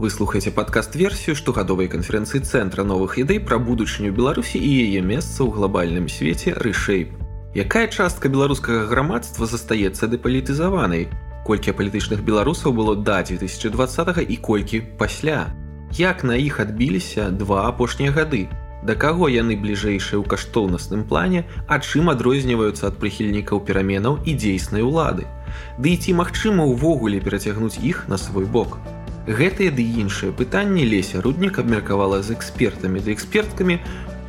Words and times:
Вы 0.00 0.08
слухаеце 0.08 0.48
падкаст-версію 0.56 1.34
штогадовай 1.36 1.84
канферэнцыі 1.92 2.40
цэнтра 2.40 2.86
новых 2.88 3.18
ідэй 3.20 3.36
пра 3.44 3.58
будучыню 3.60 4.14
Беларусі 4.16 4.56
і 4.56 4.68
яе 4.84 5.00
месца 5.04 5.44
ў 5.44 5.52
глобальным 5.52 6.06
свеце 6.08 6.54
рэшэйп. 6.56 7.10
Якая 7.52 7.84
частка 7.92 8.30
беларускага 8.32 8.86
грамадства 8.88 9.44
застаецца 9.44 10.08
дэпалітызаванай? 10.08 11.04
Колькі 11.44 11.76
палітычных 11.76 12.24
беларусаў 12.24 12.72
было 12.80 12.94
да 12.96 13.20
2020 13.28 14.24
і 14.24 14.36
колькі 14.40 14.80
пасля? 14.96 15.52
Як 15.92 16.24
на 16.24 16.40
іх 16.40 16.64
адбіліся 16.64 17.28
два 17.28 17.68
апошнія 17.68 18.08
гады? 18.16 18.48
Да 18.80 18.96
каго 18.96 19.28
яны 19.28 19.60
бліжэйшыя 19.60 20.16
ў 20.16 20.24
каштоўнасным 20.24 21.04
плане, 21.04 21.44
а 21.68 21.76
чым 21.76 22.08
адрозніваюцца 22.08 22.88
ад 22.88 22.96
прыхільнікаў 22.96 23.60
пераменаў 23.68 24.16
і 24.24 24.32
дзейснай 24.32 24.80
улады? 24.80 25.28
Ды 25.76 25.92
і 25.92 26.00
ці 26.00 26.16
магчыма 26.16 26.64
ўвогуле 26.64 27.20
перацягнуць 27.20 27.76
іх 27.84 28.08
на 28.08 28.16
свой 28.16 28.48
бок? 28.48 28.80
Гэтыя 29.28 29.68
ды 29.68 29.84
іншыя 29.84 30.32
пытанні 30.32 30.80
леся 30.88 31.20
руднік 31.20 31.60
абмеркавала 31.60 32.22
з 32.24 32.32
экспертамі 32.32 33.04
ды 33.04 33.12
эксперткамі 33.12 33.76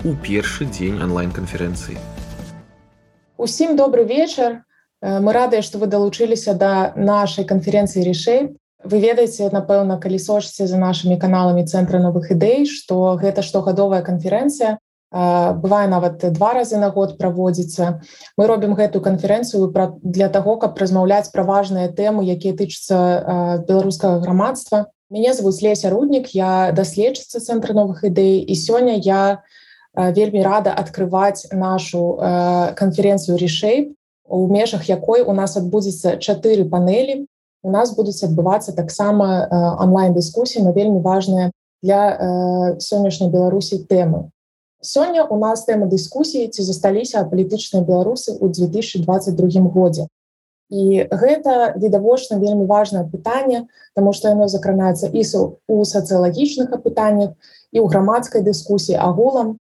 у 0.04 0.12
першы 0.20 0.68
дзень 0.68 0.99
онлайн-канферэнцыі. 0.99 1.95
Усім 3.40 3.80
добрый 3.80 4.04
вечар. 4.04 4.68
Э, 4.99 5.23
мы 5.23 5.32
радыя, 5.32 5.63
што 5.63 5.80
вы 5.80 5.88
далучыліся 5.88 6.59
да 6.59 6.91
нашай 6.99 7.48
канферэнцыі 7.48 8.04
рішэй. 8.04 8.59
Вы 8.84 8.99
ведаеце, 8.99 9.48
напэўна, 9.48 9.96
калі 9.96 10.20
сочыце 10.20 10.68
за 10.68 10.76
нашымі 10.76 11.16
каналамі 11.16 11.63
цэнтра 11.63 12.04
новых 12.04 12.27
ідэй, 12.35 12.68
што 12.68 13.16
гэта 13.16 13.48
штогадовая 13.48 14.04
канферэнцыя. 14.04 14.76
Э, 15.12 15.52
бывае 15.54 15.88
нават 15.92 16.24
два 16.32 16.54
разы 16.54 16.78
на 16.78 16.90
год 16.90 17.18
праводзіцца. 17.18 18.00
Мы 18.38 18.48
робім 18.48 18.76
гэтую 18.80 19.04
канферэнцыю 19.04 19.68
для 20.04 20.30
таго, 20.30 20.56
каб 20.56 20.80
размаўляць 20.80 21.32
пра 21.36 21.44
важныя 21.44 21.92
тэмы, 21.92 22.24
якія 22.24 22.56
тычацца 22.56 22.96
э, 22.96 23.66
беларускага 23.68 24.24
грамадства. 24.24 24.88
Мяне 25.12 25.34
зовут 25.34 25.62
Леся 25.62 25.92
руднік, 25.92 26.32
я 26.32 26.72
даследчыца 26.72 27.44
цэнтра 27.44 27.76
новых 27.76 28.08
ідэй 28.08 28.40
і 28.40 28.55
сёння 28.55 28.96
я 28.96 29.44
вельмі 29.91 30.40
рада 30.40 30.72
адкрываць 30.72 31.52
нашу 31.52 32.16
канферэнцыю 32.80 33.35
рішэй 33.35 33.91
у 34.24 34.48
межах 34.48 34.88
якой 34.88 35.20
у 35.28 35.35
нас 35.35 35.57
адбудзецца 35.60 36.16
чатыры 36.16 36.63
панелі 36.63 37.28
у 37.60 37.72
нас 37.76 37.91
будуць 37.91 38.24
адбывацца 38.24 38.72
таксама 38.72 39.52
онлайн-дыскусіі 39.84 40.63
на 40.63 40.72
вельмі 40.72 41.04
важныя 41.04 41.52
для 41.84 42.80
сённяшняй 42.80 43.28
беларусій 43.28 43.84
тэмы 43.84 44.30
сёння 44.82 45.24
у 45.24 45.37
нас 45.37 45.65
тэма 45.65 45.87
дыскусіі 45.87 46.49
ці 46.49 46.62
засталіся 46.62 47.24
палітычныя 47.29 47.85
беларусы 47.85 48.35
ў 48.37 48.49
2022 48.49 49.70
годзе 49.70 50.10
І 50.71 51.04
гэта 51.12 51.76
відавочна 51.76 52.40
вельмі 52.40 52.63
важнае 52.65 53.04
пытанне, 53.04 53.68
таму 53.93 54.15
што 54.15 54.32
яно 54.32 54.48
закранаецца 54.48 55.12
і 55.12 55.21
у 55.68 55.84
сацыялагічных 55.84 56.71
апытаннях 56.71 57.35
і 57.76 57.84
ў 57.84 57.85
грамадскай 57.91 58.40
дыскусіі 58.40 58.96
агулам. 58.96 59.60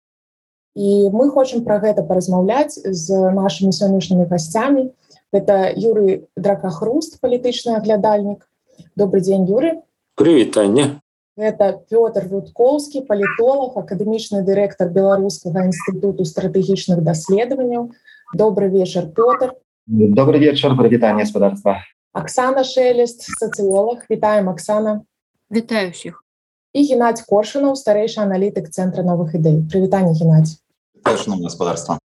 І 0.78 1.10
мы 1.10 1.26
хочам 1.34 1.66
пра 1.66 1.82
гэта 1.82 2.06
паразмаўляць 2.06 2.78
з 2.78 3.10
нашымі 3.34 3.74
сённяшнімі 3.74 4.30
гасцямі. 4.30 4.94
Гэта 5.34 5.74
Юрый 5.74 6.30
дракахруст, 6.38 7.18
палітычны 7.18 7.74
аглядальнік. 7.74 8.46
Добрый 8.94 9.26
дзень 9.26 9.50
Юры. 9.50 9.82
Прывітанне. 10.14 11.02
Гэта 11.40 11.80
Пётр 11.88 12.28
Рудкоўскі, 12.28 13.00
палітолог, 13.08 13.72
акадэмічны 13.80 14.44
дырэктар 14.44 14.92
беларускага 14.92 15.64
інстытуту 15.64 16.26
стратэгічных 16.28 17.00
даследаванняў. 17.00 17.96
Добрый 18.36 18.68
вечар 18.68 19.08
Пётр. 19.08 19.56
Добрый 19.86 20.38
вечер, 20.38 20.76
привитание, 20.76 21.24
господарства. 21.24 21.78
Оксана 22.12 22.62
Шелест, 22.62 23.24
социолог. 23.38 24.04
Витаем, 24.10 24.50
Оксана. 24.50 25.04
Витаю 25.48 25.92
всех. 25.92 26.22
И 26.74 26.84
Геннадий 26.84 27.24
Коршунов, 27.26 27.78
старейший 27.78 28.22
аналитик 28.22 28.68
Центра 28.68 29.02
новых 29.02 29.34
идей. 29.34 29.64
Привитание, 29.66 30.12
Геннадий. 30.12 30.58
Шановне 31.24 31.44
господарство. 31.44 31.98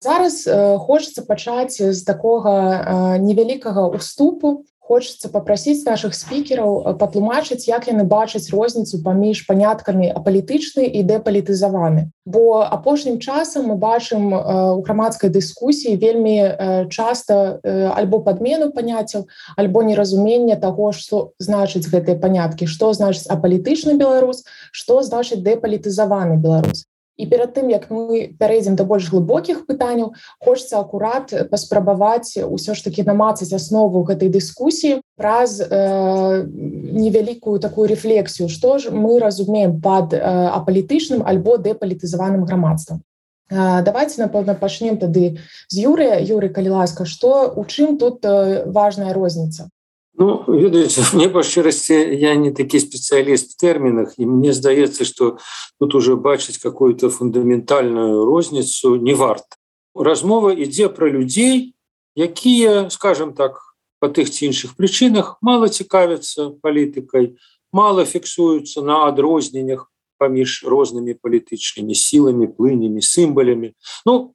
Зараз 0.00 0.46
э, 0.46 0.78
хочется 0.78 1.22
пачаць 1.22 1.82
з 1.82 2.02
такога 2.04 2.50
э, 2.50 3.18
невялікага 3.18 3.88
уступу 3.88 4.64
хочется 4.88 5.28
попросить 5.28 5.84
наших 5.84 6.14
спикераў 6.16 6.80
э, 6.80 6.94
патлумачыць 6.96 7.68
як 7.68 7.92
яны 7.92 8.08
бачаць 8.08 8.48
розніцу 8.48 9.04
паміж 9.04 9.44
паняткамі 9.44 10.08
апалітычны 10.16 10.88
і 10.88 11.04
дэпалітызаваны 11.04 12.08
бо 12.24 12.64
апошнім 12.64 13.20
часам 13.20 13.68
мы 13.68 13.76
бачым 13.76 14.32
у 14.32 14.80
грамадскай 14.80 15.28
дыскусіі 15.28 16.00
вельмі 16.00 16.88
часто 16.88 17.60
альбо 17.92 18.24
падмену 18.24 18.72
паняццяў 18.72 19.28
альбо 19.60 19.84
неразумення 19.84 20.56
того 20.56 20.92
что 20.96 21.36
значыць 21.38 21.84
гэтыя 21.92 22.16
паняткі 22.16 22.64
что 22.64 22.92
значыць 22.96 23.28
апалітычны 23.28 24.00
беларус 24.00 24.44
что 24.72 25.02
значыць 25.04 25.44
дэпалітызаваны 25.44 26.40
беларус 26.40 26.87
і 27.18 27.26
перад 27.26 27.52
тым 27.52 27.68
як 27.68 27.90
мы 27.90 28.30
пярэдзем 28.38 28.78
да 28.78 28.86
больш 28.86 29.10
глыбокіх 29.10 29.66
пытанняў 29.66 30.14
хочется 30.38 30.78
акурат 30.78 31.34
паспрабаваць 31.50 32.38
ўсё 32.38 32.78
ж 32.78 32.84
таки 32.86 33.02
намацаць 33.02 33.50
аснову 33.52 34.06
гэтай 34.06 34.30
дыскусіі 34.30 35.02
праз 35.18 35.58
э, 35.58 36.46
невялікую 36.46 37.58
такую 37.58 37.90
рефлексію 37.90 38.48
что 38.48 38.78
ж 38.78 38.94
мы 38.94 39.18
разумеем 39.18 39.82
под 39.82 40.14
э, 40.14 40.22
апалітычным 40.22 41.26
альбо 41.26 41.58
дэпалітызаваным 41.58 42.46
грамадствам. 42.46 43.02
Э, 43.50 43.82
давайте 43.82 44.22
напэўна 44.22 44.54
пачнем 44.54 44.96
тады 44.96 45.42
з 45.68 45.76
юрыя. 45.82 46.22
Юры 46.22 46.48
калі 46.48 46.70
ласка 46.70 47.04
что 47.04 47.50
у 47.50 47.64
чым 47.64 47.98
тут 47.98 48.24
э, 48.24 48.62
важная 48.70 49.12
розніница 49.12 49.70
Ну, 50.18 50.42
ведаеце 50.48 51.04
мне 51.14 51.28
па 51.30 51.44
шчырасці 51.46 51.94
я 52.18 52.34
не 52.34 52.50
такі 52.50 52.82
спецыяліст 52.82 53.54
в 53.54 53.56
тэрмінах 53.62 54.18
і 54.18 54.26
мне 54.26 54.50
здаецца 54.52 55.06
что 55.06 55.38
тут 55.78 55.94
уже 55.94 56.18
бачыць 56.18 56.58
какую-то 56.58 57.06
фундаментальную 57.08 58.26
розніцу 58.26 58.96
не 58.98 59.14
варт 59.14 59.54
размова 59.94 60.50
ідзе 60.50 60.90
про 60.90 61.06
людзей 61.06 61.78
якія 62.18 62.90
скажем 62.90 63.30
так 63.32 63.62
по 64.02 64.10
тых 64.10 64.34
ці 64.34 64.50
іншых 64.50 64.74
прычынах 64.74 65.38
мало 65.38 65.70
цікавяцца 65.70 66.50
палітыкай 66.66 67.38
мало 67.70 68.02
фіксуюцца 68.02 68.82
на 68.82 69.06
адрозненнях 69.06 69.86
паміж 70.18 70.66
рознымі 70.66 71.14
палітычнымі 71.14 71.94
сіламі 71.94 72.50
плынямі 72.58 73.06
сімбалямі 73.06 73.70
ну 74.02 74.34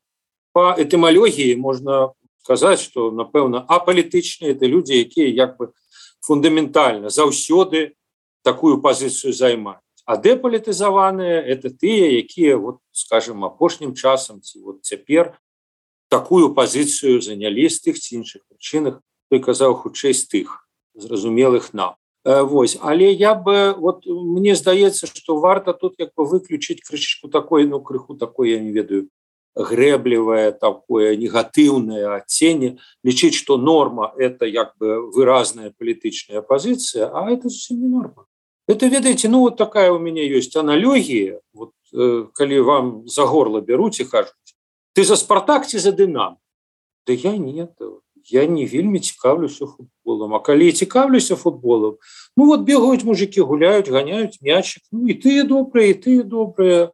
по 0.55 0.71
этымалогіі 0.79 1.59
можна 1.59 2.15
сказаць 2.43 2.83
что 2.83 3.09
напэўна 3.11 3.63
апалітычныя 3.63 4.51
это 4.51 4.67
люди 4.67 4.99
якія 4.99 5.31
як 5.31 5.57
бы 5.57 5.71
фундаментальна 6.19 7.09
заўсёды 7.09 7.95
такую 8.43 8.81
пазіцыю 8.83 9.33
займаюць. 9.33 9.79
А 10.05 10.19
дэпалітызаваныя 10.19 11.39
это 11.39 11.71
тыя 11.71 12.11
якія 12.19 12.59
вот 12.59 12.83
скажем 12.91 13.47
апошнім 13.47 13.95
часам 13.95 14.43
ці 14.43 14.59
вот 14.59 14.83
цяпер 14.83 15.39
такую 16.11 16.51
пазіцыю 16.53 17.23
занялі 17.23 17.71
з 17.71 17.79
тых 17.79 17.95
ці 17.95 18.19
іншых 18.19 18.43
прычынах 18.51 18.99
той 19.31 19.39
казаў 19.39 19.79
хутчэй 19.79 20.11
з 20.11 20.27
тых 20.27 20.67
зразумелых 20.99 21.71
нам. 21.73 21.95
Вось 22.27 22.75
але 22.83 23.11
я 23.11 23.35
бы 23.35 23.71
вот 23.79 24.03
мне 24.05 24.55
здаецца 24.59 25.07
что 25.07 25.39
варта 25.39 25.71
тут 25.71 25.95
як 25.97 26.11
бы 26.15 26.27
выключыць 26.27 26.83
крышечку 26.83 27.31
такой 27.31 27.63
ну 27.63 27.79
крыху 27.79 28.19
такой 28.19 28.51
я 28.51 28.59
не 28.59 28.75
ведаю 28.75 29.07
грэблівае 29.55 30.51
такое 30.51 31.15
негатыўнае 31.15 32.09
адценне 32.17 32.77
лічыць 33.05 33.37
что 33.37 33.57
норма 33.57 34.13
это 34.17 34.45
як 34.45 34.73
бы 34.79 35.11
выразная 35.13 35.73
палітычная 35.77 36.41
пазіцыя 36.41 37.11
а 37.13 37.29
это 37.29 37.49
не 37.69 37.87
норма. 37.87 38.25
Это 38.67 38.87
ведаеце 38.87 39.29
ну 39.29 39.41
вот 39.41 39.57
такая 39.57 39.91
у 39.91 39.99
меня 39.99 40.23
есть 40.23 40.55
аналогія 40.55 41.39
вот 41.53 41.71
э, 41.93 42.25
калі 42.33 42.59
вам 42.59 43.03
за 43.07 43.25
горло 43.25 43.61
бяруць 43.61 43.99
і 43.99 44.05
кажуць 44.05 44.55
ты 44.95 45.03
за 45.03 45.15
спартакці 45.15 45.77
за 45.77 45.91
дынам 45.91 46.37
да 47.05 47.13
я 47.13 47.37
нет 47.37 47.77
я 48.25 48.47
не 48.47 48.65
вельмі 48.65 48.99
цікаўлюся 48.99 49.67
футболом 49.67 50.33
а 50.33 50.39
калі 50.39 50.71
цікаўлюся 50.71 51.35
футболом 51.35 51.97
ну 52.37 52.45
вот 52.45 52.61
бегаюць 52.61 53.03
мужики 53.03 53.41
гуляюць 53.41 53.89
ганяюць 53.89 54.41
мячик 54.41 54.81
ну 54.91 55.07
і 55.07 55.13
ты 55.13 55.43
добрые 55.43 55.93
ты 55.93 56.23
добрые 56.23 56.91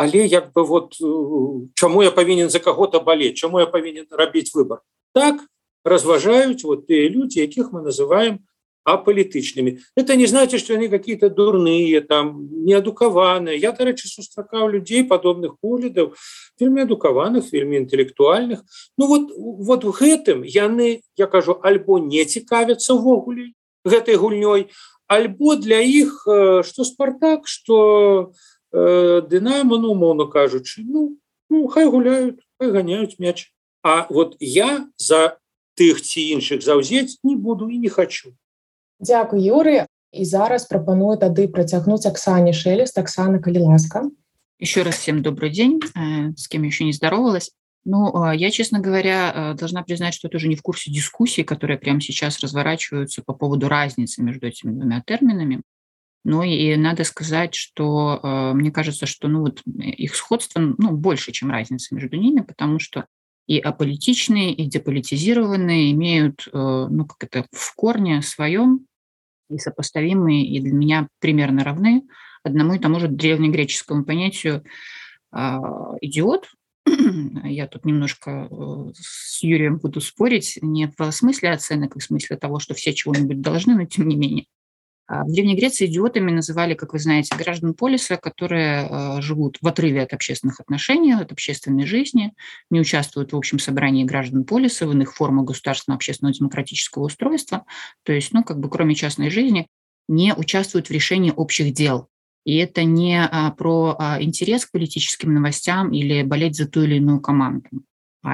але 0.00 0.26
як 0.26 0.52
бы 0.52 0.64
вот 0.64 0.96
э, 1.02 1.68
чаму 1.74 2.02
я 2.02 2.10
павінен 2.10 2.48
за 2.48 2.58
кого-то 2.58 3.00
болеть 3.00 3.36
чаму 3.36 3.60
я 3.60 3.66
павінен 3.66 4.06
рабіць 4.10 4.54
выбор? 4.54 4.80
Так 5.12 5.44
разважаюць 5.84 6.64
вот 6.64 6.86
тыя 6.88 7.10
люди 7.10 7.40
якіх 7.40 7.68
мы 7.72 7.84
называем 7.84 8.40
апалітычнымі 8.84 9.76
это 9.96 10.16
не 10.16 10.24
значит 10.24 10.60
что 10.60 10.72
они 10.74 10.88
какие-то 10.88 11.28
дурные 11.28 12.00
там 12.00 12.48
неадукаваныя 12.64 13.56
я 13.60 13.72
дарэчы 13.72 14.08
сустракаў 14.08 14.72
людзей 14.72 15.04
падобных 15.04 15.60
поглядаў 15.60 16.16
вельмі 16.56 16.88
адукаваных 16.88 17.52
вельмі 17.52 17.76
інтэлектуальных 17.84 18.64
ну 18.96 19.06
вот 19.06 19.28
вот 19.36 19.84
у 19.84 19.92
гэтым 19.92 20.40
яны 20.48 21.02
я 21.16 21.26
кажу 21.26 21.60
альбо 21.60 21.98
не 21.98 22.24
цікавяцца 22.24 22.96
увогуле 22.96 23.52
гэтай 23.84 24.16
гульнёй 24.16 24.72
альбо 25.08 25.56
для 25.56 25.84
іх 25.84 26.24
что 26.64 26.84
спартак 26.88 27.44
что 27.44 28.32
у 28.32 28.32
Э, 28.32 28.59
дынама 28.72 29.78
ну 29.78 29.92
умоўно 29.92 30.26
кажучы 30.26 30.82
ну, 30.84 31.18
ну 31.48 31.66
хай 31.68 31.86
гуляют 31.90 32.40
гоняюць 32.58 33.18
мяч. 33.18 33.52
А 33.82 34.06
вот 34.10 34.36
я 34.40 34.86
за 34.96 35.38
тых 35.78 36.02
ці 36.02 36.20
іншых 36.20 36.62
заўзець 36.62 37.18
не 37.22 37.36
буду 37.36 37.70
і 37.70 37.78
не 37.78 37.88
хочу. 37.88 38.32
Дякую 39.00 39.42
юры 39.42 39.86
і 40.12 40.24
зараз 40.24 40.66
прапаную 40.66 41.16
тады 41.16 41.48
працягнуць 41.48 42.06
Аксане 42.06 42.52
шелест. 42.52 42.98
Оксана 42.98 43.38
калі 43.38 43.58
ласка 43.58 44.10
еще 44.60 44.82
раз 44.82 44.96
всем 44.96 45.22
добрый 45.22 45.50
день. 45.50 45.80
С 46.36 46.46
кем 46.46 46.62
еще 46.62 46.84
не 46.84 46.92
здоровалась. 46.92 47.50
Ну, 47.84 48.30
я, 48.32 48.50
честно 48.50 48.78
говоря, 48.78 49.54
должна 49.58 49.82
признать, 49.82 50.12
что 50.12 50.28
тоже 50.28 50.48
не 50.48 50.54
в 50.54 50.62
курсе 50.62 50.92
дискуссий, 50.92 51.44
которые 51.44 51.78
прямо 51.78 52.00
сейчас 52.00 52.38
разворачиваются 52.40 53.22
по 53.22 53.32
поводу 53.32 53.68
разницы 53.68 54.22
между 54.22 54.46
этими 54.46 54.70
двумя 54.70 55.02
терминами. 55.04 55.62
Ну 56.24 56.42
и 56.42 56.76
надо 56.76 57.04
сказать, 57.04 57.54
что 57.54 58.20
э, 58.22 58.52
мне 58.52 58.70
кажется, 58.70 59.06
что 59.06 59.28
ну, 59.28 59.40
вот 59.40 59.62
их 59.64 60.14
сходство 60.14 60.60
ну, 60.60 60.92
больше, 60.92 61.32
чем 61.32 61.50
разница 61.50 61.94
между 61.94 62.16
ними, 62.16 62.40
потому 62.40 62.78
что 62.78 63.06
и 63.46 63.58
аполитичные, 63.58 64.52
и 64.52 64.66
деполитизированные 64.66 65.92
имеют 65.92 66.46
э, 66.46 66.50
ну, 66.52 67.06
как 67.06 67.24
это, 67.24 67.46
в 67.52 67.74
корне 67.74 68.22
своем 68.22 68.86
и 69.48 69.58
сопоставимые, 69.58 70.46
и 70.46 70.60
для 70.60 70.72
меня 70.72 71.08
примерно 71.20 71.64
равны 71.64 72.02
одному 72.42 72.74
и 72.74 72.78
тому 72.78 73.00
же 73.00 73.08
древнегреческому 73.08 74.04
понятию 74.04 74.64
а, 75.32 75.96
идиот, 76.00 76.48
я 77.44 77.66
тут 77.66 77.84
немножко 77.84 78.48
э, 78.50 78.92
с 78.94 79.42
Юрием 79.42 79.78
буду 79.78 80.00
спорить, 80.00 80.58
не 80.62 80.92
в 80.96 81.10
смысле 81.12 81.50
оценок, 81.50 81.96
а 81.96 81.98
в 81.98 82.02
смысле 82.02 82.36
того, 82.36 82.58
что 82.58 82.74
все 82.74 82.92
чего-нибудь 82.92 83.40
должны, 83.40 83.74
но 83.74 83.84
тем 83.84 84.08
не 84.08 84.16
менее. 84.16 84.46
А 85.12 85.24
в 85.24 85.32
Древней 85.32 85.56
Греции 85.56 85.86
идиотами 85.86 86.30
называли, 86.30 86.74
как 86.74 86.92
вы 86.92 87.00
знаете, 87.00 87.34
граждан 87.36 87.74
полиса, 87.74 88.16
которые 88.16 88.86
э, 88.88 89.20
живут 89.20 89.58
в 89.60 89.66
отрыве 89.66 90.02
от 90.02 90.12
общественных 90.12 90.60
отношений, 90.60 91.14
от 91.14 91.32
общественной 91.32 91.84
жизни, 91.84 92.32
не 92.70 92.78
участвуют 92.78 93.32
в 93.32 93.36
общем 93.36 93.58
собрании 93.58 94.04
граждан 94.04 94.44
полиса, 94.44 94.86
в 94.86 94.92
иных 94.92 95.16
формах 95.16 95.46
государственного 95.46 95.96
общественного 95.96 96.32
демократического 96.32 97.06
устройства, 97.06 97.64
то 98.04 98.12
есть, 98.12 98.32
ну, 98.32 98.44
как 98.44 98.60
бы 98.60 98.70
кроме 98.70 98.94
частной 98.94 99.30
жизни, 99.30 99.66
не 100.06 100.32
участвуют 100.32 100.86
в 100.86 100.92
решении 100.92 101.32
общих 101.34 101.74
дел, 101.74 102.06
и 102.44 102.54
это 102.58 102.84
не 102.84 103.20
а, 103.20 103.50
про 103.50 103.96
а, 103.98 104.22
интерес 104.22 104.64
к 104.64 104.70
политическим 104.70 105.34
новостям 105.34 105.92
или 105.92 106.22
болеть 106.22 106.54
за 106.54 106.68
ту 106.68 106.84
или 106.84 106.98
иную 106.98 107.20
команду. 107.20 107.68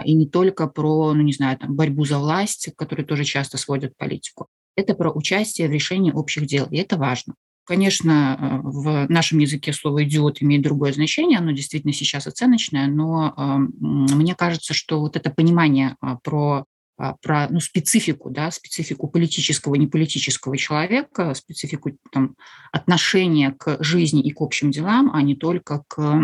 И 0.05 0.13
не 0.13 0.29
только 0.29 0.67
про, 0.67 1.15
ну 1.15 1.23
не 1.23 1.33
знаю, 1.33 1.57
там, 1.57 1.75
борьбу 1.75 2.05
за 2.05 2.19
власть, 2.19 2.69
которые 2.77 3.07
тоже 3.07 3.25
часто 3.25 3.57
сводят 3.57 3.97
политику. 3.97 4.49
Это 4.77 4.95
про 4.95 5.11
участие 5.11 5.69
в 5.69 5.73
решении 5.73 6.13
общих 6.13 6.47
дел, 6.47 6.67
и 6.71 6.77
это 6.77 6.97
важно. 6.97 7.35
Конечно, 7.65 8.61
в 8.63 9.07
нашем 9.09 9.41
языке 9.41 9.73
слово 9.73 10.05
«идиот» 10.05 10.41
имеет 10.41 10.63
другое 10.63 10.93
значение, 10.93 11.39
оно 11.39 11.51
действительно 11.51 11.93
сейчас 11.93 12.29
оценочное, 12.29 12.87
но 12.87 13.35
мне 13.81 14.37
кажется, 14.37 14.73
что 14.73 15.01
вот 15.01 15.17
это 15.17 15.31
понимание 15.31 15.97
про 16.23 16.65
а, 16.99 17.15
про 17.21 17.47
ну, 17.51 17.61
специфику, 17.61 18.31
да, 18.31 18.51
специфику 18.51 19.09
политического, 19.09 19.75
неполитического 19.75 20.57
человека, 20.57 21.35
специфику 21.35 21.91
там, 22.11 22.37
отношения 22.73 23.53
к 23.53 23.83
жизни 23.85 24.23
и 24.23 24.31
к 24.31 24.41
общим 24.41 24.71
делам, 24.71 25.11
а 25.13 25.21
не 25.21 25.37
только 25.37 25.85
к 25.89 26.21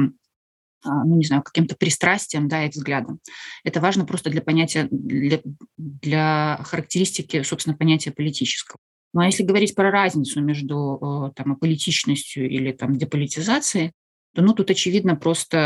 ну, 0.84 1.16
не 1.16 1.24
знаю, 1.24 1.42
каким-то 1.42 1.76
пристрастиям, 1.76 2.48
да, 2.48 2.64
и 2.64 2.70
взглядам. 2.70 3.20
Это 3.64 3.80
важно 3.80 4.04
просто 4.04 4.30
для 4.30 4.42
понятия, 4.42 4.88
для, 4.90 5.40
для 5.76 6.60
характеристики, 6.64 7.42
собственно, 7.42 7.76
понятия 7.76 8.10
политического. 8.10 8.78
Ну, 9.14 9.20
а 9.20 9.26
если 9.26 9.42
говорить 9.42 9.74
про 9.74 9.90
разницу 9.90 10.40
между 10.40 11.32
там, 11.36 11.56
политичностью 11.56 12.48
или 12.48 12.72
там, 12.72 12.96
деполитизацией, 12.96 13.92
то 14.34 14.42
ну, 14.42 14.54
тут 14.54 14.70
очевидно 14.70 15.14
просто 15.14 15.58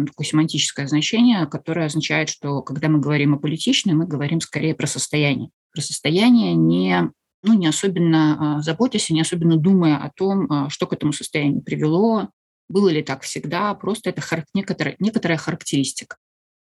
э, 0.00 0.06
такое 0.06 0.26
семантическое 0.26 0.86
значение, 0.88 1.46
которое 1.46 1.86
означает, 1.86 2.28
что 2.28 2.60
когда 2.62 2.88
мы 2.88 2.98
говорим 2.98 3.34
о 3.34 3.38
политичной, 3.38 3.94
мы 3.94 4.06
говорим 4.06 4.40
скорее 4.40 4.74
про 4.74 4.86
состояние. 4.86 5.50
Про 5.72 5.80
состояние 5.80 6.54
не, 6.54 7.08
ну, 7.44 7.54
не 7.54 7.68
особенно 7.68 8.58
э, 8.58 8.62
заботясь, 8.62 9.10
не 9.10 9.20
особенно 9.20 9.56
думая 9.56 9.96
о 9.96 10.10
том, 10.10 10.46
э, 10.46 10.68
что 10.70 10.88
к 10.88 10.92
этому 10.92 11.12
состоянию 11.12 11.62
привело, 11.62 12.30
было 12.70 12.88
ли 12.88 13.02
так 13.02 13.22
всегда, 13.22 13.74
просто 13.74 14.10
это 14.10 14.22
некоторая, 14.54 14.96
некоторая 14.98 15.36
характеристика. 15.36 16.16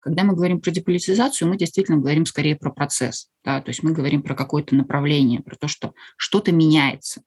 Когда 0.00 0.25
мы 0.25 0.35
говорим 0.35 0.61
про 0.61 0.70
деполитизацию, 0.70 1.47
мы 1.47 1.58
действительно 1.58 1.99
говорим 1.99 2.25
скорее 2.25 2.56
про 2.56 2.70
процесс. 2.70 3.29
Да? 3.44 3.61
То 3.61 3.69
есть 3.69 3.82
мы 3.82 3.93
говорим 3.93 4.23
про 4.23 4.35
какое-то 4.35 4.75
направление, 4.75 5.41
про 5.41 5.56
то, 5.56 5.69
что 5.69 5.93
что-то 6.17 6.52
меняется 6.52 7.23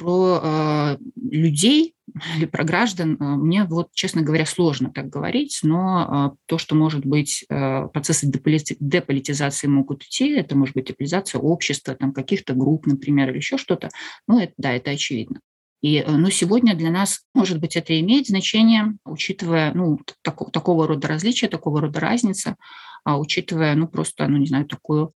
про 0.00 0.40
э, 0.42 0.96
людей 1.30 1.94
или 2.36 2.46
про 2.46 2.64
граждан 2.64 3.16
э, 3.20 3.24
мне 3.24 3.64
вот, 3.64 3.90
честно 3.92 4.22
говоря, 4.22 4.46
сложно 4.46 4.90
так 4.90 5.08
говорить, 5.08 5.60
но 5.62 6.32
э, 6.32 6.36
то, 6.46 6.58
что 6.58 6.74
может 6.74 7.04
быть 7.04 7.44
э, 7.48 7.86
процессы 7.88 8.26
деполити 8.26 8.76
деполитизации 8.80 9.66
могут 9.66 10.04
идти, 10.04 10.30
это 10.30 10.56
может 10.56 10.74
быть 10.74 10.86
деполитизация 10.86 11.40
общества, 11.40 11.94
там 11.94 12.12
каких-то 12.12 12.54
групп, 12.54 12.86
например, 12.86 13.30
или 13.30 13.36
еще 13.36 13.58
что-то, 13.58 13.90
ну, 14.26 14.40
это, 14.40 14.54
да, 14.56 14.72
это 14.72 14.90
очевидно. 14.90 15.40
И 15.82 15.96
э, 15.96 16.10
ну, 16.10 16.30
сегодня 16.30 16.74
для 16.74 16.90
нас, 16.90 17.20
может 17.34 17.60
быть, 17.60 17.76
это 17.76 17.98
имеет 18.00 18.26
значение, 18.26 18.96
учитывая 19.04 19.72
ну, 19.72 19.98
так, 20.22 20.50
такого 20.52 20.86
рода 20.86 21.08
различия, 21.08 21.48
такого 21.48 21.80
рода 21.80 22.00
разница, 22.00 22.56
а 23.04 23.18
учитывая, 23.18 23.74
ну, 23.74 23.88
просто, 23.88 24.26
ну, 24.28 24.38
не 24.38 24.46
знаю, 24.46 24.66
такую 24.66 25.12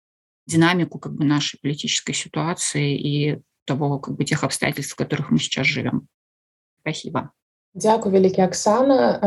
динамику 0.47 0.99
как 0.99 1.15
бы 1.15 1.25
нашей 1.25 1.59
политической 1.61 2.13
ситуации 2.13 2.97
и 2.97 3.41
того, 3.65 3.99
как 3.99 4.17
бы 4.17 4.25
тех 4.25 4.45
обстоятельств, 4.45 4.93
в 4.93 4.97
которых 4.97 5.31
мы 5.31 5.39
сейчас 5.39 5.67
живем. 5.67 6.09
Спасибо. 6.81 7.31
Дякую 7.75 8.15
вялікі 8.15 8.47
Аксана 8.47 9.19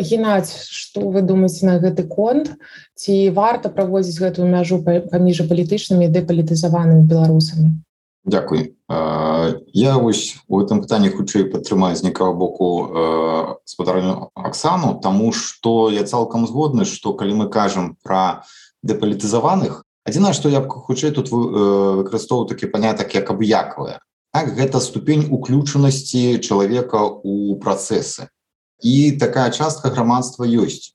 геннадзь 0.00 0.64
што 0.72 1.04
вы 1.12 1.20
думаеце 1.20 1.68
на 1.68 1.76
гэты 1.82 2.08
конт 2.08 2.56
ці 2.96 3.28
варта 3.36 3.68
праводзіць 3.68 4.16
гэтую 4.16 4.48
мяжу 4.48 4.80
паміж 4.80 5.44
палітычнымі 5.44 6.08
дэпалітызаванымі 6.08 7.04
беларусамі 7.04 7.76
Дякуй 8.24 8.76
я 8.88 9.96
вось 9.98 10.36
у 10.48 10.60
этом 10.60 10.82
пытанні 10.84 11.08
хутчэй 11.14 11.46
падтрымаю 11.48 11.96
з 11.96 12.04
некага 12.04 12.32
боку 12.36 13.60
спадарню 13.64 14.28
Аксану 14.34 14.98
Таму 15.00 15.32
што 15.32 15.88
я 15.90 16.04
цалкам 16.04 16.46
згодны 16.46 16.84
што 16.84 17.14
калі 17.14 17.38
мы 17.40 17.46
кажам 17.48 17.96
пра 18.04 18.44
дэпалітызаваных 18.82 19.86
адзінае 20.04 20.34
што 20.36 20.52
я 20.52 20.60
б 20.60 20.68
хутчэй 20.68 21.16
тут 21.16 21.32
выкарыстоўваў 21.32 22.50
такі 22.52 22.68
панятак 22.68 23.14
як 23.14 23.30
абыякавая 23.30 24.00
так, 24.32 24.54
гэта 24.54 24.78
ступень 24.78 25.26
уключанасці 25.30 26.38
чалавека 26.38 27.02
у 27.02 27.58
працэсы. 27.58 28.30
І 28.78 29.18
такая 29.18 29.50
частка 29.50 29.90
грамадства 29.90 30.44
ёсць 30.44 30.92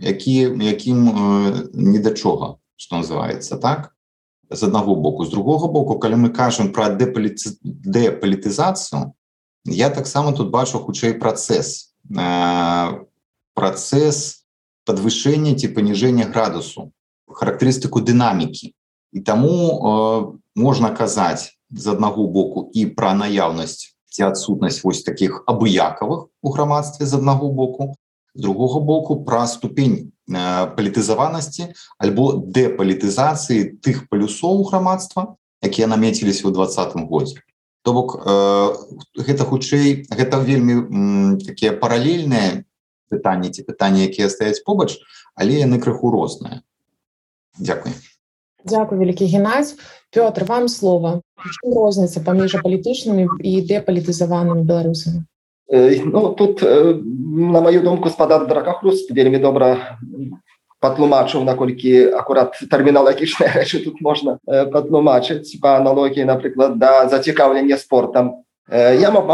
які 0.00 0.56
якім 0.56 0.98
не 1.72 1.98
да 1.98 2.10
чога 2.16 2.56
что 2.76 2.96
называется 2.96 3.56
так 3.56 3.92
з 4.50 4.62
аднаго 4.62 4.94
боку. 4.96 5.24
З 5.24 5.30
другога 5.30 5.68
боку 5.68 5.98
калі 5.98 6.26
мы 6.26 6.30
кажам 6.30 6.72
про 6.72 6.90
дэпаліці 6.90 7.58
дэпалітызацыю 7.64 9.14
я 9.64 9.90
таксама 9.90 10.32
тут 10.32 10.50
бачу 10.50 10.78
хутчэй 10.78 11.14
працэс 11.14 11.94
э, 12.10 13.04
працэс 13.54 14.44
подвышэння 14.84 15.54
ці 15.54 15.68
паніжэння 15.76 16.26
градусу 16.32 16.92
характарыстыку 17.28 18.00
дынамікі 18.00 18.72
і 19.12 19.20
таму 19.20 19.54
э, 19.54 20.38
можна 20.56 20.90
казаць 20.90 21.54
з 21.70 21.86
аднаго 21.86 22.26
боку 22.26 22.70
і 22.72 22.86
пра 22.96 23.14
наяўнасць 23.14 23.94
ці 24.10 24.32
адсутнасць 24.32 24.82
вось 24.82 25.02
таких 25.02 25.44
абыякавых 25.46 26.26
у 26.42 26.48
грамадстве 26.50 27.06
з 27.06 27.14
аднаго 27.14 27.52
боку 27.52 27.94
з 28.34 28.40
другога 28.42 28.80
боку 28.80 29.24
пра 29.24 29.46
ступень 29.46 30.12
э, 30.19 30.19
палітызаванасці 30.30 31.70
альбо 31.98 32.38
дэпалітызацыі 32.38 33.82
тых 33.84 34.08
палюсоў 34.08 34.64
грамадства 34.70 35.36
якія 35.60 35.90
намеціліся 35.90 36.48
ў 36.48 36.54
двадцатым 36.54 37.06
годзе 37.10 37.42
то 37.82 37.92
бок 37.96 38.16
э, 38.20 38.32
гэта 39.18 39.44
хутчэй 39.44 40.06
гэта 40.08 40.40
вельмі 40.40 41.38
такія 41.44 41.76
паралельныя 41.76 42.64
пытанні 43.10 43.50
ці 43.50 43.66
пытанні 43.68 44.06
якія 44.06 44.30
стаяць 44.30 44.64
побач 44.64 44.98
але 45.34 45.60
яны 45.60 45.82
крыху 45.82 46.10
розныя 46.14 46.62
Дякую. 47.58 47.94
Дякую, 48.64 49.00
вялікі 49.00 49.24
геннадзь. 49.24 49.76
Пётр, 50.12 50.44
вам 50.44 50.68
слова. 50.68 51.20
Розніца 51.64 52.20
паміж 52.20 52.56
палітычнымі 52.64 53.28
і 53.40 53.52
дэпалітызаванымі 53.64 54.64
беларусамі? 54.64 55.24
Ну, 55.70 56.34
тут, 56.34 56.62
на 56.62 57.60
маю 57.60 57.82
думку, 57.82 58.10
спадар 58.10 58.46
дракахруст 58.46 59.10
вельмі 59.10 59.38
добра 59.38 59.98
патлумачыў, 60.80 61.44
наколькі 61.44 62.10
акурат 62.16 62.56
тэрміналагічныя 62.72 63.52
рэчы 63.54 63.84
тут 63.84 64.00
можна 64.00 64.40
патлумачыць 64.46 65.60
па 65.62 65.76
аналогіі, 65.78 66.24
напрыклад, 66.24 66.78
да 66.80 67.06
зацікаўлення 67.06 67.76
спортам. 67.76 68.42
Я 68.70 69.10
мог, 69.10 69.26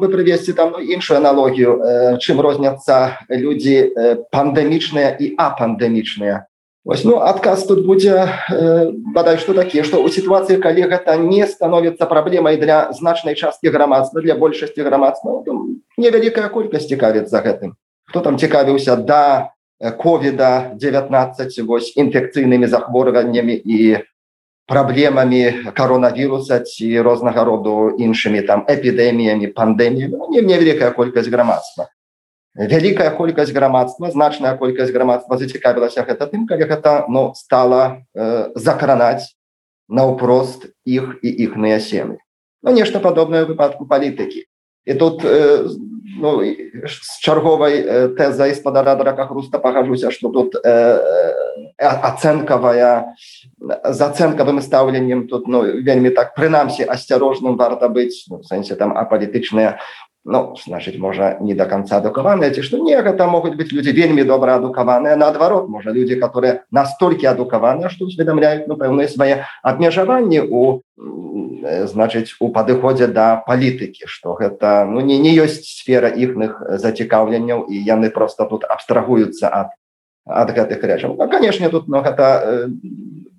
бы 0.00 0.08
прывесці 0.08 0.52
там 0.52 0.72
ну, 0.76 0.80
іншую 0.80 1.18
аналогію, 1.18 1.80
чым 2.20 2.40
розняцца 2.40 3.20
людзі 3.30 3.92
пандэмічныя 4.32 5.16
і 5.20 5.34
апандэмічныя. 5.36 6.48
Вось, 6.84 7.04
ну, 7.04 7.18
адказ 7.20 7.66
тут 7.66 7.84
будзе 7.86 8.14
э, 8.14 8.90
бадай 9.12 9.36
што 9.42 9.52
такі 9.52 9.82
што 9.82 9.98
ў 9.98 10.08
сітуацыі 10.14 10.62
калі 10.62 10.86
гэта 10.88 11.18
не 11.18 11.44
становіцца 11.44 12.06
праблемай 12.06 12.56
для 12.56 12.92
значнай 12.94 13.34
часткі 13.34 13.74
грамадства 13.74 14.22
для 14.22 14.38
большасці 14.38 14.86
грамадства. 14.86 15.42
Ну, 15.46 15.82
невялікая 15.98 16.48
колькасць 16.48 16.88
цікавіць 16.88 17.28
за 17.28 17.42
гэтым. 17.42 17.74
Хто 18.08 18.20
там 18.20 18.38
цікавіўся 18.38 18.96
да 18.96 19.52
ковіда 19.98 20.74
19 20.78 21.60
вось 21.66 21.92
інфекцыйнымі 21.98 22.66
захворваннямі 22.66 23.54
і 23.54 23.98
праблемамі 24.66 25.74
коронавіруса 25.76 26.62
ці 26.62 26.88
рознага 27.02 27.44
роду 27.44 27.92
іншымі 27.98 28.42
там 28.48 28.64
эпідэміямі 28.64 29.50
пандэміямі. 29.52 30.14
Ну, 30.14 30.30
не 30.30 30.42
невялікая 30.42 30.90
колькасць 30.94 31.28
грамадства 31.28 31.90
вялікая 32.54 33.10
колькасць 33.16 33.52
грамадства 33.52 34.10
значная 34.10 34.56
колькасць 34.56 34.92
грамадства 34.92 35.38
зацікавілася 35.38 36.06
гэта 36.06 36.30
тым 36.30 36.46
калі 36.46 36.64
гэта 36.64 37.04
ну, 37.08 37.32
стала 37.34 38.04
э, 38.14 38.50
закранаць 38.54 39.34
наўпрост 39.88 40.68
іх 40.84 41.18
і 41.22 41.28
іхныя 41.28 41.80
сем'і. 41.80 42.20
Ну, 42.62 42.72
нешта 42.72 43.00
падобнае 43.00 43.44
выпадку 43.48 43.86
палітыкі. 43.88 44.44
І 44.84 44.94
тут 44.94 45.24
э, 45.24 45.68
ну, 46.20 46.40
з 46.88 47.20
чарговай 47.20 47.74
э, 47.80 48.08
тэзай 48.16 48.54
спадара 48.54 48.96
драка 48.96 49.26
хруста 49.26 49.58
пагажуся 49.58 50.10
што 50.10 50.32
тут 50.32 50.56
э, 50.56 51.34
ацэнкавая 51.78 53.14
з 53.60 54.00
ацэнкавым 54.00 54.60
стаўленнем 54.64 55.28
тут 55.28 55.48
ну, 55.48 55.62
вельмі 55.62 56.10
так 56.10 56.34
прынамсі 56.34 56.88
асцярожным 56.88 57.56
варта 57.56 57.88
быць 57.88 58.26
ну, 58.32 58.42
сэнсе 58.42 58.74
там 58.74 58.96
апалітычныя 58.96 59.78
ну 60.28 60.54
значит 60.64 60.98
можа 60.98 61.38
не 61.40 61.54
до 61.54 61.64
конца 61.64 61.98
адукаваныя 62.04 62.52
ці 62.52 62.60
што 62.62 62.78
не 62.84 62.96
гэта 63.00 63.26
могуць 63.26 63.56
быть 63.56 63.72
люди 63.72 63.94
вельмі 63.96 64.24
добра 64.28 64.60
адукаваныя 64.60 65.16
наадварот 65.16 65.68
можа 65.72 65.90
люди 65.90 66.20
которые 66.20 66.68
настолькі 66.70 67.32
адукаваныя 67.32 67.88
что 67.88 68.04
усведомляюць 68.04 68.68
ну 68.68 68.76
пэўныя 68.76 69.08
свае 69.08 69.48
абмежаванні 69.62 70.44
у 70.44 70.84
значыць 71.88 72.36
у 72.40 72.52
падыходзе 72.52 73.08
да 73.08 73.40
палітыкі 73.48 74.04
что 74.04 74.36
гэта 74.36 74.84
ну 74.84 75.00
не 75.00 75.18
не 75.18 75.32
ёсць 75.32 75.64
сфера 75.64 76.12
іхных 76.12 76.60
зацікаўленняў 76.76 77.64
і 77.64 77.80
яны 77.88 78.12
просто 78.12 78.44
тут 78.44 78.68
абстрагуюцца 78.68 79.48
ад 79.48 79.72
ад 80.28 80.52
гэтых 80.52 80.84
рэчаў 80.84 81.16
ну, 81.16 81.28
конечно 81.28 81.70
тут 81.70 81.88
но 81.88 82.04
гэта 82.04 82.68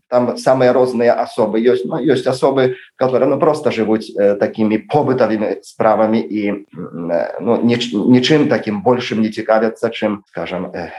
там 0.09 0.37
самыя 0.37 0.73
розныя 0.73 1.13
асобы 1.21 1.61
ёсць 1.61 1.85
ну, 1.85 2.01
ёсць 2.01 2.25
асобы 2.27 2.75
которые 2.97 3.29
ну 3.29 3.39
просто 3.39 3.71
жывуць 3.71 4.09
э, 4.09 4.35
такими 4.35 4.77
побытавымі 4.77 5.61
справамі 5.61 6.19
і 6.19 6.41
э, 6.49 7.39
ну, 7.39 7.61
нічым 7.61 8.49
таким 8.49 8.81
большим 8.81 9.21
не 9.21 9.29
цікавяцца 9.29 9.89
чым 9.89 10.25
скажем 10.33 10.73
э, 10.73 10.89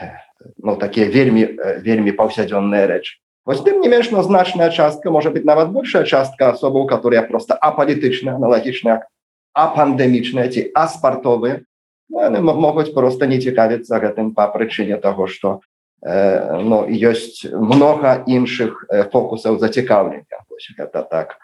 ну 0.57 0.75
такія 0.75 1.11
вельмі 1.11 1.43
э, 1.43 1.79
вельмі 1.83 2.11
паўсядзённыя 2.11 2.87
рэчы 2.87 3.19
Вось 3.43 3.61
тым 3.65 3.81
не 3.81 3.89
менш 3.89 4.11
но 4.11 4.23
значная 4.23 4.69
частка 4.69 5.11
можа 5.11 5.29
быть 5.29 5.45
нават 5.45 5.71
большая 5.71 6.05
частка 6.05 6.49
асобаў 6.55 6.87
которые 6.87 7.21
просто 7.21 7.53
апалітычная 7.53 8.35
аналагічная 8.35 9.07
а 9.53 9.67
пандемічныя 9.75 10.47
ці 10.47 10.71
аспартовыя 10.73 11.61
ну, 12.09 12.53
могуць 12.55 12.93
просто 12.93 13.25
не 13.25 13.39
цікавіцца 13.39 13.99
гэтым 13.99 14.31
па 14.31 14.47
прычыне 14.47 14.97
того 14.97 15.27
что 15.27 15.59
ну, 16.01 16.77
ёсць 16.89 17.45
много 17.45 18.25
іншых 18.25 18.85
фокусаў 19.13 19.59
зацікаўлення 19.61 20.41
гэта 20.77 21.03
так 21.03 21.37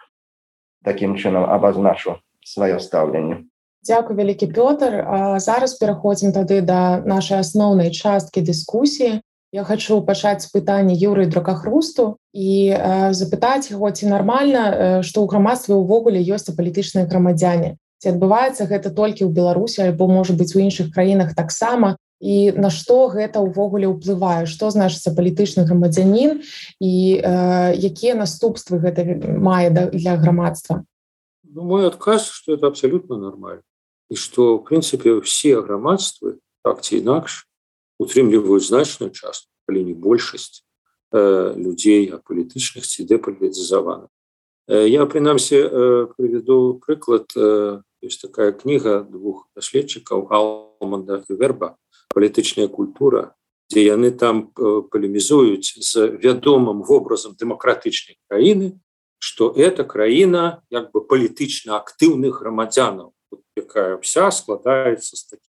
таким 0.84 1.18
чынам 1.18 1.50
абазначу 1.50 2.22
сваё 2.46 2.80
стаўленне. 2.80 3.44
Дякую 3.88 4.18
вялікі 4.18 4.48
Пётр 4.52 5.06
зараз 5.40 5.78
пераходзім 5.80 6.32
тады 6.32 6.62
да 6.62 7.00
нашай 7.06 7.40
асноўнай 7.40 7.92
часткі 7.92 8.42
дыскусіі. 8.42 9.22
Я 9.52 9.64
хочу 9.64 10.02
пачаць 10.04 10.44
з 10.44 10.52
пытання 10.52 10.92
юры 10.92 11.26
дракахрусту 11.26 12.20
і 12.36 12.76
э, 12.76 13.14
запытаць 13.16 13.72
яго 13.72 13.92
ці 13.92 14.12
нармальна 14.12 15.02
што 15.04 15.24
ў 15.24 15.28
грамадстве 15.32 15.76
ўвогуле 15.76 16.20
ёсць 16.20 16.52
палітычныя 16.52 17.08
грамадзяне. 17.08 17.80
Ці 18.04 18.12
адбываецца 18.12 18.68
гэта 18.68 18.92
толькі 18.92 19.24
ў 19.24 19.32
беларусі 19.32 19.88
альбо 19.88 20.08
можа 20.12 20.36
быць 20.36 20.52
у 20.52 20.60
іншых 20.60 20.92
краінах 20.92 21.32
таксама 21.32 21.96
і 22.20 22.52
на 22.58 22.70
што 22.74 23.08
гэта 23.14 23.40
ўвогуле 23.46 23.88
ўплывае? 23.88 24.50
Што 24.50 24.74
значыцца 24.74 25.14
палітычны 25.14 25.66
грамадзянін 25.70 26.42
і 26.82 26.94
э, 27.18 27.78
якія 27.78 28.18
наступствы 28.18 28.82
гэта 28.82 29.06
мае 29.38 29.70
да, 29.70 29.88
для 29.94 30.18
грамадства? 30.18 30.84
Ну, 31.44 31.64
мой 31.64 31.88
адказ 31.88 32.30
что 32.30 32.54
это 32.54 32.68
абсолютно 32.68 33.18
нормально 33.18 33.64
і 34.10 34.16
что 34.16 34.58
в 34.58 34.64
прынцыпе 34.64 35.22
все 35.22 35.62
грамадствы 35.62 36.40
так 36.64 36.82
ці 36.82 36.98
інакш 36.98 37.48
утрымліваюць 38.00 38.68
значную 38.68 39.12
частку 39.12 39.52
калі 39.68 39.84
не 39.84 39.94
большасць 39.94 40.64
э, 41.12 41.54
людзей 41.56 42.10
а 42.14 42.18
палітычных 42.18 42.88
ці 42.88 43.06
дэпалітызавана 43.06 44.08
э, 44.68 44.88
я 44.88 45.06
прынамсі 45.06 45.58
э, 45.60 46.08
прыведу 46.18 46.82
прыклад 46.82 47.30
э, 47.36 47.82
есть 48.02 48.22
такая 48.22 48.52
кніга 48.52 49.04
двух 49.04 49.50
даследчыкаў 49.56 50.28
алманда 50.30 51.24
верба 51.30 51.78
палітычная 52.14 52.68
культура 52.68 53.38
дзе 53.70 53.84
яны 53.84 54.12
там 54.12 54.52
э, 54.56 54.82
палемізуюць 54.92 55.76
з 55.84 56.18
вядомым 56.24 56.84
вобразам 56.84 57.36
дэмакратычнай 57.36 58.18
краіны 58.30 58.80
что 59.20 59.52
эта 59.52 59.84
краіна 59.84 60.64
як 60.70 60.92
бы 60.92 61.02
палітычна 61.02 61.82
актыўных 61.82 62.40
грамадзянаў 62.40 63.14
якая 63.58 63.98
вся 64.00 64.32
складаецца 64.32 65.16
з 65.18 65.24
такі 65.28 65.48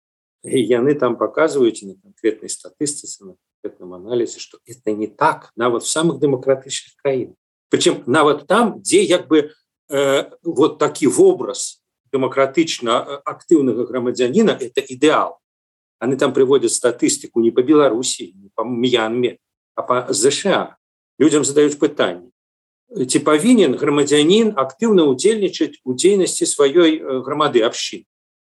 яны 0.46 0.96
там 0.96 1.18
показваюць 1.18 1.84
на 1.84 1.96
конкретнай 2.00 2.50
статыстыцы 2.50 3.26
на 3.26 3.34
конкретным 3.36 3.94
аналізе 3.94 4.40
что 4.40 4.60
это 4.66 4.92
не 4.92 5.08
так 5.08 5.52
нават 5.56 5.84
в 5.84 5.90
самых 5.90 6.20
дэмакратычных 6.20 6.96
краін 7.02 7.36
причем 7.70 8.04
нават 8.06 8.48
там 8.48 8.82
дзе 8.82 9.04
як 9.04 9.28
бы 9.28 9.52
э, 9.90 10.32
вот 10.44 10.80
такі 10.80 11.08
вобраз 11.08 11.84
дэмакратычна 12.14 12.92
э, 13.04 13.22
актыўнага 13.26 13.86
грамадзяніна 13.90 14.56
это 14.56 14.80
ідэал 14.80 15.42
они 16.00 16.16
там 16.16 16.34
приводят 16.34 16.72
статыстику 16.72 17.42
не 17.42 17.52
по 17.52 17.64
беларуси 17.64 18.34
не 18.36 18.50
по 18.54 18.64
мьянме 18.64 19.38
а 19.76 19.82
по 19.82 20.14
сша 20.14 20.78
людям 21.18 21.44
задают 21.44 21.80
пытание 21.80 22.32
ці 22.96 23.20
павінен 23.20 23.76
грамадзянин 23.76 24.54
актыўна 24.56 25.04
удзельнічаць 25.10 25.82
у 25.84 25.96
дзейнасці 25.98 26.46
сваёй 26.46 27.02
э, 27.02 27.20
грамады 27.26 27.66
общин 27.66 28.06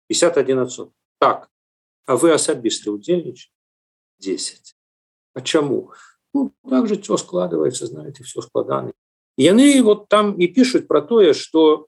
51 0.09 0.91
так 1.21 1.49
а 2.07 2.17
вы 2.17 2.33
асабіста 2.35 2.91
удзельнічаете 2.91 3.53
10 4.21 4.75
а 5.35 5.41
чаму 5.41 5.93
ну, 6.35 6.53
так 6.69 6.89
же 6.89 7.01
все 7.01 7.17
складывается 7.17 7.87
знаете 7.87 8.25
все 8.25 8.43
складаны 8.43 8.93
яны 9.37 9.83
вот 9.83 10.09
там 10.09 10.35
и 10.39 10.47
пишут 10.47 10.89
про 10.89 11.01
тое 11.01 11.33
что 11.33 11.87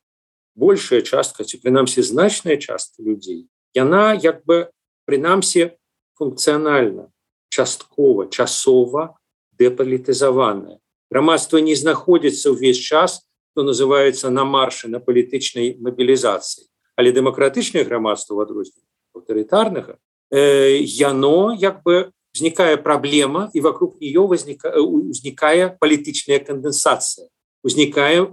большая 0.54 1.02
частка 1.02 1.44
ці 1.44 1.58
прынамсі 1.58 2.02
значная 2.02 2.56
частка 2.56 3.02
людзей 3.02 3.48
яна 3.74 4.14
як 4.14 4.44
бы 4.46 4.70
прынамсі 5.06 5.72
функцыянальна 6.18 7.08
часткова 7.48 8.28
часова 8.28 9.16
дэпалітызаваная. 9.58 10.78
Грамадства 11.10 11.58
не 11.62 11.74
знаходзіцца 11.78 12.52
ўвесь 12.52 12.82
час 12.82 13.22
то 13.56 13.62
называется 13.62 14.28
на 14.28 14.44
маршы 14.44 14.88
на 14.92 15.00
палітычнай 15.00 15.80
мабілізацыі. 15.80 16.68
Але 16.96 17.08
дэмакратычнае 17.12 17.88
грамадства 17.88 18.36
в 18.36 18.40
адрозненне 18.44 18.84
аўтарытарнага 19.16 19.96
э, 20.28 20.84
яно 20.84 21.56
як 21.56 21.80
бы 21.80 22.12
знікае 22.36 22.76
праблема 22.76 23.50
і 23.54 23.60
вокруг 23.60 23.96
нее 24.00 24.20
возніка 24.28 24.76
узнікае 24.76 25.72
палітычная 25.80 26.38
кандэнсацыя 26.44 27.32
узнікае 27.64 28.28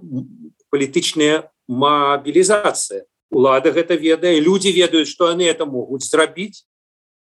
палітычная 0.70 1.48
мабілізацыя 1.68 3.08
лада 3.34 3.72
гэта 3.72 3.96
ведае 3.96 4.40
люди 4.40 4.68
ведаюць 4.70 5.10
что 5.10 5.28
они 5.28 5.46
это 5.46 5.66
могуць 5.66 6.06
зрабіць 6.10 6.66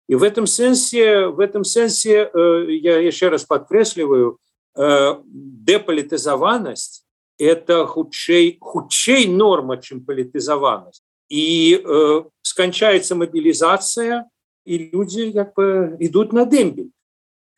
и 0.07 0.15
в 0.15 0.23
этом 0.23 0.47
сэнсе 0.47 1.27
в 1.27 1.39
этом 1.39 1.63
сэнсе 1.63 2.29
э, 2.33 2.65
я 2.81 2.97
еще 2.97 3.29
раз 3.29 3.45
подкрэсліваю 3.45 4.37
э, 4.75 5.15
деполітызаванасць 5.25 7.05
это 7.37 7.85
хутчэй 7.85 8.57
хутчэй 8.59 9.27
норма 9.27 9.77
чым 9.77 10.03
палітызаванасць 10.05 11.01
і 11.29 11.45
э, 11.79 12.23
сканчаецца 12.41 13.15
мобілізацыя 13.15 14.25
і 14.65 14.73
люди 14.93 15.29
як 15.29 15.53
бы 15.55 15.97
идут 15.99 16.33
на 16.33 16.45
дэмбель 16.45 16.91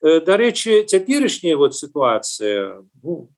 э, 0.02 0.20
дарэчы 0.22 0.86
цяперашняя 0.86 1.58
вот 1.58 1.76
ситуация 1.76 2.84
ну, 3.02 3.30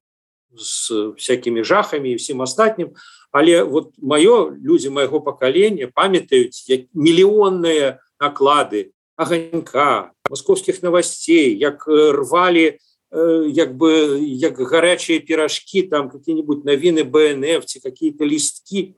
с 0.57 0.91
всякими 1.17 1.61
жахами 1.61 2.09
и 2.09 2.15
всем 2.15 2.41
остатнім 2.41 2.93
але 3.35 3.65
вот 3.65 3.91
маё 3.97 4.55
люди 4.55 4.87
моего 4.87 5.19
поколения 5.19 5.87
памятаюць 5.87 6.87
миллионные 6.93 7.99
наклады 8.17 8.93
огонька 9.17 10.13
московских 10.29 10.81
новостей 10.81 11.53
як 11.57 11.85
э, 11.85 12.11
рвали 12.11 12.79
э, 13.11 13.45
як 13.49 13.75
бы 13.75 14.19
як 14.21 14.55
горячие 14.55 15.19
пирожки 15.19 15.81
там 15.81 16.09
какие-нибудь 16.09 16.63
новины 16.63 17.03
бнф 17.03 17.65
какие-то 17.83 18.23
листки. 18.23 18.95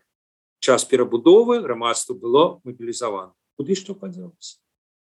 Час 0.60 0.86
перабудовы 0.86 1.62
грамадства 1.62 2.14
было 2.14 2.62
мобілізавано 2.64 3.34
куды 3.58 3.74
что 3.74 3.96
поделаться 3.96 4.60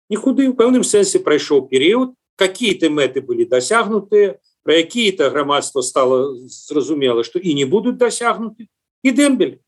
нікуды. 0.09 0.51
В 0.51 0.55
пэўным 0.55 0.83
сэнсе 0.83 1.19
прайшоў 1.19 1.69
период 1.69 2.11
какие-то 2.35 2.89
мэты 2.89 3.21
были 3.21 3.45
досягнутые 3.45 4.41
про 4.63 4.73
какие-то 4.73 5.29
грамадства 5.29 5.79
стало 5.79 6.35
зразумела 6.49 7.23
что 7.23 7.39
и 7.39 7.53
не 7.53 7.63
будут 7.63 7.97
досягнуты 7.97 8.67
и 9.03 9.11
дембель. 9.11 9.59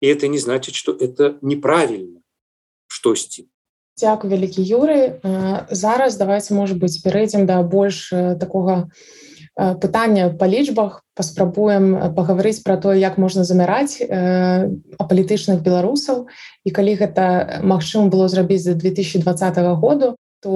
И 0.00 0.06
это 0.06 0.28
не 0.28 0.38
значит 0.38 0.74
что 0.74 0.92
это 0.92 1.38
неправильно 1.42 2.20
штосьці 2.86 3.48
Дзякую 3.96 4.30
вялікі 4.34 4.58
юры 4.58 5.22
зараз 5.70 6.16
давайте 6.16 6.54
может 6.54 6.78
быть 6.78 6.98
пярэдзем 7.02 7.46
да 7.46 7.62
больш 7.62 8.10
такога 8.10 8.90
пытання 9.54 10.34
па 10.34 10.50
лічбах 10.50 11.06
паспрабуем 11.14 12.14
пагаварыць 12.14 12.66
пра 12.66 12.76
то 12.76 12.90
як 12.92 13.18
можна 13.18 13.46
замяраць 13.46 14.02
апалітычных 14.02 15.62
беларусаў 15.62 16.26
і 16.66 16.70
калі 16.74 16.98
гэта 16.98 17.62
магчыма 17.62 18.10
было 18.10 18.26
зрабіць 18.28 18.66
за 18.66 18.74
2020 18.74 19.22
году 19.78 20.18
то 20.42 20.50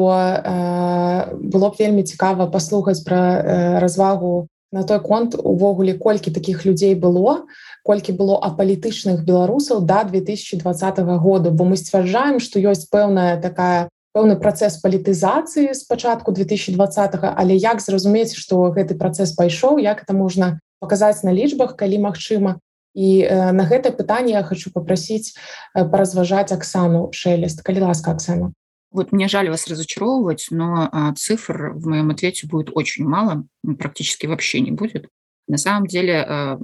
было 1.39 1.71
б 1.71 1.75
вельмі 1.79 2.03
цікава 2.03 2.51
паслухаць 2.51 3.07
пра 3.07 3.79
развагу 3.79 4.51
на 4.73 4.85
той 4.85 5.01
конт 5.01 5.35
увогуле 5.35 5.95
колькі 5.95 6.31
таких 6.31 6.65
людзей 6.65 6.95
было 6.95 7.47
колькі 7.85 8.13
было 8.13 8.39
апалітычных 8.39 9.25
беларусаў 9.25 9.81
да 9.81 10.05
2020 10.05 10.99
году 11.21 11.51
бо 11.51 11.65
мы 11.65 11.77
сцвярджаем 11.77 12.41
што 12.41 12.61
ёсць 12.61 12.89
пэўная 12.93 13.41
такая 13.41 13.89
пэўны 14.17 14.37
працэс 14.37 14.81
палітызацыі 14.85 15.73
з 15.73 15.83
пачатку 15.89 16.33
2020 16.33 17.19
але 17.23 17.55
як 17.57 17.81
зразумець 17.81 18.35
што 18.35 18.69
гэты 18.73 18.99
працэс 18.99 19.33
пайшоў 19.37 19.79
як 19.79 20.03
это 20.03 20.13
можна 20.13 20.61
паказаць 20.81 21.23
на 21.23 21.33
лічбах 21.33 21.77
калі 21.77 21.99
магчыма. 21.99 22.59
І 22.95 23.23
э, 23.23 23.53
на 23.53 23.65
гэтае 23.69 23.93
пытанне 23.93 24.33
я 24.33 24.43
хочу 24.43 24.71
попросіць 24.73 25.35
э, 25.75 25.85
паразважаць 25.85 26.53
Аксану 26.53 27.11
шелест 27.13 27.63
калі 27.63 27.87
ласка 27.91 28.11
Аксана 28.11 28.53
Вот 28.91 29.13
мне 29.13 29.29
жаль 29.29 29.51
вас 29.51 29.69
разочаровывать, 29.69 30.47
но 30.51 30.89
а, 30.91 31.15
цифр 31.15 31.73
в 31.75 31.87
моем 31.87 32.11
ответе 32.11 32.47
будет 32.47 32.71
очень 32.73 33.05
мало, 33.05 33.45
практически 33.79 34.27
вообще 34.27 34.61
не 34.61 34.71
будет. 34.71 35.09
На 35.47 35.59
самом 35.59 35.87
деле 35.87 36.23
а, 36.23 36.59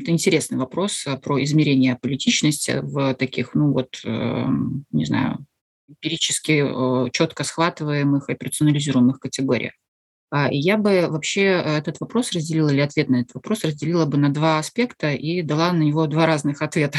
это 0.00 0.10
интересный 0.10 0.58
вопрос 0.58 1.06
про 1.22 1.42
измерение 1.42 1.96
политичности 1.96 2.80
в 2.82 3.14
таких, 3.14 3.54
ну 3.54 3.72
вот, 3.72 4.00
а, 4.04 4.48
не 4.90 5.06
знаю, 5.06 5.46
эмпирически 5.88 7.10
четко 7.10 7.44
схватываемых 7.44 8.28
и 8.30 8.34
персонализируемых 8.34 9.18
категориях. 9.18 9.72
Я 10.50 10.78
бы 10.78 11.08
вообще 11.10 11.42
этот 11.42 12.00
вопрос 12.00 12.32
разделила, 12.32 12.70
или 12.70 12.80
ответ 12.80 13.10
на 13.10 13.16
этот 13.16 13.34
вопрос 13.34 13.64
разделила 13.64 14.06
бы 14.06 14.16
на 14.16 14.32
два 14.32 14.58
аспекта 14.58 15.12
и 15.12 15.42
дала 15.42 15.72
на 15.72 15.82
него 15.82 16.06
два 16.06 16.24
разных 16.24 16.62
ответа. 16.62 16.98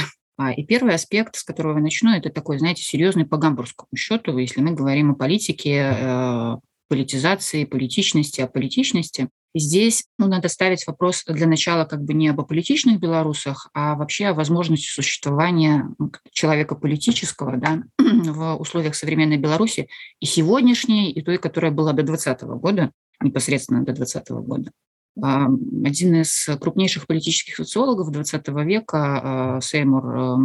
И 0.58 0.66
первый 0.66 0.96
аспект, 0.96 1.36
с 1.36 1.44
которого 1.44 1.78
я 1.78 1.84
начну, 1.84 2.12
это 2.12 2.30
такой, 2.30 2.58
знаете, 2.58 2.84
серьезный 2.84 3.26
по 3.26 3.38
гамбургскому 3.38 3.96
счету, 3.96 4.38
если 4.38 4.62
мы 4.62 4.72
говорим 4.72 5.12
о 5.12 5.16
политике, 5.16 5.96
э, 5.96 6.56
политизации, 6.88 7.66
политичности, 7.66 8.42
о 8.42 8.48
политичности. 8.48 9.30
Здесь 9.56 10.06
ну, 10.18 10.28
надо 10.28 10.48
ставить 10.48 10.86
вопрос 10.88 11.24
для 11.28 11.48
начала 11.48 11.86
как 11.86 12.04
бы 12.04 12.14
не 12.14 12.28
об 12.28 12.40
аполитичных 12.40 13.00
белорусах, 13.00 13.70
а 13.74 13.96
вообще 13.96 14.28
о 14.28 14.34
возможности 14.34 14.90
существования 14.90 15.90
человека 16.32 16.76
политического 16.76 17.58
да, 17.58 17.84
в 18.00 18.56
условиях 18.56 18.96
современной 18.96 19.38
Беларуси 19.38 19.88
и 20.20 20.26
сегодняшней, 20.26 21.12
и 21.12 21.22
той, 21.22 21.38
которая 21.38 21.72
была 21.72 21.94
до 21.94 22.04
2020 22.04 22.48
года, 22.60 22.92
непосредственно 23.22 23.84
до 23.84 23.94
2020 23.94 24.30
года. 24.46 24.72
Один 25.16 26.22
из 26.22 26.50
крупнейших 26.60 27.06
политических 27.06 27.56
социологов 27.56 28.12
20 28.12 28.48
века, 28.66 29.60
Сеймур 29.62 30.06
э, 30.06 30.36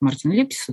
Мартин 0.00 0.32
Липс, 0.32 0.68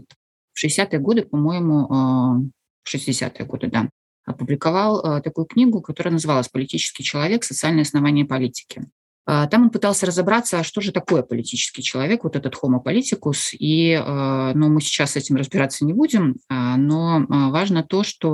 в 0.53 0.65
60-е 0.65 1.00
годы, 1.00 1.24
по-моему, 1.24 2.51
60-е 2.88 3.46
годы, 3.46 3.67
да, 3.67 3.89
опубликовал 4.25 5.01
э, 5.01 5.22
такую 5.22 5.46
книгу, 5.46 5.81
которая 5.81 6.13
называлась 6.13 6.48
«Политический 6.48 7.03
человек. 7.03 7.43
Социальные 7.43 7.84
основания 7.84 8.25
политики». 8.25 8.84
А, 9.33 9.47
там 9.47 9.63
он 9.63 9.69
пытался 9.69 10.05
разобраться, 10.05 10.59
а 10.59 10.63
что 10.65 10.81
же 10.81 10.91
такое 10.91 11.23
политический 11.23 11.81
человек, 11.81 12.25
вот 12.25 12.35
этот 12.35 12.53
homo 12.55 12.83
politicus. 12.83 13.55
И 13.57 13.93
а, 13.93 14.51
ну, 14.53 14.67
мы 14.67 14.81
сейчас 14.81 15.11
с 15.11 15.15
этим 15.15 15.38
разбираться 15.38 15.85
не 15.85 15.93
будем, 15.93 16.35
а, 16.50 16.75
но 16.75 17.25
важно 17.29 17.81
то, 17.81 18.03
что 18.03 18.29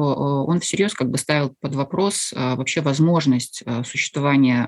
он 0.47 0.59
всерьез 0.59 0.95
как 0.95 1.11
бы 1.11 1.19
ставил 1.19 1.53
под 1.61 1.75
вопрос 1.75 2.33
вообще 2.35 2.81
возможность 2.81 3.63
существования 3.85 4.65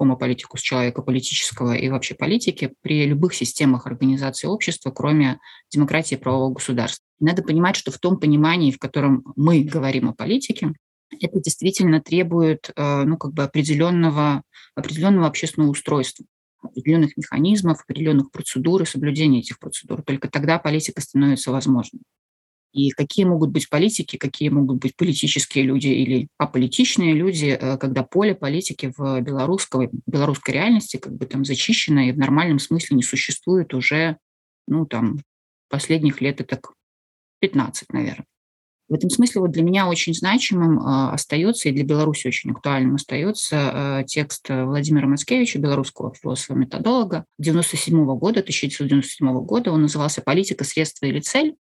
homo 0.00 0.18
politicus, 0.18 0.60
человека 0.62 1.02
политического 1.02 1.74
и 1.74 1.90
вообще 1.90 2.14
политики 2.14 2.72
при 2.80 3.04
любых 3.04 3.34
системах 3.34 3.86
организации 3.86 4.46
общества, 4.46 4.90
кроме 4.90 5.40
демократии 5.70 6.14
и 6.14 6.18
правового 6.18 6.54
государства. 6.54 7.04
Надо 7.20 7.42
понимать, 7.42 7.76
что 7.76 7.90
в 7.90 7.98
том 7.98 8.18
понимании, 8.18 8.70
в 8.70 8.78
котором 8.78 9.24
мы 9.36 9.60
говорим 9.60 10.08
о 10.08 10.14
политике, 10.14 10.72
это 11.10 11.40
действительно 11.40 12.00
требует 12.00 12.70
э, 12.74 13.04
ну, 13.04 13.16
как 13.16 13.32
бы 13.32 13.44
определенного, 13.44 14.42
определенного 14.74 15.26
общественного 15.26 15.70
устройства, 15.70 16.26
определенных 16.62 17.16
механизмов, 17.16 17.82
определенных 17.82 18.30
процедур 18.30 18.82
и 18.82 18.86
соблюдения 18.86 19.40
этих 19.40 19.58
процедур. 19.58 20.02
Только 20.02 20.28
тогда 20.28 20.58
политика 20.58 21.00
становится 21.00 21.52
возможной. 21.52 22.02
И 22.72 22.90
какие 22.90 23.24
могут 23.24 23.50
быть 23.50 23.70
политики, 23.70 24.16
какие 24.16 24.50
могут 24.50 24.78
быть 24.78 24.96
политические 24.96 25.64
люди 25.64 25.88
или 25.88 26.28
аполитичные 26.36 27.14
люди, 27.14 27.56
э, 27.58 27.78
когда 27.78 28.02
поле 28.02 28.34
политики 28.34 28.92
в 28.96 29.20
белорусской, 29.20 29.88
белорусской 30.06 30.54
реальности 30.54 30.98
как 30.98 31.14
бы 31.14 31.26
там 31.26 31.44
зачищено 31.44 32.02
и 32.02 32.12
в 32.12 32.18
нормальном 32.18 32.58
смысле 32.58 32.96
не 32.96 33.02
существует 33.02 33.72
уже, 33.72 34.18
ну, 34.66 34.84
там, 34.84 35.20
последних 35.68 36.20
лет 36.20 36.40
это 36.40 36.60
15, 37.40 37.92
наверное. 37.92 38.26
В 38.88 38.94
этом 38.94 39.10
смысле 39.10 39.40
вот 39.40 39.50
для 39.50 39.64
меня 39.64 39.88
очень 39.88 40.14
значимым 40.14 40.78
э, 40.78 41.10
остается 41.10 41.68
и 41.68 41.72
для 41.72 41.84
Беларуси 41.84 42.28
очень 42.28 42.52
актуальным 42.52 42.94
остается 42.94 43.56
э, 44.02 44.04
текст 44.06 44.48
Владимира 44.48 45.08
Маскевича, 45.08 45.58
белорусского 45.58 46.14
философа-методолога 46.14 47.24
97 47.38 48.04
года, 48.16 48.40
1997 48.40 49.44
года. 49.44 49.72
Он 49.72 49.82
назывался 49.82 50.22
«Политика, 50.22 50.62
средства 50.64 51.06
или 51.06 51.20
цель», 51.20 51.56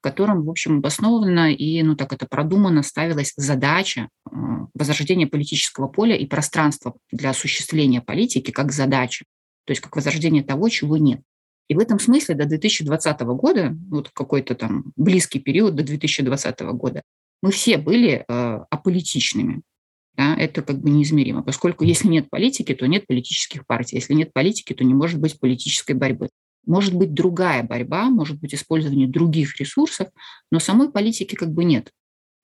в 0.00 0.02
котором, 0.02 0.44
в 0.44 0.50
общем, 0.50 0.78
обоснованно 0.78 1.52
и, 1.52 1.82
ну 1.82 1.96
так 1.96 2.12
это 2.12 2.26
продуманно 2.26 2.82
ставилась 2.82 3.32
задача 3.36 4.08
э, 4.30 4.30
возрождения 4.74 5.26
политического 5.26 5.88
поля 5.88 6.14
и 6.14 6.26
пространства 6.26 6.94
для 7.10 7.30
осуществления 7.30 8.02
политики 8.02 8.50
как 8.50 8.72
задача, 8.72 9.24
то 9.64 9.70
есть 9.70 9.80
как 9.80 9.96
возрождение 9.96 10.44
того, 10.44 10.68
чего 10.68 10.98
нет. 10.98 11.22
И 11.68 11.74
в 11.74 11.78
этом 11.78 11.98
смысле 11.98 12.34
до 12.34 12.46
2020 12.46 13.20
года, 13.20 13.76
вот 13.90 14.10
какой-то 14.10 14.54
там 14.54 14.92
близкий 14.96 15.40
период 15.40 15.74
до 15.74 15.82
2020 15.82 16.60
года, 16.60 17.02
мы 17.42 17.50
все 17.50 17.76
были 17.76 18.24
э, 18.26 18.60
аполитичными. 18.70 19.62
Да, 20.14 20.34
это 20.34 20.62
как 20.62 20.80
бы 20.80 20.88
неизмеримо, 20.88 21.42
поскольку 21.42 21.84
если 21.84 22.08
нет 22.08 22.30
политики, 22.30 22.74
то 22.74 22.86
нет 22.86 23.06
политических 23.06 23.66
партий. 23.66 23.96
Если 23.96 24.14
нет 24.14 24.32
политики, 24.32 24.72
то 24.72 24.82
не 24.82 24.94
может 24.94 25.20
быть 25.20 25.38
политической 25.38 25.92
борьбы. 25.92 26.30
Может 26.64 26.94
быть 26.94 27.12
другая 27.12 27.62
борьба, 27.62 28.08
может 28.08 28.40
быть 28.40 28.54
использование 28.54 29.06
других 29.06 29.60
ресурсов, 29.60 30.08
но 30.50 30.58
самой 30.58 30.90
политики 30.90 31.34
как 31.34 31.52
бы 31.52 31.64
нет. 31.64 31.92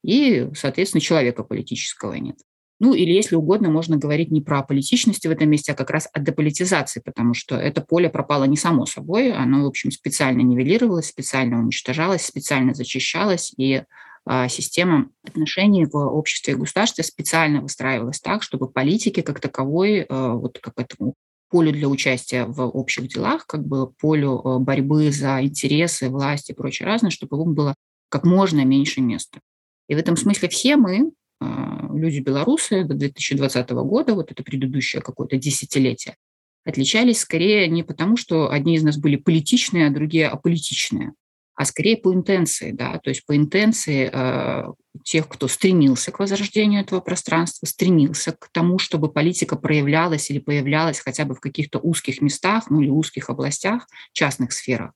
И, 0.05 0.49
соответственно, 0.55 1.01
человека 1.01 1.45
политического 1.45 2.15
нет. 2.15 2.37
Ну 2.83 2.95
или, 2.95 3.13
если 3.13 3.37
угодно, 3.37 3.71
можно 3.71 3.97
говорить 3.97 4.33
не 4.33 4.41
про 4.41 4.61
политичность 4.65 5.25
в 5.25 5.31
этом 5.31 5.49
месте, 5.49 5.71
а 5.71 5.77
как 5.77 5.91
раз 5.91 6.09
о 6.13 6.19
деполитизации, 6.19 7.01
потому 7.01 7.33
что 7.33 7.55
это 7.55 7.81
поле 7.81 8.11
пропало 8.11 8.43
не 8.43 8.57
само 8.57 8.87
собой, 8.87 9.33
оно, 9.33 9.63
в 9.63 9.67
общем, 9.69 9.93
специально 9.93 10.41
нивелировалось, 10.41 11.07
специально 11.07 11.61
уничтожалось, 11.61 12.25
специально 12.25 12.75
зачищалось, 12.75 13.55
и 13.57 13.85
а, 14.25 14.49
система 14.49 15.11
отношений 15.23 15.87
в 15.87 15.97
обществе 15.97 16.55
и 16.55 16.57
государстве 16.57 17.05
специально 17.05 17.61
выстраивалась 17.61 18.19
так, 18.19 18.43
чтобы 18.43 18.69
политики 18.69 19.21
как 19.21 19.39
таковой, 19.39 20.01
а, 20.09 20.35
вот 20.35 20.59
как 20.59 20.75
этому 20.77 21.15
полю 21.51 21.71
для 21.71 21.87
участия 21.87 22.47
в 22.47 22.63
общих 22.63 23.07
делах, 23.07 23.47
как 23.47 23.65
бы 23.65 23.93
полю 23.93 24.41
а, 24.45 24.59
борьбы 24.59 25.13
за 25.13 25.41
интересы, 25.41 26.09
власти 26.09 26.51
и 26.51 26.57
прочее 26.57 26.89
разное, 26.89 27.11
чтобы 27.13 27.37
ему 27.37 27.53
было 27.53 27.77
как 28.09 28.25
можно 28.25 28.65
меньше 28.65 29.01
места. 29.01 29.39
И 29.87 29.95
в 29.95 29.99
этом 29.99 30.17
смысле 30.17 30.49
все 30.49 30.77
мы, 30.77 31.13
а, 31.43 31.89
люди 31.95 32.21
белорусы 32.21 32.85
до 32.85 32.95
2020 32.95 33.71
года, 33.71 34.15
вот 34.15 34.31
это 34.31 34.43
предыдущее 34.43 35.03
какое-то 35.03 35.37
десятилетие, 35.37 36.17
отличались 36.65 37.21
скорее 37.21 37.69
не 37.69 37.83
потому, 37.83 38.17
что 38.17 38.51
одни 38.51 38.77
из 38.77 38.83
нас 38.83 38.97
были 38.97 39.17
политичные, 39.17 39.89
а 39.89 39.91
другие 39.91 40.29
аполитичные, 40.29 41.13
а 41.55 41.65
скорее 41.65 41.97
по 41.97 42.15
интенции, 42.15 42.71
да, 42.73 42.99
то 42.99 43.11
есть 43.11 43.27
по 43.27 43.37
интенции 43.37 44.09
э, 44.13 44.73
тех, 45.05 45.29
кто 45.29 45.49
стремился 45.49 46.13
к 46.13 46.19
возрождению 46.19 46.81
этого 46.81 47.01
пространства, 47.01 47.67
стремился 47.67 48.33
к 48.33 48.49
тому, 48.53 48.79
чтобы 48.79 49.13
политика 49.13 49.57
проявлялась 49.57 50.31
или 50.31 50.39
появлялась 50.39 51.01
хотя 51.01 51.25
бы 51.25 51.35
в 51.35 51.41
каких-то 51.41 51.79
узких 51.79 52.23
местах, 52.23 52.71
ну 52.71 52.81
или 52.81 52.91
узких 52.91 53.29
областях, 53.29 53.87
частных 54.13 54.53
сферах. 54.53 54.93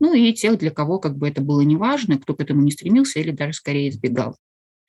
Ну 0.00 0.14
и 0.14 0.32
тех, 0.32 0.58
для 0.58 0.70
кого 0.70 0.98
как 0.98 1.16
бы 1.18 1.28
это 1.28 1.42
было 1.42 1.60
неважно, 1.60 2.18
кто 2.18 2.34
к 2.34 2.40
этому 2.40 2.62
не 2.62 2.70
стремился 2.70 3.20
или 3.20 3.30
даже 3.30 3.52
скорее 3.52 3.90
избегал. 3.90 4.36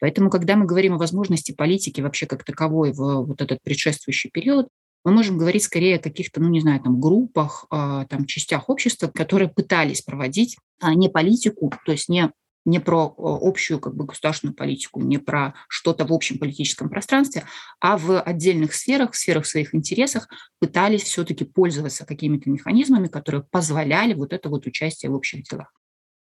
Поэтому, 0.02 0.32
когда 0.32 0.56
мы 0.56 0.66
говорим 0.66 0.96
о 0.96 0.98
возможности 0.98 1.54
политики 1.54 2.02
вообще 2.02 2.26
как 2.26 2.44
таковой 2.44 2.92
в 2.92 3.24
вот 3.24 3.40
этот 3.40 3.60
предшествующий 3.64 4.32
период, 4.32 4.68
мы 5.06 5.12
можем 5.12 5.38
говорить 5.38 5.64
скорее 5.64 5.98
о 5.98 6.02
каких-то, 6.02 6.42
ну, 6.42 6.50
не 6.50 6.60
знаю, 6.60 6.82
там, 6.82 7.00
группах, 7.00 7.68
а, 7.70 8.06
там, 8.06 8.26
частях 8.26 8.68
общества, 8.70 9.08
которые 9.08 9.50
пытались 9.50 10.02
проводить 10.02 10.58
а, 10.80 10.96
не 10.96 11.08
политику, 11.08 11.72
то 11.86 11.92
есть 11.92 12.10
не 12.10 12.32
не 12.64 12.80
про 12.80 13.12
общую 13.18 13.80
как 13.80 13.96
бы, 13.96 14.06
государственную 14.06 14.56
политику, 14.56 15.02
не 15.02 15.18
про 15.18 15.56
что-то 15.68 16.06
в 16.06 16.14
общем 16.14 16.38
политическом 16.38 16.90
пространстве, 16.90 17.44
а 17.80 17.98
в 17.98 18.22
отдельных 18.22 18.76
сферах, 18.76 19.14
в 19.14 19.18
сферах 19.18 19.48
своих 19.48 19.74
интересах 19.74 20.28
пытались 20.60 21.02
все-таки 21.02 21.44
пользоваться 21.44 22.06
какими-то 22.06 22.52
механизмами, 22.52 23.08
которые 23.08 23.44
позволяли 23.50 24.14
вот 24.14 24.32
это 24.32 24.50
вот 24.50 24.68
участие 24.68 25.10
в 25.10 25.16
общих 25.16 25.44
делах. 25.44 25.74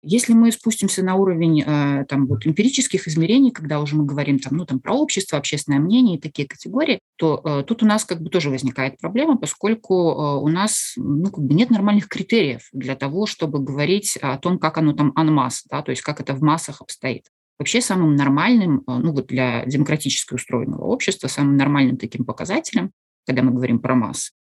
Если 0.08 0.34
мы 0.34 0.52
спустимся 0.52 1.04
на 1.04 1.15
уровень 1.15 1.63
э, 1.65 2.06
там, 2.08 2.28
вот, 2.28 2.46
эмпирических 2.46 3.08
измерений, 3.08 3.50
когда 3.50 3.80
уже 3.80 3.96
мы 3.96 4.06
говорим 4.06 4.38
там, 4.38 4.56
ну, 4.56 4.65
там, 4.65 4.80
про 4.80 4.94
общество, 4.94 5.39
общественное 5.39 5.80
мнение 5.80 6.18
и 6.18 6.22
такие 6.22 6.48
категории, 6.48 7.00
то 7.15 7.41
э, 7.44 7.63
тут 7.63 7.82
у 7.82 7.88
нас 7.88 8.06
как 8.06 8.22
бы 8.22 8.30
тоже 8.30 8.52
возникает 8.52 9.00
проблема, 9.00 9.36
поскольку 9.36 10.12
э, 10.12 10.36
у 10.44 10.48
нас 10.48 10.94
ну, 10.96 11.32
как 11.32 11.44
бы 11.44 11.56
нет 11.56 11.72
нормальных 11.72 12.08
критериев 12.08 12.70
для 12.72 12.96
того, 12.96 13.26
чтобы 13.26 13.58
говорить 13.58 14.15
о 14.18 14.38
том, 14.38 14.60
как 14.60 14.78
оно 14.78 14.94
там 14.94 15.12
анмасс, 15.15 15.63
да, 15.72 15.82
то 15.82 15.89
есть 15.89 16.04
как 16.04 16.22
это 16.22 16.36
в 16.36 16.41
массах 16.44 16.82
обстоит. 16.82 17.26
Вообще 17.58 17.82
самым 17.82 18.15
нормальным, 18.15 18.84
э, 18.86 18.98
ну 18.98 19.12
вот 19.12 19.26
для 19.26 19.65
демократически 19.65 20.36
устроенного 20.36 20.84
общества, 20.84 21.28
самым 21.28 21.58
нормальным 21.58 21.98
таким 21.98 22.26
показателем, 22.26 22.91
когда 23.26 23.41
мы 23.41 23.52
говорим 23.52 23.80
про 23.80 23.96
массы, 23.96 24.34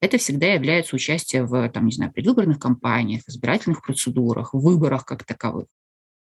это 0.00 0.18
всегда 0.18 0.46
является 0.52 0.94
участие 0.96 1.44
в, 1.44 1.68
там, 1.70 1.86
не 1.86 1.92
знаю, 1.92 2.12
предвыборных 2.12 2.58
кампаниях, 2.58 3.22
избирательных 3.26 3.82
процедурах, 3.82 4.54
выборах 4.54 5.04
как 5.04 5.24
таковых. 5.24 5.66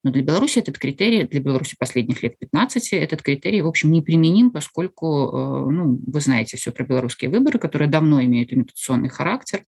Но 0.04 0.12
для 0.12 0.22
Беларуси 0.22 0.60
этот 0.60 0.78
критерий, 0.78 1.24
для 1.24 1.42
Беларуси 1.42 1.76
последних 1.78 2.24
лет 2.24 2.40
15, 2.40 2.94
этот 2.94 3.22
критерий, 3.22 3.62
в 3.62 3.68
общем, 3.68 3.92
не 3.92 4.02
применим, 4.02 4.50
поскольку, 4.50 5.06
э, 5.06 5.72
ну, 5.72 6.00
вы 6.08 6.22
знаете 6.22 6.56
все 6.56 6.72
про 6.72 6.86
белорусские 6.86 7.30
выборы, 7.30 7.60
которые 7.60 7.90
давно 7.90 8.24
имеют 8.24 8.54
имитационный 8.54 9.10
характер, 9.10 9.66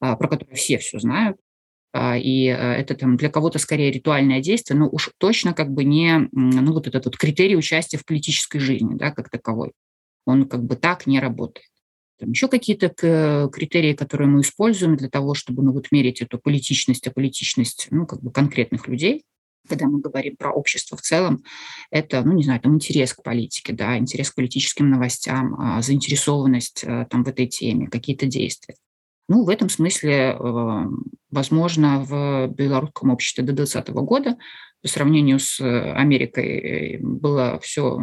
а, 0.00 0.16
про 0.16 0.28
которые 0.28 0.56
все 0.56 0.78
все 0.78 0.98
знают, 0.98 1.36
а, 1.92 2.16
и 2.16 2.46
э, 2.46 2.54
это 2.54 2.94
там 2.94 3.18
для 3.18 3.28
кого-то 3.28 3.58
скорее 3.58 3.90
ритуальное 3.90 4.40
действие, 4.40 4.78
но 4.78 4.88
уж 4.88 5.10
точно 5.18 5.52
как 5.52 5.70
бы 5.70 5.84
не, 5.84 6.28
ну, 6.32 6.72
вот 6.72 6.86
этот 6.86 7.04
вот 7.04 7.18
критерий 7.18 7.56
участия 7.56 7.98
в 7.98 8.06
политической 8.06 8.60
жизни, 8.60 8.94
да, 8.94 9.10
как 9.10 9.28
таковой. 9.28 9.72
Он 10.24 10.48
как 10.48 10.64
бы 10.64 10.76
так 10.76 11.06
не 11.06 11.20
работает. 11.20 11.68
Там 12.18 12.30
еще 12.30 12.48
какие-то 12.48 12.88
критерии, 13.52 13.94
которые 13.94 14.28
мы 14.28 14.40
используем 14.40 14.96
для 14.96 15.08
того, 15.08 15.34
чтобы 15.34 15.62
ну, 15.62 15.72
вот 15.72 15.92
мерить 15.92 16.20
эту 16.20 16.38
политичность, 16.38 17.06
а 17.06 17.10
политичность 17.10 17.88
ну, 17.90 18.06
как 18.06 18.20
бы 18.20 18.30
конкретных 18.30 18.88
людей, 18.88 19.24
когда 19.68 19.86
мы 19.86 20.00
говорим 20.00 20.36
про 20.36 20.50
общество 20.50 20.96
в 20.96 21.02
целом, 21.02 21.44
это, 21.90 22.22
ну, 22.22 22.32
не 22.32 22.42
знаю, 22.42 22.60
там 22.60 22.74
интерес 22.74 23.12
к 23.14 23.22
политике, 23.22 23.72
да, 23.72 23.98
интерес 23.98 24.30
к 24.30 24.34
политическим 24.34 24.90
новостям, 24.90 25.54
а, 25.58 25.82
заинтересованность 25.82 26.84
э, 26.84 27.06
там 27.10 27.22
в 27.22 27.28
этой 27.28 27.46
теме, 27.46 27.88
какие-то 27.88 28.26
действия. 28.26 28.74
Ну, 29.28 29.44
в 29.44 29.50
этом 29.50 29.68
смысле, 29.68 30.12
э, 30.12 30.84
возможно, 31.30 32.02
в 32.02 32.48
белорусском 32.48 33.10
обществе 33.10 33.44
до 33.44 33.52
2020 33.52 33.94
года 33.94 34.38
по 34.80 34.88
сравнению 34.88 35.38
с 35.38 35.60
Америкой 35.60 36.58
э, 36.58 36.98
было 37.00 37.58
все 37.60 37.98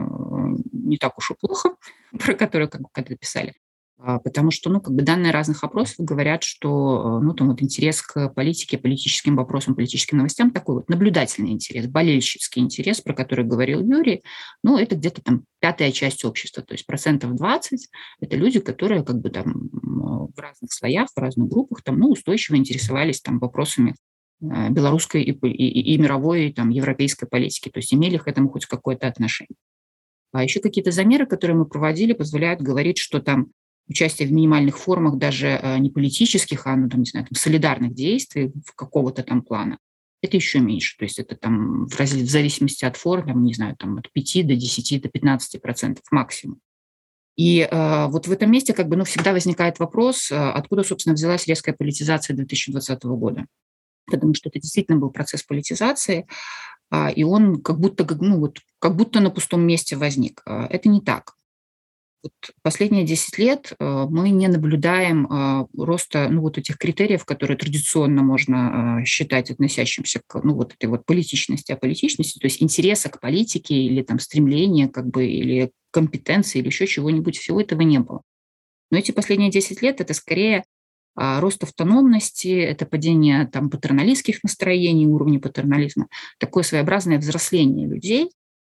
не 0.71 0.97
так 0.97 1.17
уж 1.17 1.31
и 1.31 1.33
плохо, 1.33 1.75
про 2.19 2.35
которое 2.35 2.67
как 2.67 2.81
бы 2.81 2.87
когда 2.91 3.15
писали. 3.15 3.53
А, 3.97 4.19
потому 4.19 4.51
что, 4.51 4.69
ну, 4.69 4.81
как 4.81 4.93
бы 4.93 5.03
данные 5.03 5.31
разных 5.31 5.63
опросов 5.63 5.95
говорят, 5.99 6.43
что, 6.43 7.19
ну, 7.21 7.33
там 7.33 7.47
вот 7.47 7.61
интерес 7.61 8.01
к 8.01 8.29
политике, 8.29 8.77
политическим 8.77 9.37
вопросам, 9.37 9.73
политическим 9.73 10.17
новостям 10.17 10.51
такой 10.51 10.75
вот 10.75 10.89
наблюдательный 10.89 11.51
интерес, 11.51 11.87
болельщицкий 11.87 12.61
интерес, 12.61 12.99
про 12.99 13.13
который 13.13 13.45
говорил 13.45 13.79
Юрий, 13.81 14.23
ну, 14.63 14.77
это 14.77 14.95
где-то 14.95 15.21
там 15.21 15.45
пятая 15.59 15.91
часть 15.91 16.25
общества, 16.25 16.61
то 16.61 16.73
есть 16.73 16.85
процентов 16.85 17.35
20– 17.35 17.89
это 18.19 18.35
люди, 18.35 18.59
которые 18.59 19.03
как 19.03 19.21
бы 19.21 19.29
там 19.29 19.69
в 19.71 20.39
разных 20.39 20.73
слоях, 20.73 21.09
в 21.15 21.17
разных 21.17 21.47
группах 21.47 21.81
там, 21.81 21.97
ну, 21.97 22.09
устойчиво 22.09 22.57
интересовались 22.57 23.21
там 23.21 23.39
вопросами 23.39 23.95
э, 24.41 24.69
белорусской 24.71 25.23
и, 25.23 25.31
и, 25.31 25.93
и 25.93 25.97
мировой, 25.97 26.51
там, 26.51 26.69
европейской 26.69 27.27
политики, 27.27 27.69
то 27.69 27.79
есть 27.79 27.93
имели 27.93 28.17
к 28.17 28.27
этому 28.27 28.49
хоть 28.49 28.65
какое-то 28.65 29.07
отношение. 29.07 29.55
А 30.33 30.43
еще 30.43 30.59
какие-то 30.59 30.91
замеры, 30.91 31.25
которые 31.25 31.55
мы 31.55 31.65
проводили, 31.65 32.11
позволяют 32.11 32.61
говорить, 32.61 32.97
что 32.97 33.21
там 33.21 33.47
участие 33.87 34.27
в 34.27 34.31
минимальных 34.31 34.77
формах 34.77 35.17
даже 35.17 35.47
э, 35.47 35.77
не 35.79 35.89
политических, 35.89 36.65
а, 36.67 36.75
ну, 36.75 36.89
там, 36.89 37.01
не 37.01 37.05
знаю, 37.05 37.25
там, 37.25 37.35
солидарных 37.35 37.93
действий 37.93 38.51
в 38.65 38.73
какого-то 38.75 39.23
там 39.23 39.41
плана, 39.41 39.77
это 40.21 40.37
еще 40.37 40.59
меньше. 40.59 40.97
То 40.97 41.05
есть 41.05 41.19
это 41.19 41.35
там 41.35 41.87
в, 41.87 41.99
раз... 41.99 42.11
в 42.11 42.29
зависимости 42.29 42.85
от 42.85 42.97
форм, 42.97 43.27
там, 43.27 43.43
не 43.43 43.53
знаю, 43.53 43.75
там 43.77 43.97
от 43.97 44.11
5 44.11 44.47
до 44.47 44.55
10 44.55 45.01
до 45.01 45.09
15 45.09 45.61
процентов 45.61 46.03
максимум. 46.11 46.59
И 47.35 47.67
э, 47.69 48.07
вот 48.07 48.27
в 48.27 48.31
этом 48.31 48.49
месте 48.49 48.73
как 48.73 48.87
бы 48.87 48.95
ну, 48.95 49.03
всегда 49.03 49.33
возникает 49.33 49.79
вопрос, 49.79 50.31
э, 50.31 50.35
откуда, 50.35 50.83
собственно, 50.83 51.15
взялась 51.15 51.47
резкая 51.47 51.75
политизация 51.75 52.35
2020 52.35 53.03
года. 53.03 53.45
Потому 54.09 54.33
что 54.33 54.49
это 54.49 54.59
действительно 54.59 54.97
был 54.97 55.09
процесс 55.09 55.43
политизации, 55.43 56.27
э, 56.91 57.13
и 57.13 57.23
он 57.23 57.61
как 57.61 57.79
будто, 57.79 58.07
ну, 58.19 58.39
вот, 58.39 58.59
как 58.79 58.95
будто 58.95 59.19
на 59.19 59.29
пустом 59.29 59.61
месте 59.61 59.97
возник. 59.97 60.41
Э, 60.45 60.65
это 60.69 60.87
не 60.87 61.01
так 61.01 61.35
вот 62.25 62.55
последние 62.63 63.05
10 63.05 63.37
лет 63.37 63.73
э, 63.79 64.05
мы 64.09 64.31
не 64.31 64.47
наблюдаем 64.47 65.27
э, 65.27 65.67
роста 65.77 66.27
ну, 66.29 66.41
вот 66.41 66.57
этих 66.57 66.77
критериев, 66.77 67.23
которые 67.23 67.55
традиционно 67.55 68.23
можно 68.23 68.99
э, 69.01 69.05
считать 69.05 69.51
относящимся 69.51 70.21
к 70.25 70.43
ну, 70.43 70.55
вот 70.55 70.73
этой 70.73 70.89
вот 70.89 71.05
политичности, 71.05 71.71
а 71.71 71.77
политичности, 71.77 72.39
то 72.39 72.47
есть 72.47 72.63
интереса 72.63 73.09
к 73.09 73.19
политике 73.19 73.75
или 73.75 74.01
там 74.01 74.17
стремления 74.19 74.87
как 74.87 75.05
бы, 75.07 75.27
или 75.27 75.71
компетенции 75.91 76.59
или 76.59 76.67
еще 76.67 76.87
чего-нибудь, 76.87 77.37
всего 77.37 77.61
этого 77.61 77.81
не 77.81 77.99
было. 77.99 78.23
Но 78.89 78.97
эти 78.97 79.11
последние 79.11 79.51
10 79.51 79.81
лет 79.83 80.01
это 80.01 80.13
скорее 80.13 80.63
рост 81.15 81.63
автономности, 81.63 82.59
это 82.59 82.85
падение 82.85 83.47
там 83.47 83.69
патерналистских 83.69 84.43
настроений, 84.43 85.07
уровня 85.07 85.39
патернализма, 85.39 86.07
такое 86.39 86.63
своеобразное 86.63 87.19
взросление 87.19 87.87
людей, 87.87 88.31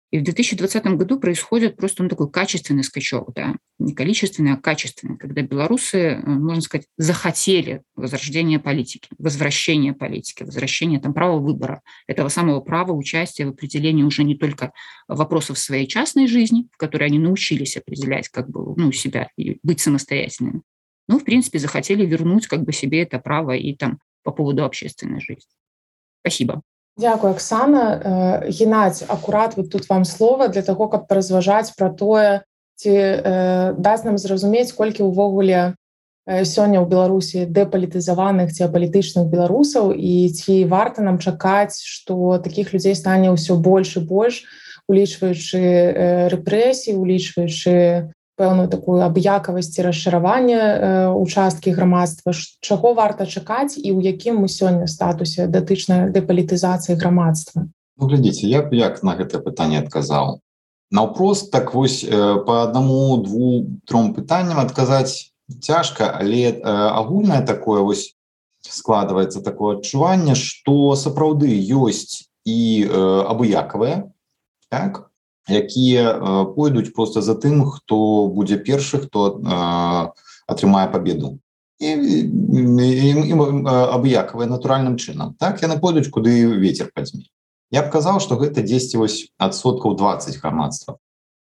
и 0.09 0.19
в 0.19 0.23
2020 0.23 0.85
году 0.95 1.19
происходит 1.19 1.75
просто 1.75 2.01
ну, 2.01 2.09
такой 2.09 2.31
качественный 2.31 2.83
скачок, 2.83 3.33
да, 3.33 3.55
не 3.77 3.93
количественный, 3.93 4.53
а 4.53 4.57
качественный, 4.57 5.17
когда 5.17 5.41
белорусы, 5.41 5.97
э, 5.97 6.21
можно 6.25 6.61
сказать, 6.61 6.87
захотели 6.97 7.83
возрождения 7.95 8.57
политики, 8.57 9.09
возвращения 9.17 9.93
политики, 9.93 10.43
возвращения 10.43 11.01
там, 11.01 11.13
права 11.13 11.39
выбора, 11.39 11.81
этого 12.07 12.29
самого 12.29 12.61
права 12.61 12.93
участия 12.93 13.45
в 13.45 13.49
определении 13.49 14.03
уже 14.03 14.23
не 14.23 14.35
только 14.35 14.71
вопросов 15.09 15.57
своей 15.57 15.87
частной 15.87 16.27
жизни, 16.27 16.69
в 16.71 16.77
которой 16.77 17.05
они 17.05 17.19
научились 17.19 17.75
определять 17.75 18.29
как 18.29 18.49
бы, 18.49 18.75
ну, 18.77 18.93
себя 18.93 19.29
и 19.37 19.59
быть 19.61 19.81
самостоятельными, 19.81 20.61
но, 21.09 21.19
в 21.19 21.25
принципе, 21.25 21.59
захотели 21.59 22.05
вернуть 22.05 22.47
как 22.47 22.63
бы 22.63 22.71
себе 22.71 23.01
это 23.01 23.19
право 23.19 23.55
и 23.57 23.75
там 23.75 23.99
по 24.23 24.31
поводу 24.31 24.63
общественной 24.63 25.19
жизни. 25.19 25.51
Спасибо. 26.21 26.61
Дякую 26.97 27.33
Оксана. 27.33 28.43
Геннадзь 28.47 29.03
акурат 29.07 29.55
вот 29.55 29.69
тут 29.69 29.87
вам 29.89 30.03
слова 30.03 30.47
для 30.47 30.63
того 30.63 30.87
каб 30.87 31.07
паразважаць 31.07 31.75
про 31.77 31.89
тое 31.89 32.41
ці 32.75 32.89
э, 32.89 33.73
даст 33.77 34.05
нам 34.05 34.17
зразумець 34.17 34.73
колькі 34.73 35.05
ўвогуле 35.09 35.77
сёння 36.27 36.83
ў 36.83 36.85
беларусі 36.91 37.47
дэпалітызаваных 37.47 38.51
ці 38.51 38.67
апалітычных 38.67 39.31
беларусаў 39.31 39.95
і 39.95 40.27
ці 40.27 40.67
варта 40.67 40.99
нам 41.01 41.23
чакаць 41.23 41.79
што 41.79 42.37
таких 42.43 42.75
людзей 42.75 42.99
стане 42.99 43.31
ўсё 43.31 43.55
больш 43.55 43.95
і 43.95 44.03
больш 44.03 44.43
улічваючы 44.91 45.61
э, 45.61 46.27
рэпрэсіі 46.33 46.99
улічваючы 46.99 48.11
пэўную 48.37 48.69
такую 48.69 49.01
аб'якавасці 49.01 49.81
расчаравання 49.81 50.61
э, 50.61 50.79
участкі 51.09 51.73
грамадства. 51.73 52.31
Чаго 52.61 52.93
варта 52.93 53.25
чакаць 53.25 53.75
і 53.81 53.89
ў 53.89 54.13
якім 54.13 54.45
мы 54.45 54.47
сёння 54.47 54.85
статусе 54.85 55.49
датычна 55.49 56.13
дэпалітызацыі 56.13 56.95
грамадства? 57.01 57.65
Ну, 57.97 58.05
глядзіце 58.05 58.45
я 58.45 58.61
б 58.61 58.77
як 58.77 59.01
на 59.01 59.17
гэта 59.17 59.41
пытанне 59.41 59.81
адказаў. 59.81 60.39
Наўпрост 60.93 61.49
так 61.51 61.73
вось 61.73 62.05
э, 62.05 62.13
по 62.45 62.61
аднаму 62.63 63.17
двум 63.25 63.81
тром 63.89 64.13
пытанням 64.13 64.61
адказаць 64.61 65.33
цяжка 65.59 66.13
але 66.13 66.53
э, 66.53 66.61
агульнае 66.61 67.41
такое 67.41 67.81
вось 67.81 68.13
складывается 68.61 69.41
такое 69.41 69.81
адчуванне 69.81 70.37
что 70.37 70.93
сапраўды 70.93 71.49
ёсць 71.73 72.29
і 72.45 72.85
абыякавыя 73.31 74.11
так 74.69 75.06
якія 75.49 76.51
пойдуць 76.55 76.93
просто 76.93 77.21
за 77.21 77.35
тым 77.35 77.65
хто 77.65 78.27
будзе 78.27 78.57
першы 78.57 78.99
хто 79.07 79.41
атрымае 80.47 80.87
победу 80.91 81.39
абыякавыя 83.95 84.49
натуральным 84.49 84.97
чынам. 84.97 85.35
Так 85.37 85.61
яны 85.61 85.79
пойдуць 85.79 86.09
куды 86.09 86.45
ветер 86.57 86.89
падзьме 86.93 87.29
я 87.71 87.83
б 87.83 87.91
казаў 87.91 88.19
что 88.19 88.35
гэта 88.39 88.63
10 88.63 88.95
вось 88.95 89.27
адсоткаў 89.37 89.95
20 89.95 90.39
грамадства. 90.39 90.97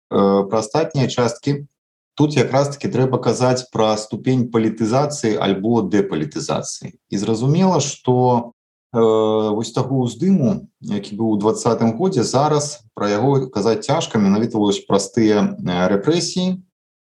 Про 0.09 0.57
астатнія 0.59 1.07
часткі 1.07 1.67
тут 2.15 2.35
якраз 2.37 2.69
таки 2.69 2.87
трэба 2.87 3.19
казаць 3.19 3.67
пра 3.71 3.97
ступень 3.97 4.47
палітызацыі 4.51 5.35
альбо 5.35 5.81
дэпалітызацыі. 5.81 6.95
І 7.09 7.17
зразумела 7.17 7.79
что 7.79 8.53
вось 8.93 9.73
таго 9.73 10.05
ўздыму 10.05 10.69
які 10.79 11.17
быў 11.17 11.33
у 11.33 11.39
двадцатым 11.41 11.97
годзе 11.97 12.21
зараз 12.21 12.85
пра 12.93 13.09
яго 13.09 13.49
казаць 13.49 13.81
цяжка 13.85 14.21
менавіта 14.21 14.61
вось 14.61 14.85
простыя 14.85 15.57
рэпрэсіі 15.65 16.61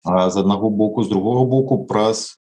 з 0.04 0.34
аднаго 0.40 0.70
боку 0.70 1.04
з 1.04 1.08
другого 1.12 1.44
боку 1.44 1.84
праз 1.84 2.40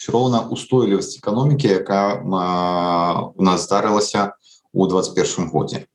все 0.00 0.12
роўна 0.16 0.48
устойлівасць 0.48 1.20
эканомікі 1.20 1.68
якая 1.68 2.24
у 2.24 3.42
нас 3.44 3.68
здарылася 3.68 4.32
у 4.72 4.86
21 4.86 5.50
годзе. 5.52 5.86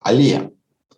Але 0.00 0.50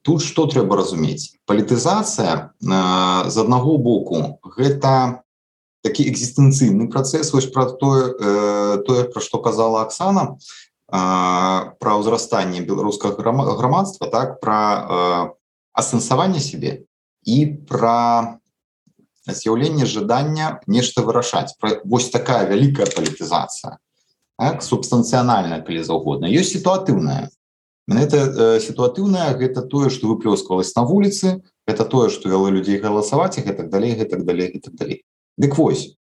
тут 0.02 0.22
что 0.22 0.46
трэба 0.46 0.80
разумець? 0.80 1.36
Палітызацыя 1.44 2.56
з 2.60 3.36
аднаго 3.36 3.76
боку 3.76 4.40
гэта 4.56 5.24
такі 5.84 6.08
экзістэнцыйны 6.08 6.88
працэс 6.88 7.32
вось 7.36 7.52
про 7.52 7.68
тое 7.68 8.16
тое 8.88 9.04
про 9.12 9.20
што 9.20 9.44
казала 9.44 9.84
Аксана 9.84 10.38
пра 10.88 11.92
ўзрастанне 12.00 12.64
беларускага 12.64 13.20
грамадства 13.60 14.08
так 14.08 14.40
пра 14.40 15.36
асэнсаванне 15.76 16.40
сябе 16.40 16.88
і 17.28 17.38
пра 17.68 18.40
з'яўленне 19.28 19.84
жадання 19.84 20.60
нешта 20.66 21.04
вырашаць 21.04 21.52
вось 21.84 22.08
такая 22.08 22.48
вялікая 22.48 22.88
палітызацыя 22.88 23.76
так, 24.38 24.62
субстанцыянальная 24.62 25.60
калі 25.60 25.84
заўгодна 25.84 26.32
ёсць 26.32 26.56
сітуатыўная 26.56 27.28
это 27.88 28.56
сітуатыўная 28.60 29.36
гэта 29.36 29.68
тое 29.68 29.92
што 29.92 30.08
выплёскалась 30.08 30.72
на 30.76 30.88
вуліцы 30.88 31.44
это 31.68 31.84
тое 31.84 32.08
што 32.08 32.32
вяло 32.32 32.48
людзей 32.48 32.80
галасаваць 32.80 33.36
і 33.36 33.44
гэтак 33.44 33.68
далей 33.68 33.92
гэтак 33.92 34.24
далей 34.24 34.52
гэтак 34.56 34.72
далей 34.72 35.04
дык 35.36 35.60
вось 35.60 36.00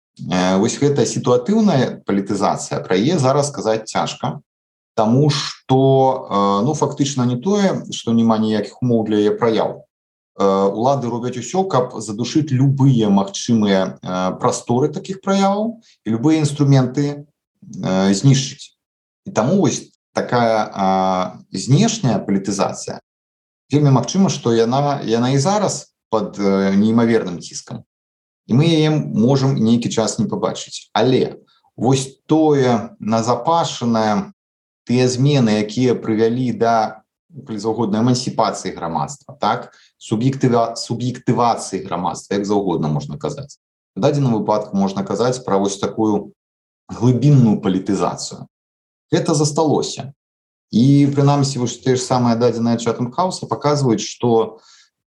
вось 0.57 0.81
гэта 0.81 1.05
сітуатыўная 1.05 2.01
палітызацыя 2.05 2.81
пра 2.81 2.97
е 2.97 3.21
зараз 3.21 3.53
сказаць 3.53 3.85
цяжка 3.85 4.41
Таму 4.95 5.29
что 5.29 6.61
ну 6.65 6.73
фактычна 6.73 7.23
не 7.25 7.37
тое 7.39 7.87
што 7.95 8.11
няма 8.11 8.37
ніякіх 8.37 8.81
умоў 8.83 9.07
для 9.07 9.23
яе 9.23 9.33
праяў 9.39 9.87
улады 10.37 11.09
робяць 11.11 11.37
усё 11.37 11.63
каб 11.67 11.95
задушыць 11.99 12.51
любыя 12.51 13.09
магчымыя 13.09 13.99
прасторы 14.39 14.89
таких 14.89 15.21
праяваў 15.21 15.79
і 16.05 16.07
любыя 16.15 16.39
інструменты 16.39 17.27
знішчыць 17.61 18.75
і 19.27 19.31
таму 19.31 19.61
вось 19.61 19.91
такая 20.13 21.39
знешняя 21.51 22.19
палітызацыя 22.19 22.99
вельмі 23.71 23.95
магчыма 23.95 24.31
што 24.33 24.55
яна 24.55 24.99
яна 25.03 25.31
і 25.35 25.37
зараз 25.37 25.93
под 26.09 26.39
неймаверным 26.39 27.39
ціскам 27.39 27.83
і 28.47 28.59
мы 28.59 28.67
яе 28.67 28.91
можемм 28.91 29.55
нейкі 29.55 29.91
час 29.91 30.19
не 30.19 30.27
пабачыць 30.27 30.91
але 30.91 31.43
вось 31.75 32.23
тое 32.25 32.95
назапашанае 32.99 34.31
тыя 34.91 35.07
змены 35.07 35.55
якія 35.63 35.95
прывялі 35.95 36.51
да 36.51 36.99
заўгоднай 37.31 38.03
эмансіпацыі 38.03 38.75
грамадства 38.75 39.39
так? 39.39 39.71
Суб'ектыва 39.95 40.75
суб'ектывацыі 40.75 41.87
грамадства 41.87 42.35
як 42.35 42.43
заўгодна 42.43 42.91
можна 42.91 43.15
казаць. 43.15 43.55
Дадзеным 43.95 44.35
выпадку 44.35 44.75
можна 44.75 45.07
казаць 45.07 45.39
пра 45.47 45.55
вось 45.55 45.79
такую 45.79 46.35
глыбінную 46.91 47.63
палітызацыю. 47.63 48.51
Это 49.15 49.31
засталося. 49.31 50.11
І 50.75 51.07
прынамсі 51.15 51.63
вось 51.63 51.79
те 51.79 51.95
ж 51.95 52.03
самая 52.03 52.35
дадзеная 52.35 52.75
чатам 52.75 53.11
хауса 53.15 53.47
показваюць 53.47 54.03
что 54.03 54.59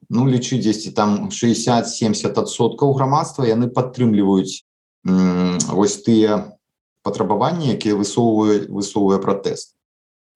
ну 0.07 0.31
лічы 0.31 0.63
дзесьці 0.63 0.95
там 0.95 1.27
60-70соткаў 1.35 2.95
грамадства 2.95 3.43
яны 3.43 3.67
падтрымліваюць 3.67 4.63
вось 5.03 5.99
тыя 6.07 6.55
патрабаванні 7.03 7.73
якія 7.75 7.99
высоўваюць 7.99 8.71
высовыя 8.71 9.19
пратэст. 9.23 9.75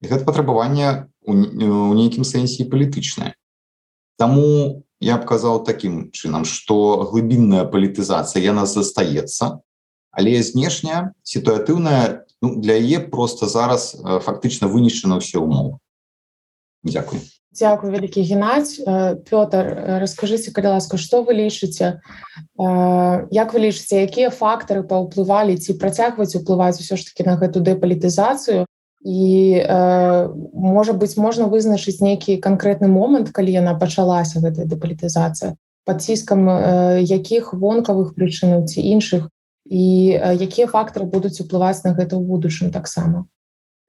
Гэта 0.02 0.24
патрабаванне 0.26 1.08
у 1.26 1.34
нейкім 1.34 2.26
сэнсе 2.26 2.66
палітычнае. 2.70 3.34
Таму 4.18 4.82
я 5.00 5.16
б 5.20 5.28
казаў 5.28 5.64
такім 5.64 6.10
чынам 6.10 6.44
што 6.48 7.08
глыбінная 7.12 7.64
палітызацыя 7.68 8.40
яна 8.42 8.66
застаецца 8.66 9.60
але 10.16 10.42
знешняя 10.42 11.12
сітуатыўная 11.22 12.24
ну, 12.40 12.56
для 12.56 12.80
яе 12.80 13.00
просто 13.00 13.46
зараз 13.46 13.92
фактычна 14.24 14.64
вынішчана 14.68 15.20
ўсе 15.20 15.36
ўмовы. 15.36 15.76
Дякую 16.80 17.20
Дякую 17.58 17.92
вялікі 17.92 18.20
геннадзь 18.20 18.84
Пётр 19.30 19.98
расскажыце 20.02 20.52
калі 20.52 20.76
ласка 20.76 21.00
што 21.00 21.22
вы 21.24 21.36
лічыце 21.40 22.00
як 23.32 23.48
вы 23.54 23.58
лічыце 23.64 24.04
якія 24.04 24.30
фактары 24.30 24.84
паўплывалі 24.84 25.56
ці 25.56 25.76
працягваць 25.80 26.36
уплываць 26.36 26.76
усё 26.80 27.00
ж 27.00 27.08
таки 27.08 27.24
на 27.24 27.36
гэту 27.40 27.64
дэпалітызацыю 27.64 28.66
і 29.06 29.28
можа 30.52 30.92
быць 30.92 31.16
можна 31.16 31.46
вызначыць 31.46 32.02
нейкі 32.02 32.36
канкрэтны 32.42 32.90
момант 32.92 33.32
калі 33.32 33.54
яна 33.54 33.78
пачалася 33.78 34.42
гэтая 34.44 34.66
дэпалітызацыя 34.66 35.54
под 35.86 36.02
ціскам 36.02 36.50
якіх 37.00 37.54
вонкавых 37.54 38.12
прычынаў 38.18 38.66
ці 38.66 38.82
іншых 38.82 39.30
і 39.70 39.86
якія 40.34 40.66
фактары 40.66 41.06
будуць 41.06 41.40
уплываць 41.40 41.86
на 41.86 41.94
гэта 41.94 42.18
ў 42.18 42.22
будучым 42.26 42.74
таксама 42.74 43.24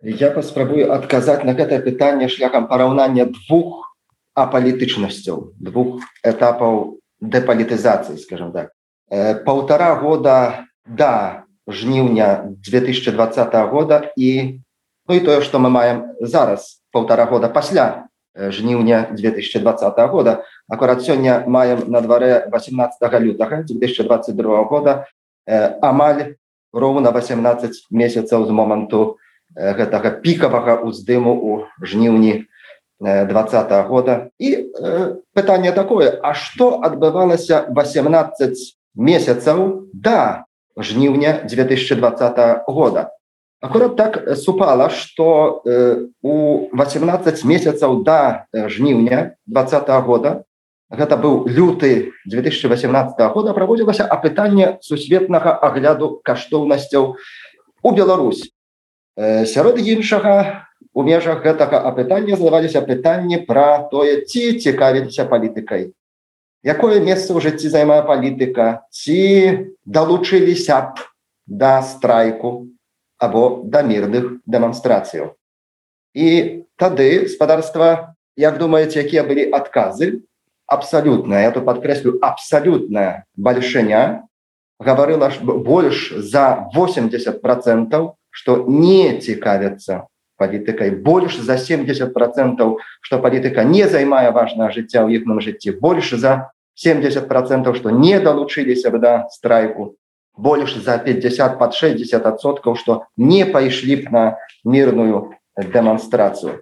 Я 0.01 0.29
паспрабую 0.29 0.93
адказаць 0.93 1.41
на 1.41 1.57
гэтае 1.57 1.81
пытанне 1.81 2.29
шляхам 2.29 2.67
параўнання 2.69 3.25
двух 3.33 3.97
апалітычнасцяў 4.37 5.57
двух 5.57 6.05
этапаў 6.21 7.01
дэпалітызацыі 7.17 8.21
скажем 8.21 8.53
так. 8.53 8.69
Полтора 9.45 9.95
года 9.97 10.69
до 10.85 11.41
жніўня 11.65 12.53
2020 12.61 13.55
года 13.73 14.13
і 14.15 14.61
ну 15.09 15.15
і 15.15 15.19
тое 15.19 15.41
что 15.41 15.57
мы 15.57 15.69
маем 15.73 16.13
зараз 16.21 16.85
полтора 16.91 17.25
года 17.25 17.49
пасля 17.49 18.05
жніўня 18.37 19.09
2020 19.17 19.97
года. 20.13 20.45
Акурат 20.69 21.01
сёння 21.01 21.43
маем 21.47 21.89
на 21.89 22.01
дварэ 22.01 22.45
18 22.53 23.01
лютага 23.19 23.63
2022 23.63 24.63
года 24.63 25.07
амаль 25.81 26.37
роўна 26.71 27.09
18 27.09 27.89
месяцаў 27.89 28.45
з 28.45 28.51
моманту 28.51 29.17
гэтага 29.57 30.21
пікавага 30.21 30.85
ўздыму 30.85 31.33
у 31.33 31.51
жніўні 31.81 32.45
двадца 32.99 33.65
-го 33.65 33.87
года. 33.87 34.29
І 34.39 34.69
э, 34.81 35.15
пытанне 35.33 35.71
такое 35.71 36.19
А 36.21 36.33
што 36.33 36.81
адбывалася 36.81 37.65
18 37.69 38.57
месяцаў 38.95 39.89
да 39.93 40.45
жніўня 40.77 41.45
2020 41.45 42.65
года? 42.67 43.11
Акурат 43.61 43.95
так 43.95 44.37
супала 44.37 44.89
что 44.89 45.61
э, 45.65 46.05
у 46.21 46.69
18 46.73 47.45
месяцаў 47.45 48.03
да 48.03 48.45
жніўня 48.53 49.35
двадца 49.45 50.01
года 50.01 50.43
гэта 50.89 51.17
быў 51.17 51.47
люты 51.47 52.13
2018 52.25 53.33
года 53.33 53.53
праводзілася 53.53 54.05
апытанне 54.05 54.77
сусветнага 54.81 55.51
агляду 55.51 56.21
каштоўнасцяў 56.23 57.15
у 57.83 57.91
Беларусь 57.91 58.56
сярод 59.17 59.79
іншага 59.81 60.67
у 60.93 61.03
межах 61.03 61.41
гэтага 61.41 61.81
апытання 61.89 62.37
задаваліся 62.37 62.81
пытанні 62.85 63.41
пра 63.49 63.89
тое 63.89 64.21
ці 64.29 64.57
цікавіліся 64.61 65.25
палітыкай 65.25 65.93
якое 66.61 67.01
месца 67.01 67.33
ў 67.33 67.41
жыцці 67.41 67.73
займае 67.73 68.01
палітыка 68.05 68.85
ці 68.93 69.73
далучыліся 69.85 70.93
б 70.93 71.05
да 71.47 71.81
страйку 71.81 72.69
або 73.17 73.65
да 73.65 73.81
мірных 73.81 74.37
дэманстрацыяў 74.45 75.33
і 76.13 76.29
тады 76.77 77.25
спадарства 77.29 78.13
як 78.37 78.61
думаеце 78.61 79.01
якія 79.01 79.25
былі 79.25 79.49
адказы 79.49 80.21
абсалютная 80.69 81.41
я 81.47 81.51
тут 81.57 81.65
подкрэслю 81.65 82.17
абсалютная 82.21 83.25
бальшыня 83.33 84.29
гаварыла 84.77 85.33
ж 85.33 85.41
больш 85.41 86.13
за 86.13 86.69
80 86.75 87.41
процентов 87.41 88.16
что 88.37 88.57
не 88.69 89.17
цікавяцца 89.17 90.05
палітыкай 90.37 90.91
больш 91.07 91.37
за 91.41 91.57
70 91.57 92.13
процентов 92.13 92.85
что 93.01 93.17
палітыка 93.23 93.63
не 93.63 93.87
займае 93.89 94.29
важное 94.35 94.69
жыцця 94.69 95.01
ў 95.01 95.17
іхным 95.17 95.41
жыцці 95.41 95.73
больш 95.81 96.13
за 96.13 96.51
70 96.77 97.27
процентов 97.27 97.81
что 97.81 97.89
не 97.89 98.19
далучыліся 98.19 98.93
бы 98.93 98.99
да 98.99 99.27
страйку. 99.33 99.95
Больш 100.37 100.75
за 100.77 100.99
50 101.01 101.57
под 101.57 101.73
60соткаў 101.73 102.77
что 102.77 103.09
не 103.17 103.45
пайшлі 103.45 104.05
б 104.05 104.13
на 104.13 104.23
мірную 104.63 105.33
дэманстрацыю 105.57 106.61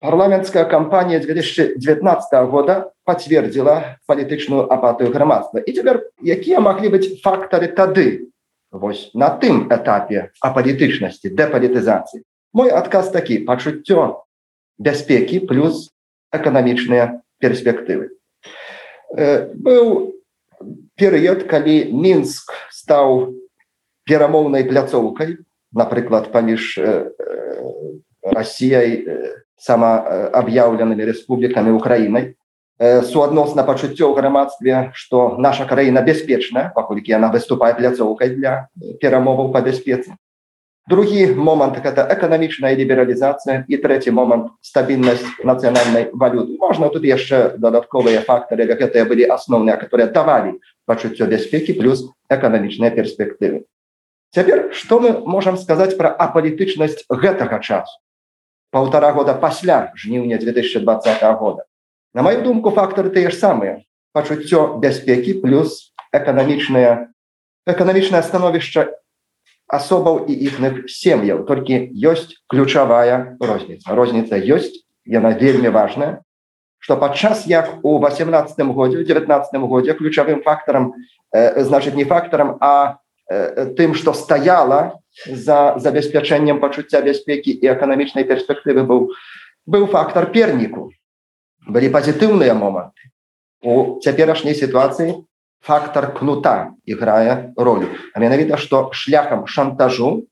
парламенцкая 0.00 0.64
кампанія 0.64 1.20
2019 1.20 2.50
года 2.50 2.90
подцвердзіла 3.04 3.98
палітычную 4.06 4.66
апатыю 4.68 5.10
грамадства 5.10 5.58
і 5.58 5.72
цяпер 5.72 6.10
якія 6.20 6.60
маглі 6.60 6.92
быць 6.94 7.22
фактары 7.22 7.70
тады 7.72 8.28
вось 8.78 9.10
на 9.14 9.30
тым 9.42 9.68
этапе 9.72 10.30
апалітычнасці 10.40 11.32
дэпалітызацыі. 11.32 12.22
Мой 12.52 12.70
адказ 12.70 13.10
такі 13.10 13.44
пачуццё 13.48 14.22
бяспекі 14.78 15.44
плюс 15.48 15.92
эканамічныя 16.32 17.22
перспектывы. 17.40 18.16
Э, 19.16 19.48
быў 19.52 20.16
перыяд 20.96 21.44
калі 21.48 21.92
мінск 21.92 22.52
стаў 22.70 23.36
перамоўнай 24.04 24.64
пляцоўкай 24.64 25.38
напрыклад 25.72 26.32
паміж 26.32 26.78
э, 26.78 27.12
Расіяй 28.26 29.06
самааб'яўленымі 29.56 31.06
рэспублікамі 31.06 31.72
Украінай 31.78 32.34
суадносна 32.78 33.64
пачуццё 33.64 34.12
ў 34.12 34.14
грамадстве 34.20 34.92
што 34.92 35.36
наша 35.40 35.64
краіна 35.64 36.04
бяспечная 36.04 36.68
паколькі 36.76 37.16
яна 37.16 37.32
выступае 37.32 37.72
пляцоўкай 37.72 38.36
для 38.36 38.68
перамоваў 39.00 39.48
па 39.52 39.64
бяспецы 39.64 40.12
другі 40.86 41.32
момант 41.34 41.80
гэта 41.80 42.04
эканамічная 42.12 42.76
лібералізацыя 42.76 43.64
і 43.64 43.76
трэці 43.80 44.12
момант 44.12 44.52
стабільнасць 44.60 45.24
нацыянальнай 45.42 46.12
валюты. 46.12 46.60
Можна 46.60 46.92
тут 46.92 47.08
яшчэ 47.08 47.56
дадатковыя 47.56 48.20
фактары 48.22 48.68
гэтыя 48.68 49.08
былі 49.08 49.24
асноўныя 49.24 49.80
которые 49.80 50.12
давалі 50.12 50.60
пачуццё 50.84 51.26
бяспекі 51.26 51.80
плюс 51.80 52.04
эканамічныя 52.28 52.92
перспектывы 52.92 53.64
Цяпер 54.36 54.68
што 54.76 55.00
мы 55.00 55.16
можам 55.24 55.56
сказаць 55.56 55.96
пра 55.96 56.12
апалітычнасць 56.12 57.08
гэтага 57.08 57.56
часу? 57.64 57.96
Полтора 58.70 59.16
года 59.16 59.32
пасля 59.32 59.96
жніўня 59.96 60.36
2020 60.36 61.24
года 61.40 61.64
на 62.16 62.24
мою 62.24 62.40
думку 62.40 62.72
фактары 62.72 63.12
тыя 63.12 63.28
ж 63.28 63.36
самыя 63.36 63.84
пачуццё 64.16 64.80
бяспекі 64.80 65.36
плюс 65.44 65.92
эканамічнае 66.16 67.12
эканамічнае 67.68 68.24
становішча 68.24 68.88
асобаў 69.68 70.24
і 70.24 70.32
іхных 70.32 70.86
сем'яў. 70.88 71.44
Толькі 71.44 71.92
ёсць 71.92 72.38
ключавая 72.48 73.36
розніца. 73.36 73.92
Розніца 73.92 74.38
ёсць 74.38 74.86
яна 75.04 75.36
вельмі 75.36 75.68
важная 75.68 76.22
что 76.78 76.96
падчас 76.96 77.46
як 77.46 77.82
у 77.82 77.98
18 77.98 78.66
годзе 78.66 79.04
19 79.04 79.60
годзе 79.60 79.92
ключавым 79.94 80.42
фактарам 80.42 80.94
э, 81.32 81.64
значит 81.64 81.94
не 81.94 82.04
фактарам 82.04 82.58
а 82.60 82.98
э, 83.28 83.74
тым 83.76 83.94
что 83.94 84.12
стаяла 84.12 85.00
за 85.26 85.74
забеспячэннем 85.78 86.60
пачуцця 86.60 87.02
бяспекі 87.02 87.50
і 87.50 87.66
эканамічнай 87.74 88.24
перспектывы 88.24 88.86
быў 88.86 89.10
быў 89.66 89.86
фактор 89.90 90.30
перніку 90.30 90.92
былі 91.66 91.90
пазітыўныя 91.90 92.54
моманты 92.54 93.10
у 93.62 93.98
цяперашняй 94.00 94.54
сітуацыі 94.54 95.26
фактор 95.60 96.12
кнута 96.14 96.74
іграе 96.86 97.52
ролю 97.56 97.90
а 98.14 98.20
менавіта 98.22 98.56
што 98.56 98.90
шляхам 98.92 99.46
шантажу 99.46 100.26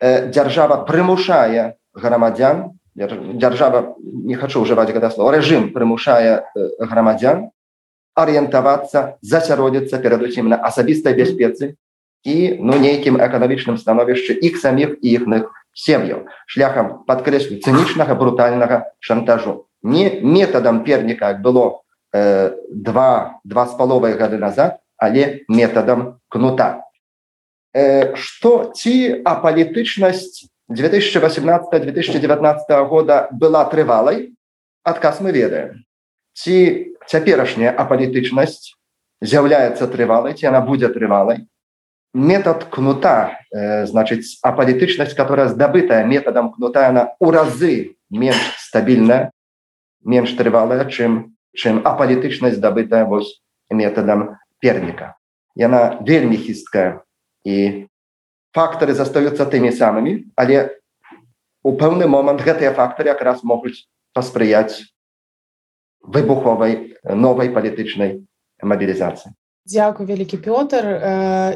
э, 0.00 0.28
дзяржава 0.28 0.84
прымушае 0.84 1.76
грамадзян 1.94 2.76
дзяржава 2.94 3.96
не 4.00 4.36
хочу 4.36 4.60
ўжываць 4.60 4.92
гэта 4.92 5.08
слова 5.10 5.32
рэжым 5.32 5.72
прымушае 5.72 6.44
грамадзян 6.78 7.48
арыентавацца 8.14 9.16
засяродзіцца 9.24 9.98
перадусім 10.04 10.52
на 10.52 10.60
асабістай 10.60 11.16
бяспецы 11.16 11.74
і 12.28 12.36
ну 12.60 12.76
нейкім 12.76 13.16
эканамічным 13.16 13.80
становішчы 13.80 14.36
іх 14.36 14.60
саміх 14.60 15.00
і 15.00 15.16
іхных 15.16 15.48
сем'яў 15.72 16.28
шляхам 16.46 17.02
падкрэслю 17.08 17.58
цынічнага 17.64 18.14
брутальнага 18.20 18.84
шантажу 19.00 19.64
не 19.82 20.20
метадам 20.22 20.84
перніка 20.84 21.34
было 21.34 21.82
э, 22.14 22.54
два 22.70 23.40
два 23.44 23.66
з 23.66 23.74
паловай 23.74 24.14
гады 24.14 24.38
назад 24.38 24.78
але 24.96 25.40
метадам 25.48 26.20
кнута. 26.28 26.84
Э, 27.74 28.14
што 28.14 28.72
ці 28.76 29.22
апалітычнасць 29.24 30.46
2018-2019 30.70 32.86
года 32.86 33.28
была 33.32 33.64
трывалай 33.64 34.32
адказ 34.84 35.20
мы 35.20 35.32
ведаем. 35.32 35.84
Ці 36.34 36.94
цяперашняя 37.08 37.74
апалітычнасць 37.74 38.76
з'яўляецца 39.20 39.86
трывалай 39.90 40.34
ці 40.38 40.46
она 40.46 40.60
будзе 40.60 40.88
трывалай. 40.88 41.46
Метод 42.14 42.64
кнута 42.70 43.38
э, 43.50 43.86
значыць 43.86 44.38
апалітычнасць 44.42 45.14
которая 45.16 45.48
здабытая 45.48 46.04
методам 46.04 46.52
кнута 46.52 46.88
она 46.88 47.14
у 47.18 47.32
разы 47.32 47.96
менш 48.10 48.36
стабільная 48.58 49.32
менш 50.04 50.34
трывалая 50.38 50.84
чым 50.88 51.34
чым 51.52 51.82
апалітычнасць 51.84 52.56
здабытая 52.56 53.04
вось 53.04 53.40
методам 53.70 54.38
перніка. 54.58 55.16
Яна 55.56 56.00
вельмі 56.00 56.36
хісткая. 56.36 57.04
І 57.44 57.88
фактары 58.56 58.94
застаюцца 58.94 59.44
тымі 59.44 59.72
самымі 59.72 60.32
але 60.36 60.80
у 61.62 61.76
пэўны 61.76 62.08
момант 62.08 62.42
гэтыя 62.42 62.72
фактары 62.74 63.12
якраз 63.12 63.44
могуць 63.44 63.86
паспрыяць 64.14 64.88
выбуховай 66.02 66.98
новай 67.04 67.48
палітычнай 67.52 68.22
мабілізацыі. 68.62 69.32
Дякую 69.64 70.06
вялікі 70.06 70.36
Пётр. 70.42 70.82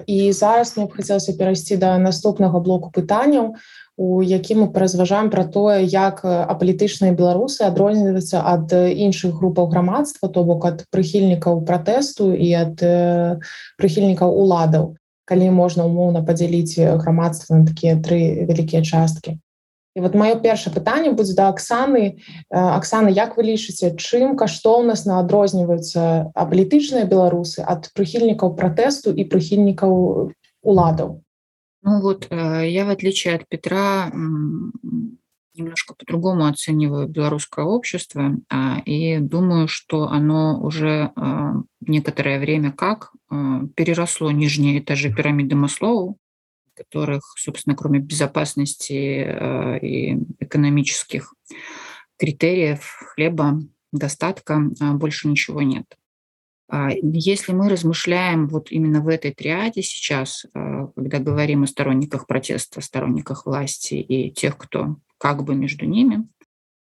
І 0.06 0.32
зараз 0.32 0.76
мне 0.76 0.86
б 0.86 0.94
хацелася 0.94 1.34
перайсці 1.34 1.76
да 1.76 1.98
наступнага 1.98 2.62
блоку 2.62 2.90
пытанняў 2.94 3.58
у 3.96 4.20
якім 4.22 4.60
мы 4.60 4.66
паразважаем 4.72 5.30
пра 5.32 5.44
тое 5.48 5.80
як 5.88 6.20
апалітычныя 6.24 7.16
беларусы 7.16 7.64
адрозніваюцца 7.64 8.44
ад 8.44 8.72
іншых 8.76 9.40
групаў 9.40 9.72
грамадства 9.72 10.28
то 10.28 10.44
бок 10.44 10.68
ад 10.68 10.84
прыхільнікаў 10.92 11.64
пратэсту 11.64 12.28
і 12.36 12.52
ад 12.60 12.76
прыхільнікаў 13.80 14.36
уладаў 14.36 14.94
калі 15.24 15.50
можна 15.50 15.88
умоўна 15.88 16.22
падзяліць 16.22 16.76
грамадства 16.76 17.56
на 17.56 17.66
такія 17.66 17.96
тры 17.96 18.46
вялікія 18.46 18.84
часткі. 18.84 19.40
І 19.96 20.00
вот 20.04 20.12
маё 20.12 20.36
першае 20.36 20.76
пытанне 20.76 21.10
будзе 21.16 21.32
да 21.32 21.48
Аксаны 21.48 22.20
Аксана 22.52 23.08
як 23.08 23.40
вы 23.40 23.48
лічыце 23.48 23.96
чым 23.96 24.36
каштоўнасна 24.36 25.24
адрозніваюцца 25.24 26.30
апалітычныя 26.36 27.08
беларусы 27.08 27.64
ад 27.64 27.88
прыхільнікаў 27.96 28.52
пратэсту 28.60 29.16
і 29.16 29.24
прыхільнікаў 29.24 30.36
уладаў 30.62 31.24
Ну 31.86 32.00
вот 32.02 32.28
я 32.30 32.84
в 32.84 32.90
отличие 32.90 33.36
от 33.36 33.48
Петра 33.48 34.10
немножко 35.58 35.94
по-другому 35.94 36.46
оцениваю 36.46 37.08
белорусское 37.08 37.64
общество 37.64 38.36
а, 38.48 38.80
и 38.84 39.18
думаю, 39.18 39.68
что 39.68 40.08
оно 40.08 40.60
уже 40.60 41.12
а, 41.16 41.54
некоторое 41.80 42.38
время 42.38 42.72
как 42.72 43.12
а, 43.28 43.62
переросло 43.74 44.30
нижние 44.30 44.80
этажи 44.80 45.12
пирамиды 45.12 45.56
Маслоу, 45.56 46.18
которых, 46.74 47.22
собственно, 47.38 47.74
кроме 47.74 48.00
безопасности 48.00 48.92
и 49.80 50.18
экономических 50.40 51.32
критериев 52.18 52.82
хлеба, 53.14 53.62
достатка, 53.92 54.60
больше 54.92 55.28
ничего 55.28 55.62
нет. 55.62 55.86
Если 57.00 57.52
мы 57.52 57.70
размышляем 57.70 58.46
вот 58.48 58.70
именно 58.70 59.00
в 59.00 59.08
этой 59.08 59.32
триаде 59.32 59.82
сейчас, 59.82 60.44
когда 61.08 61.30
говорим 61.30 61.62
о 61.62 61.66
сторонниках 61.66 62.26
протеста, 62.26 62.80
сторонниках 62.80 63.46
власти 63.46 63.94
и 63.94 64.32
тех, 64.32 64.58
кто 64.58 64.96
как 65.18 65.44
бы 65.44 65.54
между 65.54 65.86
ними. 65.86 66.28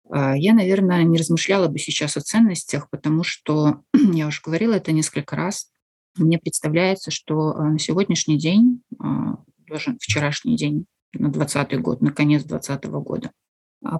А, 0.09 0.37
я, 0.37 0.55
наверное, 0.55 1.03
не 1.03 1.19
размышляла 1.19 1.69
бы 1.69 1.79
сейчас 1.79 2.17
о 2.17 2.21
ценностях, 2.21 2.89
потому 2.91 3.25
что, 3.25 3.83
я 4.13 4.29
уже 4.29 4.41
говорила 4.45 4.75
это 4.75 4.93
несколько 4.93 5.37
раз, 5.37 5.71
мне 6.17 6.39
представляется, 6.39 7.11
что 7.11 7.57
а, 7.57 7.71
на 7.71 7.79
сегодняшний 7.79 8.39
день, 8.39 8.83
а, 9.01 9.39
даже 9.69 9.97
вчерашний 10.01 10.57
день, 10.57 10.87
на 11.13 11.31
2020 11.31 11.81
год, 11.81 12.03
на 12.03 12.13
конец 12.13 12.45
2020 12.45 12.85
года, 13.03 13.31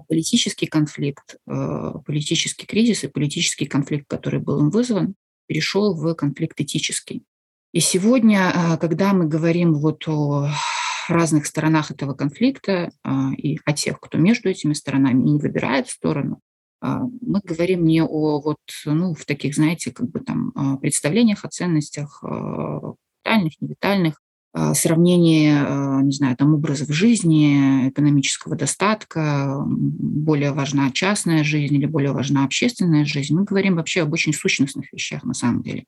политический 0.07 0.65
конфликт, 0.65 1.37
политический 1.45 2.65
кризис 2.65 3.03
и 3.03 3.07
политический 3.07 3.67
конфликт, 3.67 4.05
который 4.09 4.39
был 4.39 4.59
им 4.59 4.69
вызван, 4.69 5.15
перешел 5.47 5.95
в 5.95 6.13
конфликт 6.15 6.59
этический. 6.59 7.23
И 7.75 7.81
сегодня, 7.81 8.77
когда 8.79 9.11
мы 9.11 9.25
говорим 9.25 9.73
вот 9.73 10.07
о 10.07 10.47
разных 11.09 11.45
сторонах 11.45 11.91
этого 11.91 12.13
конфликта 12.13 12.89
а, 13.03 13.31
и 13.37 13.59
о 13.65 13.73
тех, 13.73 13.99
кто 13.99 14.17
между 14.17 14.47
этими 14.47 14.71
сторонами 14.71 15.21
не 15.21 15.37
выбирает 15.37 15.89
сторону, 15.89 16.39
а, 16.79 17.01
мы 17.19 17.41
говорим 17.43 17.83
не 17.83 18.01
о 18.01 18.39
вот, 18.39 18.59
ну, 18.85 19.13
в 19.13 19.25
таких, 19.25 19.55
знаете, 19.55 19.91
как 19.91 20.09
бы 20.09 20.21
там 20.21 20.53
а, 20.55 20.77
представлениях 20.77 21.43
о 21.43 21.49
ценностях 21.49 22.23
витальных, 22.23 23.59
невитальных, 23.59 24.21
сравнении, 24.73 25.49
не 26.01 26.13
знаю, 26.13 26.37
там 26.37 26.53
образов 26.53 26.87
жизни, 26.89 27.89
экономического 27.89 28.55
достатка, 28.55 29.61
более 29.65 30.53
важна 30.53 30.91
частная 30.91 31.43
жизнь 31.43 31.75
или 31.75 31.85
более 31.85 32.13
важна 32.13 32.45
общественная 32.45 33.03
жизнь. 33.03 33.35
Мы 33.35 33.43
говорим 33.43 33.75
вообще 33.75 34.03
об 34.03 34.13
очень 34.13 34.31
сущностных 34.31 34.93
вещах 34.93 35.25
на 35.25 35.33
самом 35.33 35.61
деле 35.61 35.83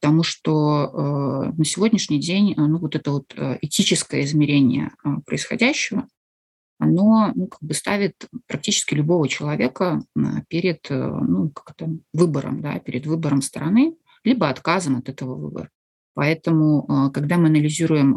потому 0.00 0.22
что 0.22 1.50
э, 1.52 1.52
на 1.58 1.64
сегодняшний 1.64 2.18
день 2.18 2.54
ну, 2.56 2.78
вот 2.78 2.96
это 2.96 3.10
вот 3.10 3.34
э, 3.36 3.58
этическое 3.60 4.22
измерение 4.22 4.92
э, 5.04 5.08
происходящего, 5.26 6.08
оно 6.78 7.32
ну, 7.34 7.46
как 7.48 7.62
бы 7.62 7.74
ставит 7.74 8.26
практически 8.46 8.94
любого 8.94 9.28
человека 9.28 10.02
перед 10.48 10.86
ну, 10.88 11.50
как 11.50 11.72
это, 11.76 11.90
выбором, 12.14 12.62
да, 12.62 12.78
перед 12.78 13.06
выбором 13.06 13.42
стороны, 13.42 13.96
либо 14.24 14.48
отказом 14.48 14.96
от 14.96 15.10
этого 15.10 15.34
выбора. 15.34 15.68
Поэтому, 16.14 17.10
когда 17.12 17.36
мы 17.36 17.48
анализируем 17.48 18.14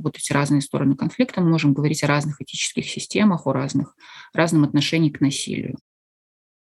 вот 0.00 0.16
эти 0.16 0.32
разные 0.32 0.60
стороны 0.60 0.94
конфликта, 0.94 1.40
мы 1.40 1.50
можем 1.50 1.74
говорить 1.74 2.04
о 2.04 2.06
разных 2.06 2.40
этических 2.40 2.88
системах, 2.88 3.48
о 3.48 3.52
разных, 3.52 3.96
разном 4.32 4.62
отношении 4.62 5.10
к 5.10 5.20
насилию, 5.20 5.76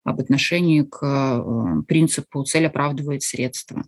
об 0.04 0.18
отношении 0.20 0.82
к 0.82 1.84
принципу 1.86 2.44
«цель 2.44 2.66
оправдывает 2.66 3.22
средства», 3.22 3.84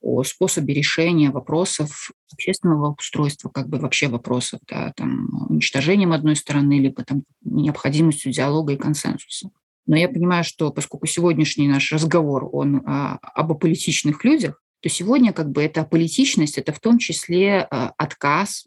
о 0.00 0.22
способе 0.24 0.74
решения 0.74 1.30
вопросов 1.30 2.10
общественного 2.32 2.94
устройства, 2.98 3.50
как 3.50 3.68
бы 3.68 3.78
вообще 3.78 4.08
вопросов, 4.08 4.60
да, 4.66 4.92
там, 4.96 5.46
уничтожением 5.50 6.12
одной 6.12 6.36
стороны, 6.36 6.78
либо 6.78 7.04
там, 7.04 7.24
необходимостью 7.42 8.32
диалога 8.32 8.72
и 8.72 8.76
консенсуса. 8.76 9.50
Но 9.86 9.96
я 9.96 10.08
понимаю, 10.08 10.44
что 10.44 10.70
поскольку 10.70 11.06
сегодняшний 11.06 11.68
наш 11.68 11.92
разговор, 11.92 12.48
он 12.52 12.82
а, 12.86 13.18
об 13.34 13.52
аполитичных 13.52 14.24
людях, 14.24 14.62
то 14.80 14.88
сегодня 14.88 15.32
как 15.32 15.50
бы 15.50 15.62
эта 15.62 15.84
политичность, 15.84 16.58
это 16.58 16.72
в 16.72 16.80
том 16.80 16.98
числе 16.98 17.66
а, 17.70 17.92
отказ, 17.98 18.66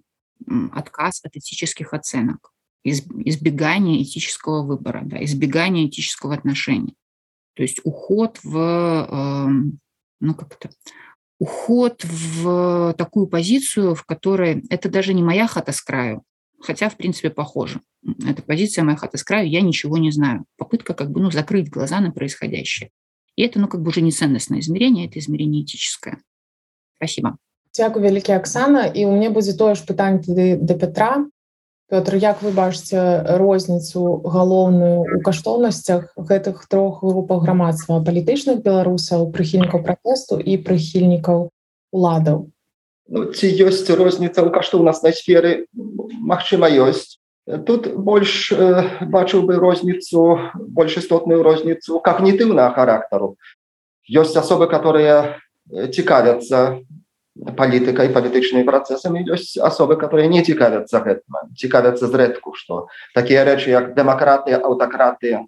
отказ 0.71 1.21
от 1.23 1.35
этических 1.35 1.93
оценок, 1.93 2.51
из, 2.83 3.01
избегание 3.25 4.03
этического 4.03 4.63
выбора, 4.63 5.01
да, 5.03 5.23
избегание 5.23 5.87
этического 5.87 6.33
отношения. 6.33 6.93
То 7.55 7.63
есть 7.63 7.79
уход 7.83 8.39
в, 8.43 8.57
э, 8.57 9.47
ну 10.19 10.35
как 10.35 10.57
это, 10.59 10.75
уход 11.38 12.04
в 12.04 12.94
такую 12.98 13.26
позицию, 13.26 13.94
в 13.94 14.04
которой 14.04 14.64
это 14.70 14.88
даже 14.88 15.14
не 15.14 15.22
моя 15.22 15.46
хата 15.46 15.72
с 15.72 15.80
краю, 15.80 16.22
хотя, 16.60 16.88
в 16.88 16.96
принципе, 16.96 17.30
похоже. 17.30 17.80
Это 18.26 18.42
позиция 18.42 18.84
моя 18.84 18.96
хата 18.96 19.18
с 19.18 19.24
краю, 19.24 19.48
я 19.48 19.60
ничего 19.60 19.98
не 19.98 20.10
знаю. 20.10 20.44
Попытка 20.56 20.94
как 20.94 21.10
бы 21.10 21.20
ну, 21.20 21.30
закрыть 21.30 21.70
глаза 21.70 22.00
на 22.00 22.10
происходящее. 22.10 22.90
И 23.36 23.42
это 23.42 23.60
ну, 23.60 23.68
как 23.68 23.82
бы 23.82 23.88
уже 23.88 24.00
не 24.00 24.10
ценностное 24.10 24.60
измерение, 24.60 25.06
это 25.06 25.18
измерение 25.18 25.62
этическое. 25.62 26.18
Спасибо. 26.96 27.38
Дякую 27.74 28.04
вялікі 28.04 28.32
Аксана 28.32 28.86
і 28.86 29.06
у 29.06 29.10
мне 29.14 29.30
будзе 29.30 29.52
тое 29.54 29.74
ж 29.74 29.86
пытанне 29.86 30.18
тады 30.18 30.58
да 30.58 30.74
Петра 30.74 31.26
Пётр 31.93 32.15
як 32.17 32.41
вы 32.41 32.49
бачыце 32.49 33.37
розніцу 33.37 34.25
галоўную 34.25 35.05
у 35.13 35.17
каштоўнасцях 35.21 36.09
гэтых 36.17 36.65
трох 36.65 37.05
групах 37.05 37.43
грамадства? 37.45 38.01
Палітычных 38.01 38.65
беларусаў 38.65 39.29
прыхільнікаў 39.29 39.85
пратэсту 39.85 40.41
і 40.41 40.57
прыхільнікаў 40.57 41.53
уладаў? 41.93 42.49
Ну, 43.13 43.29
ці 43.29 43.45
ёсць 43.45 43.85
розніца 43.93 44.41
ў 44.41 44.49
каштоўнаснай 44.49 45.13
сферы? 45.13 45.69
Мачыма 46.17 46.65
ёсць. 46.65 47.21
Тут 47.45 47.93
больш 47.93 48.49
э, 48.49 49.05
бачыў 49.05 49.45
бы 49.45 49.61
розніцу 49.61 50.41
больш 50.57 50.97
істотную 50.97 51.45
розніцу 51.45 52.01
когнітыўнага 52.01 52.73
характару. 52.73 53.37
Ёсць 54.09 54.33
асобы 54.33 54.65
которые 54.65 55.37
цікавяцца 55.69 56.81
палітыкай 57.33 58.13
палітычнымі 58.13 58.65
працэсамі 58.67 59.25
ёсць 59.33 59.57
асобы 59.57 59.97
которые 59.97 60.27
не 60.29 60.43
цікавяцца 60.45 61.01
гэтым 61.01 61.53
цікавяцца 61.57 62.05
зрэдку 62.07 62.53
што 62.53 62.87
такія 63.17 63.45
рэчы 63.47 63.73
як 63.73 63.93
дэмакратыя 63.97 64.61
аўтакратыя 64.61 65.41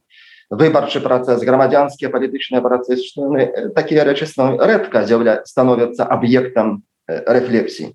выбарчы 0.50 1.02
працэс 1.06 1.46
грамадзянскія 1.46 2.10
палітычныя 2.10 2.66
працэсы 2.66 3.72
такія 3.78 4.04
рэчы 4.10 4.26
рэдка 4.58 5.06
з'яўля 5.06 5.42
становяцца 5.46 6.06
аб'ектам 6.06 6.82
рэфлексій. 7.08 7.94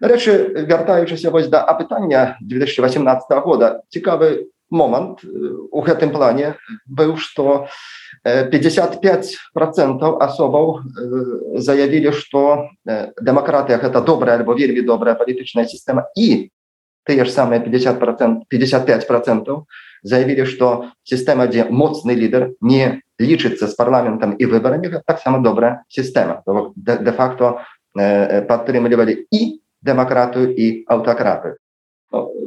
Рэчы 0.00 0.66
вяртаючыся 0.68 1.30
вось 1.30 1.48
да 1.48 1.62
апытання 1.64 2.36
2018 2.40 3.30
года 3.44 3.80
цікавы 3.88 4.50
момант 4.70 5.24
у 5.24 5.80
гэтым 5.84 6.12
плане 6.12 6.54
быў 6.86 7.16
што 7.16 7.66
55 8.24 9.36
процентаў 9.54 10.18
асобаў 10.24 10.80
заявілі 11.60 12.12
што 12.16 12.70
дэмакратыя 13.20 13.78
гэта 13.78 14.00
добрая 14.00 14.38
альбо 14.40 14.56
вельмі 14.56 14.80
добрая 14.80 15.14
палітычная 15.14 15.68
сістэма 15.68 16.08
і 16.16 16.50
тыя 17.04 17.24
ж 17.24 17.30
самыя 17.30 17.60
50 17.60 18.00
процент 18.00 18.48
55 18.48 19.06
процентаў 19.06 19.66
заявілі 20.02 20.48
што 20.48 20.92
сістэма 21.04 21.46
дзе 21.52 21.68
моцны 21.68 22.16
лідар 22.16 22.52
не 22.60 23.00
лічыцца 23.20 23.68
з 23.68 23.74
парламентам 23.76 24.34
і 24.38 24.44
выбарамі 24.46 24.90
таксама 25.04 25.38
добрая 25.44 25.84
сістэма 25.88 26.40
де-факто 26.76 27.60
падтрымлівалі 27.94 29.28
і 29.30 29.60
дэмакратыю 29.84 30.48
і 30.48 30.84
аўтакратыю. 30.88 31.60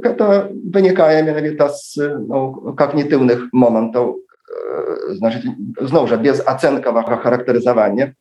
Гэта 0.04 0.50
вынікае 0.52 1.24
менавіта 1.24 1.70
з 1.74 2.10
ну, 2.28 2.74
когнітыўных 2.78 3.50
момантаў 3.52 4.18
зноў 5.82 6.08
жа 6.08 6.18
без 6.18 6.42
ацэнкавага 6.46 7.18
характарызавання 7.24 8.14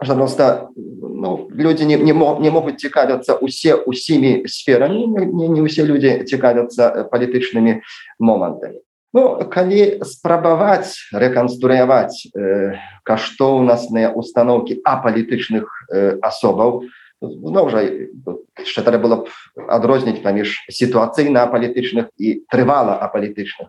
просто 0.00 0.70
ну, 0.74 1.48
людзі 1.52 1.84
не, 1.84 1.96
не, 1.96 2.12
мог, 2.12 2.40
не 2.40 2.50
могуць 2.50 2.80
цікавяцца 2.80 3.36
усе 3.36 3.74
усімі 3.74 4.48
сферамі 4.48 5.06
не, 5.06 5.48
не 5.48 5.60
ўсе 5.60 5.84
людзі 5.84 6.24
цікавяцца 6.24 7.10
палітычнымі 7.12 7.80
момантамі 8.18 8.80
Ну, 9.12 9.42
калі 9.50 10.06
спрабаваць 10.06 10.94
рэканструяваць 11.10 12.30
э, 12.30 12.78
каштоўнасныя 13.02 14.14
установкі 14.14 14.78
апалітычных 14.86 15.66
э, 15.66 16.14
асобаў 16.22 16.86
зноў 17.20 17.70
жа 17.70 17.84
яшчэ 17.84 18.80
трэба 18.84 19.02
было 19.04 19.16
б 19.24 19.68
адрозніць 19.68 20.22
паміж 20.24 20.64
сітуацыйна 20.72 21.46
палітычных 21.52 22.10
і 22.16 22.40
трывала 22.48 22.96
апалітычных 22.96 23.68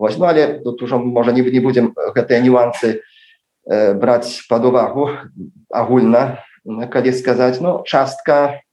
Вось 0.00 0.16
ну, 0.16 0.24
але 0.24 0.58
тут 0.64 0.82
ужо 0.82 0.98
можа 0.98 1.32
не, 1.32 1.42
не 1.42 1.60
будзем 1.60 1.92
гэтыя 1.92 2.40
нюансы 2.40 3.04
э, 3.68 3.92
браць 3.92 4.48
пад 4.48 4.64
увагу 4.64 5.12
агульна 5.68 6.40
калі 6.64 7.12
сказаць. 7.12 7.60
Ну 7.60 7.84
частка 7.84 8.64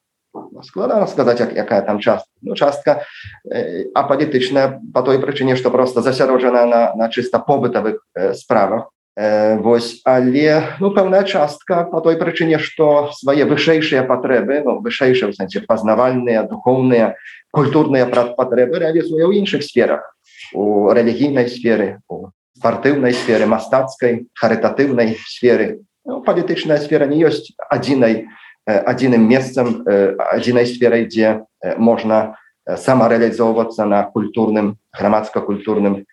складана 0.64 1.04
сказаць 1.08 1.44
як, 1.44 1.52
якая 1.52 1.82
там 1.82 2.00
частка. 2.00 2.32
Ну, 2.42 2.56
частка 2.56 3.04
э, 3.44 3.92
апалітычная 3.92 4.80
по 4.94 5.04
той 5.04 5.20
прычыне 5.20 5.60
што 5.60 5.68
просто 5.68 6.02
засяроджана 6.02 6.66
на, 6.66 6.96
на 6.96 7.12
чыста 7.12 7.44
побытавых 7.44 8.00
э, 8.16 8.34
справах 8.34 8.88
Вось 9.18 10.02
але 10.06 10.78
ну 10.78 10.92
пэўная 10.94 11.26
частка 11.26 11.90
по 11.90 12.02
той 12.06 12.22
прычыне 12.22 12.62
што 12.62 13.10
свае 13.18 13.50
вышэйшыя 13.50 14.06
патрэбы 14.06 14.62
ну, 14.62 14.78
вышэйшыя 14.78 15.34
сэнсе 15.34 15.66
пазнавальныя 15.66 16.46
духоўныя 16.46 17.18
культурныя 17.50 18.06
патрэбы 18.06 18.78
реалізуе 18.78 19.26
ў 19.26 19.42
іншых 19.42 19.66
сферах. 19.66 20.14
У 20.54 20.94
рэлігійнай 20.94 21.50
сферы 21.50 21.98
у 22.06 22.30
спартыўнай 22.54 23.18
сферы 23.18 23.50
мастацкай 23.50 24.30
харытатыўнай 24.38 25.18
сферы. 25.26 25.82
Ну, 26.06 26.22
палітычная 26.22 26.78
сфера 26.78 27.10
не 27.10 27.18
ёсць 27.18 27.58
адзінай 27.74 28.30
адзіным 28.70 29.26
месцам 29.26 29.82
адзінай 30.30 30.70
сферай 30.70 31.10
дзе 31.10 31.42
можна 31.82 32.38
самарэалізоўвацца 32.70 33.90
на 33.90 34.06
культурным 34.14 34.78
грамадска-культурным 34.94 36.06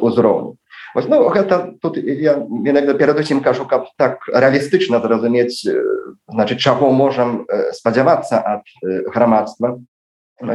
узроўню 0.00 0.56
Вось, 0.96 1.08
ну, 1.08 1.28
гэта 1.28 1.76
тут 1.84 1.98
я 2.00 2.40
іногда 2.40 2.94
перадусім 2.96 3.44
кажу 3.44 3.68
каб 3.68 3.92
так 4.00 4.24
рэалістычна 4.32 4.96
зразумець 5.04 5.60
значит 6.24 6.56
чаго 6.58 6.88
можам 6.88 7.44
спадзявацца 7.76 8.40
ад 8.40 8.64
грамадства 9.12 9.76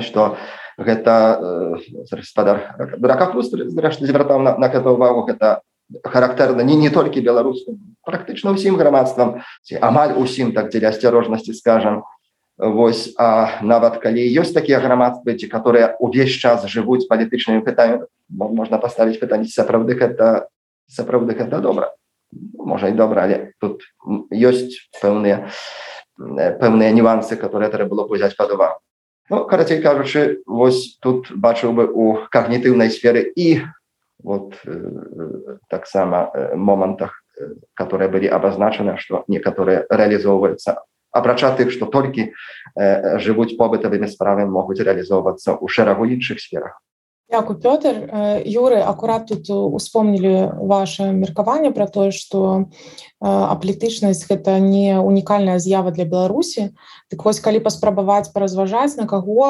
что 0.02 0.38
гэта 0.82 1.78
спадар 2.26 2.74
ракафрус 2.98 3.54
зрэшты 3.54 4.10
звяртаў 4.10 4.42
на, 4.42 4.58
на 4.58 4.68
гэта 4.74 4.90
ўвагу 4.90 5.30
гэта 5.30 5.62
характэрна 6.02 6.66
не 6.66 6.74
не 6.74 6.90
толькі 6.90 7.22
беларускам 7.22 7.78
практычна 8.02 8.58
ўсім 8.58 8.82
грамадствам 8.82 9.46
ці 9.62 9.78
амаль 9.78 10.18
усім 10.18 10.58
так 10.58 10.74
дзеля 10.74 10.90
асцярожнасці 10.90 11.54
скажам 11.54 12.02
Вось 12.58 13.14
а 13.18 13.62
нават 13.62 14.02
калі 14.02 14.22
ёсць 14.42 14.58
такія 14.58 14.82
грамадствы 14.82 15.38
ці 15.38 15.46
которые 15.54 15.94
увесь 16.02 16.34
час 16.34 16.66
жывуць 16.66 17.06
палітычнымі 17.06 17.62
пытаннямі 17.62 18.10
можна 18.32 18.78
паставіць 18.78 19.20
пытанне 19.20 19.52
сапраўды 19.52 19.96
гэта 20.00 20.48
сапраўды 20.88 21.36
гэта 21.36 21.60
добра 21.60 21.92
можа 22.56 22.88
і 22.88 22.96
добра 22.96 23.28
але 23.28 23.52
тут 23.60 23.84
ёсць 24.32 24.88
пэўныя 25.02 25.52
пэўныя 26.18 26.92
нюансы 26.96 27.36
которые 27.36 27.70
трэба 27.70 27.96
было 27.96 28.04
узяць 28.08 28.36
пад 28.36 28.52
увагу 28.52 28.80
ну, 29.30 29.46
карацей 29.46 29.82
кажучы 29.82 30.42
вось 30.46 30.98
тут 31.02 31.32
бачыў 31.32 31.74
бы 31.74 31.88
у 31.88 32.28
когнітыўнай 32.32 32.90
сферы 32.90 33.32
і 33.36 33.64
вот 34.24 34.56
э, 34.66 35.58
таксама 35.68 36.32
э, 36.34 36.56
момантах 36.56 37.24
э, 37.40 37.56
которые 37.74 38.10
былі 38.10 38.28
абазначаны 38.28 38.98
что 38.98 39.24
некаторыя 39.28 39.86
реалізоўваюцца 39.90 40.84
апрача 41.12 41.52
тых 41.56 41.72
что 41.72 41.86
толькі 41.86 42.32
жывуць 43.20 43.58
побытавымі 43.58 44.08
справамі 44.08 44.52
могуць 44.52 44.80
реалізоўвацца 44.80 45.60
ў 45.60 45.68
шэрагу 45.68 46.06
іншых 46.08 46.40
сферах 46.40 46.80
Дякую 47.32 47.60
Пётр 47.60 48.12
Юры 48.44 48.84
акурат 48.84 49.28
тут 49.32 49.50
успомнілі 49.50 50.52
ваше 50.68 51.16
меркаванне 51.16 51.72
про 51.72 51.88
тое 51.88 52.12
что 52.12 52.68
аплітычнасць 53.24 54.28
гэта 54.28 54.60
не 54.60 55.00
унікальная 55.00 55.56
з'ява 55.56 55.96
для 55.96 56.04
Беларусі 56.04 56.76
так 57.08 57.24
вось 57.24 57.40
калі 57.40 57.64
паспрабаваць 57.64 58.36
паразважаць 58.36 59.00
на 59.00 59.08
каго 59.08 59.48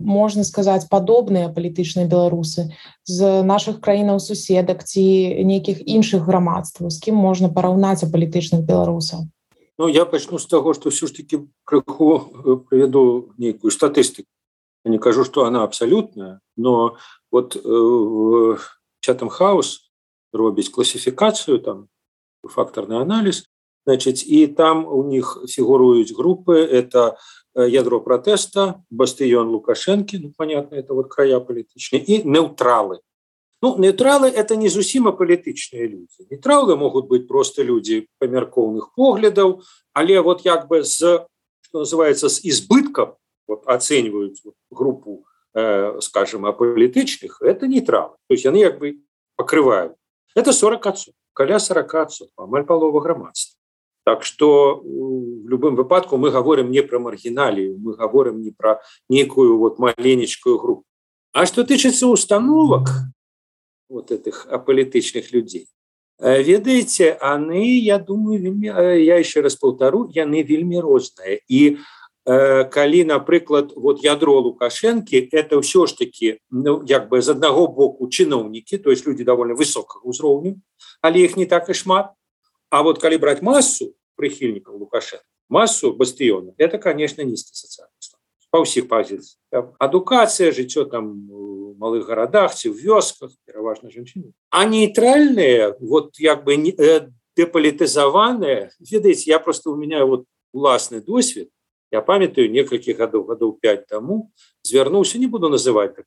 можна 0.00 0.40
сказаць 0.48 0.88
падобныя 0.88 1.52
палітычныя 1.52 2.08
беларусы 2.08 2.72
з 3.04 3.44
наших 3.44 3.84
краінаў 3.84 4.16
суседак 4.16 4.80
ці 4.88 5.04
нейкіх 5.44 5.84
іншых 5.84 6.24
грамадстваў 6.24 6.88
з 6.88 6.96
кім 7.04 7.20
можна 7.20 7.52
параўнаць 7.52 8.08
палітычных 8.08 8.64
беларусаў 8.64 9.28
Ну 9.76 9.92
я 9.92 10.08
пачну 10.08 10.40
з 10.40 10.48
таго 10.48 10.72
што 10.72 10.88
ўсё 10.88 11.12
ж 11.12 11.20
таки 11.20 11.44
крыху 11.68 12.64
прывяду 12.72 13.36
нейкую 13.36 13.68
статыстыку 13.68 14.32
не 14.88 14.98
кажу 14.98 15.24
что 15.24 15.44
она 15.44 15.62
абсолютная 15.62 16.40
но 16.56 16.96
вот 17.30 17.56
чатам 19.00 19.28
хаос 19.28 19.90
робіць 20.32 20.68
классификацию 20.68 21.58
там 21.58 21.88
факторный 22.42 23.00
анализ 23.00 23.44
значит 23.86 24.22
и 24.26 24.46
там 24.46 24.86
у 24.86 25.04
них 25.04 25.38
фигуруюць 25.48 26.12
группы. 26.12 26.58
Это 26.58 27.16
э, 27.54 27.68
ядро 27.70 28.00
протеста 28.00 28.82
бастыён 28.90 29.48
лукашенко 29.48 30.18
ну, 30.18 30.32
понятно 30.36 30.74
это 30.74 30.94
вот 30.94 31.08
края 31.08 31.40
политычные 31.40 32.02
и 32.02 32.22
неутралы 32.22 33.00
ну 33.62 33.78
нейтралы 33.78 34.28
это 34.28 34.56
не 34.56 34.68
зусім 34.68 35.04
палітычныя 35.16 35.86
люди. 35.86 36.26
Нейтралы 36.30 36.76
могут 36.76 37.06
быть 37.06 37.28
просто 37.28 37.62
люди 37.62 38.08
памяркоўных 38.18 38.92
поглядаў 38.96 39.62
але 39.92 40.20
вот 40.20 40.44
як 40.44 40.68
бы 40.68 40.82
з 40.82 41.26
что 41.62 41.80
называется 41.80 42.28
с 42.28 42.40
избытком 42.44 43.14
вот, 43.46 43.66
оценивают 43.66 44.36
группу 44.70 45.26
э, 45.54 46.00
скажем 46.00 46.46
о 46.46 46.52
политычных 46.52 47.40
это 47.42 47.66
нейтрал 47.66 48.16
то 48.28 48.34
есть 48.34 48.46
они 48.46 48.64
как 48.64 48.78
бы 48.78 49.00
покрывают. 49.36 49.94
Это 50.34 50.52
40 50.52 50.86
отцов 50.86 51.14
каля 51.32 51.58
40 51.58 51.94
отцов 51.94 52.28
амаль 52.36 52.64
полова 52.64 53.00
грамадства 53.00 53.56
Так 54.04 54.22
что 54.22 54.80
в 54.84 55.48
любым 55.48 55.74
выпадку 55.74 56.16
мы 56.16 56.30
говорим 56.30 56.70
не 56.70 56.82
про 56.82 57.00
маргіналію 57.00 57.78
мы 57.78 57.94
говорим 57.94 58.40
не 58.40 58.50
про 58.50 58.80
некую 59.08 59.58
вот 59.58 59.78
маленечкую 59.78 60.58
группу. 60.58 60.84
А 61.32 61.44
что 61.44 61.64
тычыцца 61.64 62.06
установок 62.06 62.88
вот 63.88 64.10
этих 64.10 64.46
аполітычных 64.46 65.32
людей? 65.32 65.66
Э, 66.18 66.42
ведаеце 66.42 67.18
они 67.20 67.78
я 67.80 67.98
думаю 67.98 68.40
вельмі, 68.40 68.68
э, 68.68 69.02
я 69.02 69.18
еще 69.18 69.40
раз 69.40 69.56
полтору 69.56 70.08
яны 70.14 70.42
вельмі 70.42 70.80
розныя 70.80 71.40
і 71.48 71.76
э, 71.76 71.76
калі 72.26 73.04
напрыклад 73.04 73.72
вот 73.76 74.02
ядро 74.02 74.42
лукашэнкі 74.42 75.30
это 75.30 75.62
ўсё 75.62 75.86
ж 75.86 75.94
таки 75.94 76.42
ну, 76.50 76.82
як 76.82 77.06
бы 77.08 77.22
з 77.22 77.30
аднаго 77.30 77.70
боку 77.70 78.10
чыноўнікі 78.10 78.82
то 78.82 78.90
есть 78.90 79.06
люди 79.06 79.22
довольно 79.22 79.54
высокого 79.54 80.02
ўзроўню 80.10 80.58
але 81.02 81.22
их 81.22 81.36
не 81.36 81.46
так 81.46 81.70
і 81.70 81.74
шмат. 81.74 82.10
А 82.70 82.82
вот 82.82 82.98
калі 82.98 83.18
брать 83.18 83.42
массу 83.42 83.94
прихильников 84.16 84.74
лукашенко 84.74 85.24
массу 85.48 85.92
бастиона 85.92 86.52
это 86.58 86.78
конечно 86.78 87.22
низкий 87.22 87.54
социальный 87.54 87.94
по 88.50 88.62
ўсіх 88.62 88.88
позиций 88.88 89.38
адукация 89.78 90.50
жыццё 90.50 90.84
там 90.90 91.30
малых 91.78 92.06
городах 92.06 92.54
ці 92.54 92.74
в 92.74 92.80
вёсках 92.82 93.30
пераважна 93.46 93.90
жанчыны 93.90 94.32
а 94.50 94.64
нейтральные 94.64 95.76
вот 95.78 96.18
як 96.18 96.42
бы 96.42 96.56
не 96.56 96.72
э, 96.72 97.06
деполітызаваныя 97.36 98.70
ведаеце 98.80 99.30
я 99.30 99.38
просто 99.38 99.70
у 99.70 99.76
меня 99.76 100.04
вот 100.04 100.24
уласны 100.52 101.00
досвед 101.00 101.50
я 101.92 102.00
памятаю 102.02 102.50
некалькі 102.50 102.92
гадоў 102.92 103.26
гадоў 103.30 103.58
5 103.62 103.86
тому 103.86 104.32
звярнуўся 104.62 105.18
не 105.18 105.26
буду 105.26 105.48
называть 105.48 105.94
так 105.96 106.06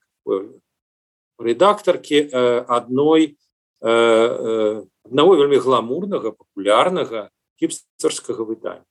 редактарки 1.38 2.28
э, 2.30 2.58
одной 2.68 3.38
э, 3.80 4.84
одного 5.04 5.36
вельмі 5.36 5.56
гламурнага 5.56 6.30
популярнага 6.30 7.30
кіпстерскага 7.56 8.44
выдання. 8.44 8.84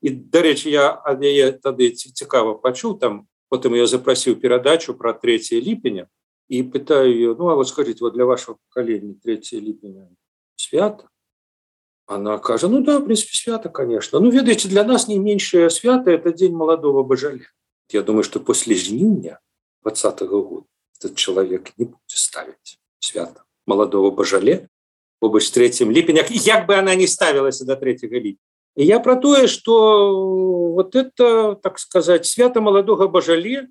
І 0.00 0.10
дарэчы 0.10 0.70
я 0.70 0.94
ад 0.94 1.22
яе 1.22 1.50
тады 1.58 1.90
цікава 1.90 2.54
пачуў 2.62 2.98
там 2.98 3.26
потым 3.50 3.74
я 3.74 3.86
запрасіў 3.86 4.36
перадачу 4.38 4.94
про 4.94 5.12
3 5.12 5.60
ліпеня 5.60 6.06
і 6.48 6.62
пытаю 6.62 7.10
ее 7.10 7.34
ну 7.34 7.48
а 7.48 7.54
вот 7.54 7.68
скажите 7.68 7.98
вот 8.00 8.14
для 8.14 8.24
вашего 8.24 8.58
поколения 8.68 9.14
3 9.14 9.60
ліпеня 9.60 10.08
свята 10.54 11.08
она 12.06 12.38
кажа 12.38 12.68
ну 12.68 12.82
да 12.82 12.98
в 12.98 13.04
принципе 13.04 13.36
свята 13.36 13.68
конечно. 13.68 14.20
Ну 14.20 14.30
ведаете 14.30 14.68
для 14.68 14.84
нас 14.84 15.08
не 15.08 15.18
меньшее 15.18 15.70
свято 15.70 16.10
это 16.10 16.32
день 16.32 16.54
молодого 16.54 17.02
божаля 17.02 17.46
я 17.90 18.02
думаю 18.02 18.24
что 18.24 18.40
после 18.40 18.74
жніўня 18.74 19.40
двадцатого 19.82 20.42
года 20.42 20.66
этот 20.98 21.16
человек 21.16 21.72
не 21.76 21.84
будет 21.86 22.00
ставить 22.06 22.78
свято 22.98 23.44
молодого 23.66 24.10
божале. 24.10 24.68
Побач 25.18 25.50
третьим 25.50 25.90
ліпенях 25.90 26.30
як 26.30 26.66
бы 26.68 26.74
она 26.74 26.94
не 26.94 27.06
ставілася 27.06 27.64
до 27.64 27.76
третьего 27.76 28.14
ліпеня 28.14 28.38
И 28.76 28.84
я 28.84 29.00
про 29.00 29.16
тое, 29.16 29.46
что 29.48 30.72
вот 30.74 30.94
это, 30.94 31.54
так 31.54 31.78
сказать, 31.78 32.26
свято 32.26 32.60
молодого 32.60 33.08
божале, 33.08 33.68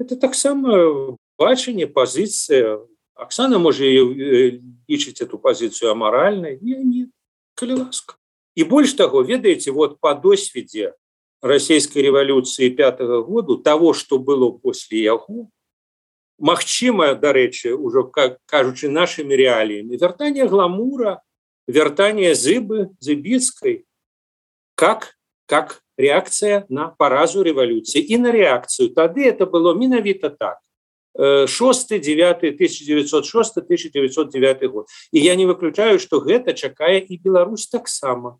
это 0.00 0.16
так 0.16 0.34
само 0.34 1.16
бачение, 1.38 1.86
позиция. 1.86 2.80
Оксана 3.14 3.60
может 3.60 3.80
лечить 3.80 5.20
эту 5.20 5.38
позицию 5.38 5.92
аморальной. 5.92 6.58
Не, 6.60 6.74
нет, 6.84 7.08
коли 7.58 7.72
ласка. 7.72 8.14
И 8.54 8.64
больше 8.64 8.96
того, 8.96 9.22
ведаете, 9.22 9.72
вот 9.72 10.00
по 10.00 10.14
досведе 10.14 10.94
российской 11.42 11.98
революции 11.98 12.68
пятого 12.68 13.22
года, 13.22 13.56
того, 13.56 13.92
что 13.94 14.18
было 14.18 14.50
после 14.50 15.02
яго, 15.02 15.48
магчыма, 16.38 17.14
дарэчы, 17.14 17.74
уже 17.74 18.04
как 18.04 18.38
кажучи 18.46 18.86
нашими 18.86 19.34
реалиями, 19.34 19.96
вертание 19.96 20.46
гламура, 20.46 21.22
вертание 21.66 22.34
зыбы, 22.34 22.90
зыбицкой, 23.00 23.86
как 24.74 25.16
как 25.46 25.82
реакция 25.96 26.66
на 26.68 26.88
поразу 26.88 27.40
революции. 27.40 28.02
И 28.02 28.18
на 28.18 28.30
реакцию. 28.30 28.90
Тады 28.90 29.24
это 29.24 29.46
было 29.46 29.72
миновито 29.74 30.28
так 30.28 30.58
6 31.16 31.88
9 32.00 32.36
1906 32.36 33.56
1909 33.56 34.70
год. 34.70 34.86
И 35.10 35.20
я 35.20 35.34
не 35.36 35.46
выключаю 35.46 35.98
что 35.98 36.20
гэта 36.20 36.54
чакае 36.54 37.00
и 37.00 37.16
Беларусь 37.18 37.68
таксама 37.68 38.38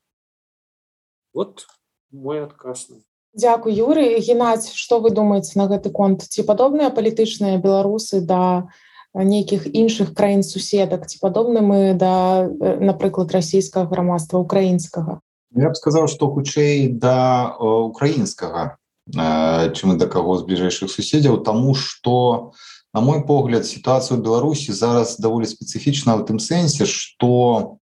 вот 1.33 1.67
мой 2.11 2.43
отказ 2.43 2.89
Дякую 3.35 3.75
Юрый 3.75 4.21
геннадзь 4.21 4.73
что 4.73 5.01
вы 5.01 5.11
думаете 5.11 5.59
на 5.59 5.69
гэты 5.69 5.91
конт? 5.91 6.23
Ці 6.23 6.43
падобныя 6.43 6.91
палітычныя 6.91 7.59
беларусы 7.61 8.21
да 8.21 8.69
нейкіх 9.15 9.67
іншых 9.73 10.15
краін 10.15 10.43
суседак 10.43 11.07
ці 11.07 11.19
падобны 11.21 11.61
мы 11.61 11.95
да 11.95 12.49
напрыклад 12.81 13.33
расійскага 13.33 13.89
грамадства 13.89 14.39
украінскага 14.39 15.21
Я 15.57 15.71
б 15.71 15.75
сказаў, 15.75 16.09
што 16.13 16.29
хутчэй 16.29 16.93
да 16.93 17.57
украінскага 17.59 18.77
чым 19.15 19.97
да 19.99 20.07
каго 20.07 20.37
з 20.37 20.45
бліжэйшых 20.45 20.91
суседзяў, 20.91 21.41
таму 21.45 21.75
што 21.75 22.53
на 22.95 23.01
мой 23.01 23.25
погляд 23.25 23.67
сітуацыю 23.67 24.21
Беларусі 24.21 24.73
зараз 24.73 25.17
даволі 25.21 25.49
спецыфічна 25.49 26.17
ў 26.19 26.25
тым 26.29 26.39
сэнсе, 26.41 26.85
што 26.85 27.79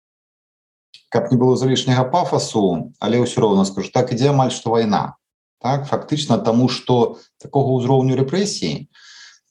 каб 1.12 1.28
не 1.30 1.36
было 1.36 1.56
залішняга 1.56 2.08
пафасу, 2.08 2.94
але 2.98 3.20
ўсё 3.20 3.44
роўна 3.44 3.68
скажу 3.68 3.92
так 3.92 4.12
ідзе 4.16 4.32
амаль 4.32 4.50
што 4.50 4.72
вайна. 4.72 5.20
Так 5.62 5.86
фактычна 5.86 6.40
таму, 6.42 6.66
што 6.72 7.20
такога 7.38 7.76
ўзроўню 7.78 8.16
рэпрэсіі, 8.18 8.88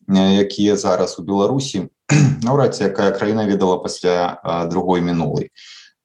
якія 0.10 0.76
зараз 0.76 1.20
у 1.20 1.24
Беларусі 1.24 1.88
наўрад 2.46 2.76
ці 2.76 2.90
якая 2.90 3.12
краіна 3.12 3.46
ведала 3.46 3.78
пасля 3.78 4.42
другой 4.68 5.02
мінулай. 5.02 5.52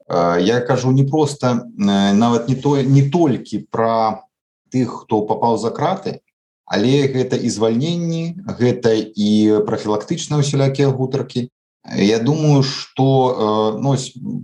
Э, 0.09 0.39
я 0.41 0.61
кажу 0.61 0.93
не 0.93 1.05
просто 1.05 1.67
э, 1.79 2.13
нават 2.13 2.49
не 2.49 2.55
тое 2.55 2.85
не 2.85 3.11
толькі 3.11 3.67
про 3.71 4.26
тых 4.71 5.07
хто 5.07 5.23
попал 5.23 5.59
за 5.59 5.71
краты 5.71 6.21
але 6.67 7.07
гэта 7.07 7.39
і 7.39 7.49
звальненні 7.51 8.43
гэта 8.59 8.91
і 8.99 9.63
профілактычна 9.67 10.43
усялякія 10.43 10.91
гутаркі. 10.91 11.49
Я 11.95 12.19
думаю 12.19 12.63
что 12.63 13.79
ну, 13.81 13.95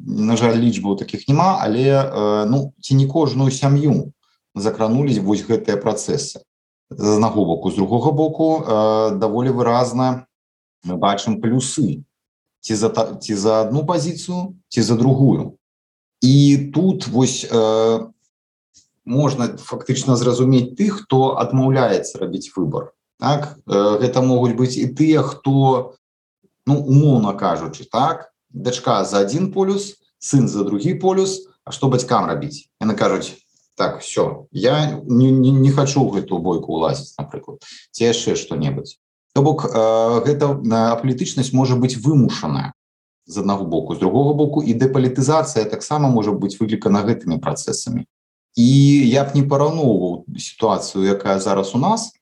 на 0.06 0.36
жаль 0.36 0.56
лічбу 0.56 0.94
таких 0.96 1.28
няма 1.28 1.58
але 1.60 2.46
ну 2.46 2.72
ці 2.80 2.94
не 2.94 3.06
кожную 3.06 3.50
сям'ю 3.50 4.14
закранулись 4.54 5.18
вось 5.18 5.42
гэтыя 5.42 5.76
працэсы. 5.76 6.46
З 6.90 7.18
аднаго 7.18 7.44
боку 7.44 7.70
з 7.70 7.74
другога 7.74 8.12
боку 8.12 8.62
даволі 9.18 9.50
выразна 9.50 10.26
мы 10.86 10.94
бачым 10.94 11.42
плюсы. 11.42 12.06
Ці 12.62 12.74
за 12.74 13.18
ці 13.18 13.34
за 13.34 13.66
одну 13.66 13.82
позицию 13.86 14.54
ці 14.68 14.82
за 14.82 14.94
другую. 14.94 15.58
І 16.22 16.70
тут 16.70 17.08
вось 17.08 17.42
э, 17.50 18.06
можна 19.04 19.56
фактычна 19.58 20.16
зразумець 20.16 20.74
тых 20.78 21.04
хто 21.04 21.36
адмаўляецца 21.38 22.18
рабіць 22.18 22.52
выбор 22.56 22.92
так? 23.18 23.56
Гэта 23.66 24.22
могуць 24.22 24.56
быць 24.58 24.76
і 24.78 24.86
тыя 24.90 25.22
хто 25.22 25.94
ну 26.66 26.78
умоўна 26.78 27.34
кажучы 27.34 27.84
так? 27.84 28.30
Дачка 28.50 29.04
за 29.04 29.24
один 29.24 29.52
полюс 29.52 29.96
сын 30.18 30.48
за 30.48 30.64
другі 30.64 30.94
полюс 30.94 31.48
А 31.64 31.70
что 31.70 31.88
бацькам 31.88 32.26
рабіць? 32.26 32.66
Яны 32.82 32.94
кажуць 32.98 33.38
так 33.76 34.00
все 34.00 34.46
я 34.50 35.00
не, 35.06 35.30
не, 35.30 35.50
не 35.50 35.70
хочу 35.70 36.04
гэту 36.10 36.38
бойку 36.38 36.74
улазіць 36.76 37.14
напрыклад 37.18 37.62
ці 37.90 38.04
яшчэ 38.04 38.36
что-небудзь 38.36 38.98
То 39.32 39.42
бок 39.42 39.64
э, 39.64 39.78
гэта 40.28 40.60
палітычнасць 41.00 41.56
можа 41.56 41.76
быць 41.76 41.96
вымушаная 41.96 42.72
з 43.24 43.38
аднаго 43.38 43.64
боку. 43.64 43.94
З 43.94 43.98
другого 43.98 44.34
боку 44.34 44.62
і 44.62 44.74
дэпалітызацыя 44.76 45.64
таксама 45.64 46.10
можа 46.12 46.32
быць 46.36 46.60
выклікана 46.60 47.00
гэтымі 47.00 47.40
працэсамі 47.40 48.04
і 48.56 49.08
я 49.08 49.24
б 49.24 49.32
не 49.34 49.42
параўноўваў 49.48 50.28
сітуацыю 50.36 51.08
якая 51.08 51.40
зараз 51.40 51.74
у 51.74 51.78
нас 51.80 52.12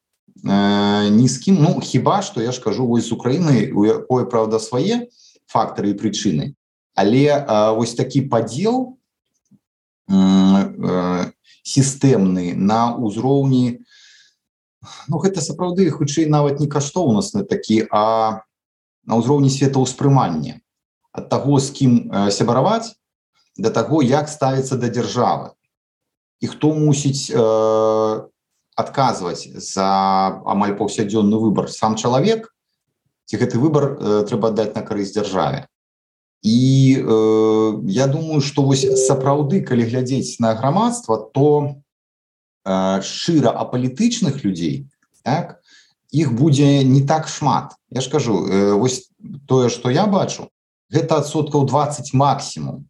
э, 0.46 1.10
ні 1.10 1.28
з 1.28 1.38
кім 1.38 1.58
ну 1.58 1.80
хіба 1.80 2.22
что 2.22 2.42
я 2.42 2.52
ж 2.52 2.62
кажу 2.62 2.86
вось 2.86 3.08
з 3.08 3.12
Украіны 3.12 3.72
у 3.74 3.84
якое 3.84 4.24
правда 4.24 4.58
свае 4.58 5.10
фактары 5.50 5.90
і 5.90 5.98
прычыны 5.98 6.54
але 6.94 7.26
э, 7.26 7.74
вось 7.74 7.94
такі 7.94 8.22
падзел 8.30 8.94
э, 10.06 11.32
сістэмны 11.66 12.54
на 12.54 12.94
ўзроўні 12.94 13.82
ну 15.10 15.18
гэта 15.18 15.42
сапраўды 15.42 15.90
хутчэй 15.90 16.30
нават 16.30 16.60
не 16.60 16.70
каштоўнасны 16.70 17.42
такі 17.42 17.90
а 17.90 18.46
на 19.04 19.18
ўзроўні 19.18 19.50
светаўспрымання. 19.50 20.60
Ад 21.10 21.26
таго 21.26 21.58
з 21.58 21.74
кім 21.74 21.92
сябраваць 22.30 22.94
да 23.58 23.74
таго 23.74 23.98
як 24.06 24.30
ставіцца 24.30 24.78
да 24.78 24.86
дзяржавы 24.86 25.58
і 26.40 26.46
хто 26.46 26.72
мусіць 26.74 27.30
э, 27.30 28.22
адказваць 28.76 29.48
за 29.60 29.88
амаль 30.44 30.76
паўсядзённы 30.76 31.36
выбор? 31.36 31.68
Сам 31.68 31.96
чалавек 31.96 32.48
ці 33.30 33.36
гэты 33.36 33.60
выбор 33.60 33.84
э, 33.94 34.24
трэба 34.28 34.50
аддаць 34.50 34.74
на 34.74 34.82
карысць 34.82 35.14
дзяржаве 35.14 35.70
і 36.42 36.96
э, 36.98 37.80
я 37.86 38.06
думаю 38.06 38.40
что 38.40 38.62
вось 38.62 38.86
сапраўды 39.06 39.60
калі 39.60 39.84
глядзець 39.84 40.40
на 40.40 40.54
грамадства 40.54 41.30
то 41.34 41.76
э, 42.64 43.02
шчыра 43.02 43.52
апалітычных 43.52 44.44
людзей 44.44 44.88
так 45.22 45.60
іх 46.10 46.32
будзе 46.34 46.82
не 46.84 47.06
так 47.06 47.28
шмат. 47.28 47.76
Я 47.90 48.00
ж 48.00 48.10
кажу 48.10 48.46
э, 48.48 48.72
вось 48.72 49.10
тое 49.46 49.68
что 49.68 49.90
я 49.90 50.06
бачу 50.06 50.48
гэта 50.88 51.20
адсоткаў 51.20 51.66
20 51.68 52.14
максімум 52.14 52.88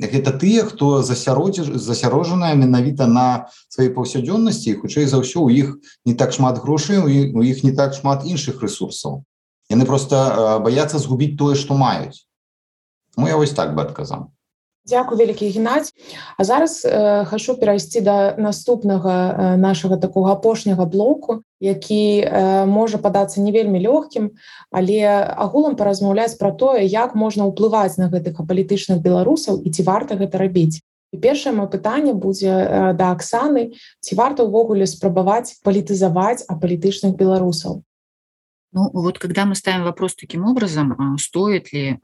гэта 0.00 0.32
тыя 0.36 0.64
хто 0.68 1.02
засяродзі 1.02 1.78
засярожаная 1.80 2.52
менавіта 2.54 3.08
на 3.08 3.48
сваёй 3.72 3.92
паўсядзённасці 3.96 4.76
хутчэй 4.82 5.08
за 5.08 5.24
ўсё 5.24 5.48
у 5.48 5.48
іх 5.48 5.80
не 6.04 6.14
так 6.14 6.36
шмат 6.36 6.60
грошай 6.60 7.00
у 7.00 7.42
іх 7.42 7.64
не 7.64 7.72
так 7.72 7.96
шмат 7.96 8.28
іншых 8.28 8.60
ресурсаў 8.60 9.24
яны 9.72 9.84
просто 9.88 10.60
баяцца 10.62 10.98
згубіць 11.00 11.36
тое 11.40 11.56
што 11.56 11.74
маюць. 11.74 12.28
Мы 13.16 13.32
я 13.32 13.36
вось 13.36 13.56
так 13.56 13.74
бы 13.74 13.82
адказам 13.82 14.35
Дякую 14.86 15.18
вялікі 15.18 15.50
геннадзь 15.50 15.92
А 16.38 16.44
зараз 16.44 16.86
э, 16.86 17.24
хачу 17.26 17.58
перайсці 17.58 18.00
да 18.00 18.34
наступнага 18.38 19.14
э, 19.34 19.56
нашага 19.56 19.96
такога 19.96 20.32
апошняга 20.32 20.86
блоку 20.86 21.42
які 21.60 22.22
э, 22.22 22.66
можа 22.66 22.98
падацца 22.98 23.40
не 23.40 23.50
вельмі 23.50 23.82
лёгкім 23.82 24.30
але 24.70 25.02
агулам 25.34 25.74
паразмаўляць 25.74 26.38
пра 26.38 26.52
тое 26.54 26.86
як 26.86 27.14
можна 27.14 27.50
ўплываць 27.50 27.98
на 27.98 28.06
гэтых 28.06 28.38
апалітычных 28.38 29.02
беларусаў 29.02 29.58
і 29.58 29.68
ці 29.74 29.82
варта 29.82 30.14
гэта 30.14 30.38
рабіць. 30.38 30.78
І 31.10 31.18
першае 31.18 31.50
маё 31.50 31.66
пытанне 31.66 32.14
будзе 32.14 32.54
э, 32.54 32.94
да 32.94 33.10
Аксаны 33.10 33.74
ці 34.00 34.12
варта 34.14 34.46
ўвогуле 34.46 34.86
спрабаваць 34.86 35.58
палітызаваць 35.66 36.46
апалітычных 36.46 37.18
беларусаў? 37.18 37.82
Ну, 38.72 38.90
вот 38.92 39.18
когда 39.18 39.46
мы 39.46 39.54
ставим 39.54 39.84
вопрос 39.84 40.14
таким 40.14 40.44
образом, 40.44 41.16
стоит 41.18 41.72
ли 41.72 41.98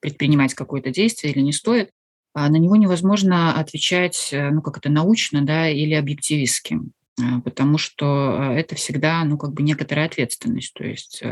предпринимать 0.00 0.52
какое-то 0.52 0.90
действие 0.90 1.32
или 1.32 1.40
не 1.40 1.52
стоит, 1.52 1.90
на 2.34 2.56
него 2.56 2.76
невозможно 2.76 3.54
отвечать, 3.54 4.30
э, 4.32 4.50
ну, 4.50 4.62
как 4.62 4.78
это 4.78 4.88
научно, 4.88 5.42
да, 5.42 5.68
или 5.68 5.94
объективистски, 5.94 6.78
э, 7.20 7.22
потому 7.44 7.78
что 7.78 8.38
э, 8.38 8.60
это 8.60 8.74
всегда, 8.74 9.22
ну, 9.24 9.36
как 9.36 9.52
бы 9.52 9.62
некоторая 9.62 10.06
ответственность, 10.06 10.74
то 10.74 10.84
есть 10.84 11.22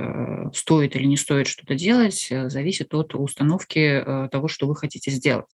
стоит 0.54 0.96
или 0.96 1.04
не 1.04 1.16
стоит 1.16 1.46
что-то 1.46 1.74
делать, 1.74 2.30
зависит 2.30 2.92
от 2.94 3.14
установки 3.14 4.04
того, 4.30 4.48
что 4.48 4.66
вы 4.66 4.76
хотите 4.76 5.10
сделать. 5.10 5.46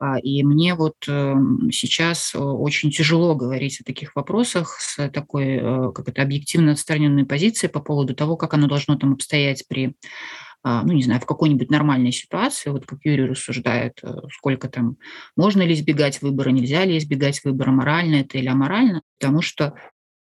А, 0.00 0.18
и 0.18 0.42
мне 0.42 0.74
вот 0.74 0.96
сейчас 1.00 2.34
очень 2.34 2.90
тяжело 2.90 3.34
говорить 3.34 3.80
о 3.80 3.84
таких 3.84 4.14
вопросах 4.16 4.76
с 4.80 5.08
такой, 5.08 5.92
как 5.92 6.08
это, 6.08 6.22
объективно 6.22 6.72
отстраненной 6.72 7.24
позиции 7.24 7.68
по 7.68 7.80
поводу 7.80 8.14
того, 8.14 8.36
как 8.36 8.54
оно 8.54 8.66
должно 8.66 8.96
там 8.96 9.12
обстоять 9.14 9.64
при 9.68 9.86
а, 9.86 10.43
ну, 10.64 10.92
не 10.92 11.02
знаю, 11.02 11.20
в 11.20 11.26
какой-нибудь 11.26 11.70
нормальной 11.70 12.10
ситуации, 12.10 12.70
вот 12.70 12.86
как 12.86 13.00
Юрий 13.04 13.26
рассуждает, 13.26 14.00
э, 14.02 14.08
сколько 14.32 14.68
там, 14.68 14.96
можно 15.36 15.62
ли 15.62 15.74
избегать 15.74 16.22
выбора, 16.22 16.50
нельзя 16.50 16.84
ли 16.84 16.96
избегать 16.96 17.44
выбора, 17.44 17.70
морально 17.70 18.16
это 18.16 18.38
или 18.38 18.48
аморально, 18.48 19.02
потому 19.18 19.42
что 19.42 19.74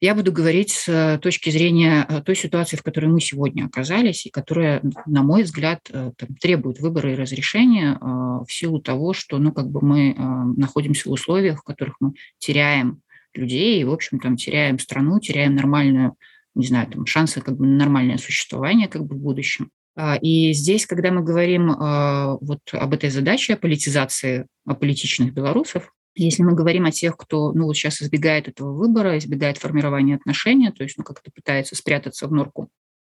я 0.00 0.14
буду 0.14 0.32
говорить 0.32 0.70
с 0.70 0.88
э, 0.88 1.18
точки 1.18 1.50
зрения 1.50 2.04
э, 2.08 2.20
той 2.20 2.34
ситуации, 2.34 2.76
в 2.76 2.82
которой 2.82 3.06
мы 3.06 3.20
сегодня 3.20 3.66
оказались, 3.66 4.26
и 4.26 4.30
которая, 4.30 4.82
на 5.06 5.22
мой 5.22 5.44
взгляд, 5.44 5.80
там, 5.84 6.34
требует 6.40 6.80
выбора 6.80 7.12
и 7.12 7.16
разрешения 7.16 7.96
в 8.00 8.52
силу 8.52 8.80
того, 8.80 9.12
что 9.12 9.38
ну, 9.38 9.52
как 9.52 9.70
бы 9.70 9.80
мы 9.80 10.14
находимся 10.56 11.08
в 11.08 11.12
условиях, 11.12 11.60
в 11.60 11.64
которых 11.64 11.94
мы 12.00 12.12
теряем 12.38 13.00
людей, 13.34 13.80
и, 13.80 13.84
в 13.84 13.92
общем, 13.92 14.18
там, 14.18 14.36
теряем 14.36 14.78
страну, 14.78 15.20
теряем 15.20 15.54
нормальную, 15.54 16.16
не 16.54 16.66
знаю, 16.66 16.88
там, 16.88 17.06
шансы 17.06 17.40
как 17.40 17.56
бы 17.56 17.66
на 17.66 17.76
нормальное 17.76 18.18
существование 18.18 18.88
как 18.88 19.04
бы 19.06 19.14
в 19.14 19.20
будущем. 19.20 19.70
А, 19.96 20.16
и 20.16 20.52
здесь, 20.52 20.86
когда 20.86 21.10
мы 21.12 21.22
говорим 21.22 21.70
а, 21.70 22.36
вот 22.40 22.60
об 22.72 22.94
этой 22.94 23.10
задаче, 23.10 23.54
о 23.54 23.56
политизации 23.56 24.46
политичных 24.64 25.32
белорусов, 25.32 25.92
если 26.16 26.42
мы 26.42 26.54
говорим 26.54 26.84
о 26.84 26.92
тех, 26.92 27.16
кто 27.16 27.52
ну, 27.52 27.64
вот 27.64 27.76
сейчас 27.76 28.00
избегает 28.00 28.48
этого 28.48 28.72
выбора, 28.72 29.18
избегает 29.18 29.58
формирования 29.58 30.16
отношений, 30.16 30.70
то 30.70 30.84
есть 30.84 30.96
ну, 30.96 31.04
как-то 31.04 31.30
пытается 31.32 31.74
спрятаться 31.74 32.28
в 32.28 32.32
норку 32.32 32.68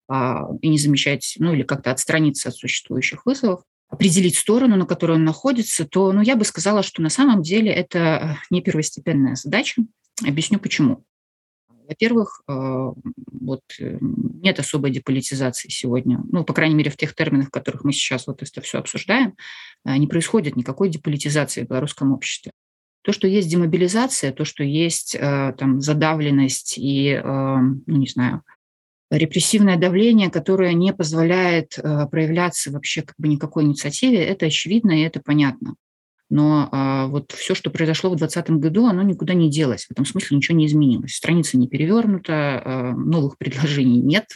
а, 0.09 0.49
и 0.61 0.68
не 0.68 0.78
замечать, 0.78 1.37
ну 1.39 1.55
или 1.55 1.62
как-то 1.62 1.91
отстраниться 1.91 2.49
от 2.49 2.57
существующих 2.57 3.26
вызовов, 3.26 3.62
определить 3.89 4.37
сторону, 4.37 4.76
на 4.76 4.87
которой 4.87 5.12
он 5.12 5.24
находится, 5.24 5.87
то 5.87 6.12
ну, 6.12 6.20
я 6.20 6.37
бы 6.37 6.45
сказала, 6.45 6.82
что 6.82 7.03
на 7.03 7.11
самом 7.11 7.43
деле 7.43 7.70
это 7.72 8.39
не 8.51 8.61
первостепенная 8.61 9.37
задача. 9.37 9.82
Объясню 10.26 10.59
почему. 10.59 11.05
Во-первых, 11.87 12.43
э, 12.49 12.53
вот 12.53 13.61
э, 13.78 13.99
нет 14.01 14.59
особой 14.59 14.91
деполитизации 14.91 15.68
сегодня, 15.68 16.20
ну, 16.30 16.45
по 16.45 16.55
крайней 16.55 16.74
мере, 16.74 16.91
в 16.91 16.97
тех 16.97 17.14
терминах, 17.14 17.49
в 17.49 17.51
которых 17.51 17.85
мы 17.85 17.93
сейчас 17.93 18.26
вот 18.26 18.43
это 18.43 18.61
все 18.62 18.78
обсуждаем, 18.78 19.35
э, 19.85 19.97
не 19.97 20.07
происходит 20.07 20.57
никакой 20.57 20.89
деполитизации 20.89 21.64
в 21.64 21.68
белорусском 21.68 22.12
обществе. 22.12 22.53
То, 23.03 23.12
что 23.12 23.26
есть 23.28 23.49
демобилизация, 23.51 24.32
то, 24.32 24.47
что 24.47 24.64
есть 24.64 25.14
там 25.20 25.78
задавленность 25.82 26.78
и, 26.78 27.20
ну, 27.22 27.82
не 27.87 28.07
знаю, 28.07 28.43
репрессивное 29.11 29.76
давление, 29.76 30.30
которое 30.30 30.72
не 30.72 30.95
позволяет 30.95 31.78
проявляться 32.11 32.70
вообще 32.70 33.03
как 33.03 33.14
бы 33.18 33.28
никакой 33.28 33.64
инициативе, 33.64 34.24
это 34.24 34.47
очевидно 34.47 34.93
и 34.93 35.03
это 35.03 35.20
понятно. 35.20 35.74
Но 36.31 36.68
а, 36.72 37.07
вот 37.07 37.33
все, 37.33 37.55
что 37.55 37.70
произошло 37.70 38.11
в 38.11 38.16
2020 38.16 38.61
году, 38.61 38.87
оно 38.87 39.03
никуда 39.03 39.35
не 39.35 39.51
делось. 39.51 39.85
В 39.85 39.91
этом 39.91 40.05
смысле 40.05 40.37
ничего 40.37 40.57
не 40.57 40.66
изменилось. 40.66 41.14
Страница 41.14 41.59
не 41.59 41.68
перевернута, 41.68 42.62
а, 42.64 42.93
новых 42.93 43.39
предложений 43.39 44.01
нет. 44.01 44.27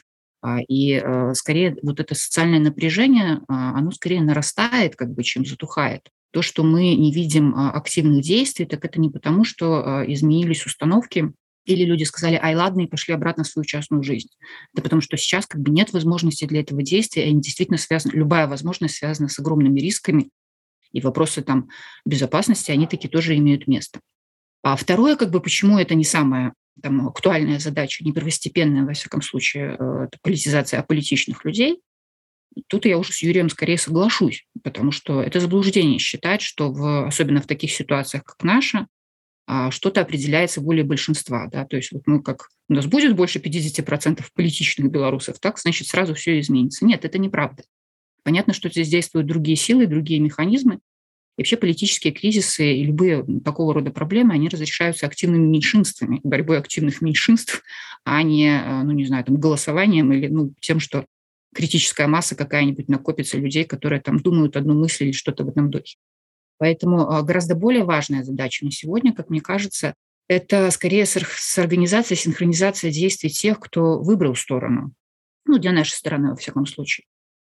А, 0.40 0.60
и 0.60 0.94
а, 0.94 1.34
скорее 1.34 1.76
вот 1.82 2.00
это 2.00 2.14
социальное 2.14 2.60
напряжение, 2.60 3.40
а, 3.48 3.76
оно 3.76 3.90
скорее 3.90 4.22
нарастает, 4.22 4.96
как 4.96 5.12
бы, 5.12 5.22
чем 5.22 5.44
затухает. 5.44 6.08
То, 6.30 6.42
что 6.42 6.62
мы 6.62 6.94
не 6.94 7.12
видим 7.12 7.54
а, 7.56 7.70
активных 7.70 8.22
действий, 8.22 8.66
так 8.66 8.84
это 8.84 9.00
не 9.00 9.08
потому, 9.08 9.44
что 9.44 9.82
а, 9.84 10.04
изменились 10.06 10.66
установки 10.66 11.32
или 11.64 11.84
люди 11.84 12.04
сказали, 12.04 12.38
ай, 12.42 12.54
ладно, 12.54 12.82
и 12.82 12.86
пошли 12.86 13.14
обратно 13.14 13.44
в 13.44 13.46
свою 13.46 13.64
частную 13.64 14.02
жизнь. 14.02 14.28
Это 14.72 14.82
потому 14.82 15.02
что 15.02 15.16
сейчас 15.16 15.46
как 15.46 15.60
бы 15.60 15.70
нет 15.70 15.92
возможности 15.92 16.46
для 16.46 16.60
этого 16.60 16.82
действия, 16.82 17.26
и 17.26 17.30
они 17.30 17.42
действительно 17.42 17.78
связаны, 17.78 18.12
любая 18.12 18.46
возможность 18.46 18.96
связана 18.96 19.28
с 19.28 19.38
огромными 19.38 19.78
рисками, 19.78 20.30
и 20.92 21.00
вопросы 21.00 21.42
там 21.42 21.68
безопасности, 22.04 22.70
они 22.70 22.86
таки 22.86 23.08
тоже 23.08 23.36
имеют 23.36 23.66
место. 23.66 24.00
А 24.62 24.76
второе, 24.76 25.16
как 25.16 25.30
бы, 25.30 25.40
почему 25.40 25.78
это 25.78 25.94
не 25.94 26.04
самая 26.04 26.54
там, 26.82 27.08
актуальная 27.08 27.58
задача, 27.58 28.04
не 28.04 28.12
первостепенная, 28.12 28.84
во 28.84 28.92
всяком 28.92 29.22
случае, 29.22 29.76
э, 29.78 30.04
это 30.04 30.18
политизация 30.22 30.80
аполитичных 30.80 31.44
людей, 31.44 31.80
тут 32.66 32.86
я 32.86 32.98
уже 32.98 33.12
с 33.12 33.22
Юрием 33.22 33.48
скорее 33.50 33.78
соглашусь, 33.78 34.46
потому 34.62 34.92
что 34.92 35.22
это 35.22 35.40
заблуждение 35.40 35.98
считать, 35.98 36.42
что 36.42 36.72
в, 36.72 37.06
особенно 37.06 37.40
в 37.40 37.46
таких 37.46 37.72
ситуациях, 37.72 38.24
как 38.24 38.42
наша, 38.42 38.86
а, 39.46 39.70
что-то 39.70 40.00
определяется 40.02 40.60
волей 40.60 40.82
большинства. 40.82 41.48
Да? 41.50 41.64
То 41.64 41.76
есть 41.76 41.92
вот 41.92 42.02
мы 42.06 42.22
как 42.22 42.48
у 42.68 42.74
нас 42.74 42.86
будет 42.86 43.16
больше 43.16 43.38
50% 43.38 44.22
политичных 44.34 44.90
белорусов, 44.90 45.38
так, 45.40 45.58
значит, 45.58 45.88
сразу 45.88 46.14
все 46.14 46.38
изменится. 46.40 46.84
Нет, 46.84 47.04
это 47.04 47.18
неправда. 47.18 47.62
Понятно, 48.28 48.52
что 48.52 48.68
здесь 48.68 48.90
действуют 48.90 49.26
другие 49.26 49.56
силы, 49.56 49.86
другие 49.86 50.20
механизмы. 50.20 50.80
И 51.38 51.40
вообще 51.40 51.56
политические 51.56 52.12
кризисы 52.12 52.74
и 52.74 52.84
любые 52.84 53.24
такого 53.42 53.72
рода 53.72 53.90
проблемы, 53.90 54.34
они 54.34 54.50
разрешаются 54.50 55.06
активными 55.06 55.46
меньшинствами, 55.46 56.20
борьбой 56.24 56.58
активных 56.58 57.00
меньшинств, 57.00 57.62
а 58.04 58.22
не, 58.22 58.50
э, 58.50 58.82
ну, 58.82 58.90
не 58.90 59.06
знаю, 59.06 59.24
там, 59.24 59.38
голосованием 59.38 60.12
или 60.12 60.26
ну, 60.28 60.52
тем, 60.60 60.78
что 60.78 61.06
критическая 61.54 62.06
масса 62.06 62.36
какая-нибудь 62.36 62.88
накопится 62.88 63.38
людей, 63.38 63.64
которые 63.64 64.02
там 64.02 64.20
думают 64.20 64.58
одну 64.58 64.74
мысль 64.74 65.04
или 65.04 65.12
что-то 65.12 65.44
в 65.44 65.48
этом 65.48 65.70
духе. 65.70 65.96
Поэтому 66.58 67.10
э, 67.10 67.22
гораздо 67.22 67.54
более 67.54 67.84
важная 67.84 68.24
задача 68.24 68.62
на 68.66 68.70
сегодня, 68.70 69.14
как 69.14 69.30
мне 69.30 69.40
кажется, 69.40 69.94
это 70.28 70.70
скорее 70.70 71.06
с 71.06 71.58
организацией, 71.58 72.18
синхронизация 72.18 72.90
действий 72.90 73.30
тех, 73.30 73.58
кто 73.58 74.02
выбрал 74.02 74.34
сторону. 74.34 74.92
Ну, 75.46 75.56
для 75.56 75.72
нашей 75.72 75.94
стороны, 75.94 76.28
во 76.28 76.36
всяком 76.36 76.66
случае. 76.66 77.06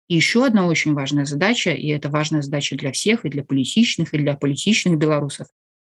И 0.07 0.15
еще 0.15 0.45
одна 0.45 0.67
очень 0.67 0.93
важная 0.93 1.25
задача, 1.25 1.71
и 1.71 1.87
это 1.87 2.09
важная 2.09 2.41
задача 2.41 2.75
для 2.75 2.91
всех, 2.91 3.25
и 3.25 3.29
для 3.29 3.43
политичных, 3.43 4.13
и 4.13 4.17
для 4.17 4.35
политичных 4.35 4.97
белорусов, 4.97 5.47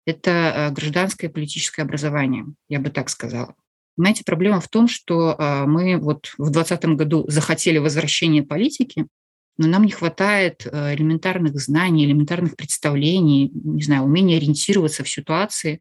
это 0.05 0.31
э, 0.31 0.71
гражданское 0.71 1.29
политическое 1.29 1.83
образование, 1.83 2.45
я 2.67 2.79
бы 2.79 2.89
так 2.89 3.09
сказала. 3.09 3.55
Понимаете, 3.95 4.23
проблема 4.25 4.59
в 4.59 4.67
том, 4.67 4.87
что 4.87 5.35
э, 5.37 5.65
мы 5.65 5.97
вот 5.97 6.33
в 6.37 6.51
2020 6.51 6.85
году 6.97 7.25
захотели 7.27 7.77
возвращения 7.77 8.43
политики, 8.43 9.07
но 9.57 9.67
нам 9.67 9.83
не 9.83 9.91
хватает 9.91 10.65
э, 10.65 10.95
элементарных 10.95 11.55
знаний, 11.59 12.05
элементарных 12.05 12.55
представлений, 12.55 13.51
не 13.53 13.83
знаю, 13.83 14.03
умения 14.03 14.37
ориентироваться 14.37 15.03
в 15.03 15.09
ситуации, 15.09 15.79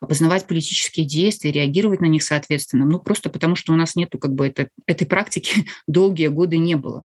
опознавать 0.00 0.46
политические 0.46 1.06
действия, 1.06 1.50
реагировать 1.50 2.00
на 2.00 2.06
них 2.06 2.22
соответственно. 2.22 2.84
Ну, 2.84 3.00
просто 3.00 3.30
потому 3.30 3.56
что 3.56 3.72
у 3.72 3.76
нас 3.76 3.96
нету 3.96 4.18
как 4.18 4.34
бы 4.34 4.46
это, 4.46 4.68
этой 4.86 5.06
практики 5.06 5.66
долгие 5.86 6.28
годы 6.28 6.58
не 6.58 6.76
было. 6.76 7.02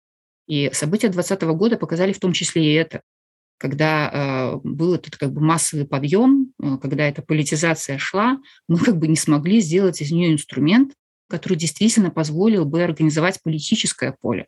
И 0.49 0.71
события 0.73 1.09
2020 1.09 1.43
года 1.57 1.77
показали 1.77 2.13
в 2.13 2.19
том 2.19 2.33
числе 2.33 2.73
и 2.73 2.75
это, 2.75 3.03
когда 3.59 4.11
э, 4.11 4.61
был 4.65 4.95
этот 4.95 5.17
как 5.17 5.33
бы 5.33 5.41
массовый 5.41 5.87
подъем, 5.87 6.53
э, 6.61 6.79
когда 6.81 7.07
эта 7.07 7.23
политизация 7.23 7.99
шла, 7.99 8.39
мы 8.67 8.79
как 8.79 8.97
бы 8.97 9.07
не 9.07 9.17
смогли 9.17 9.61
сделать 9.61 10.01
из 10.01 10.11
нее 10.11 10.33
инструмент, 10.33 10.95
который 11.29 11.59
действительно 11.59 12.11
позволил 12.11 12.65
бы 12.65 12.83
организовать 12.83 13.43
политическое 13.43 14.17
поле. 14.21 14.47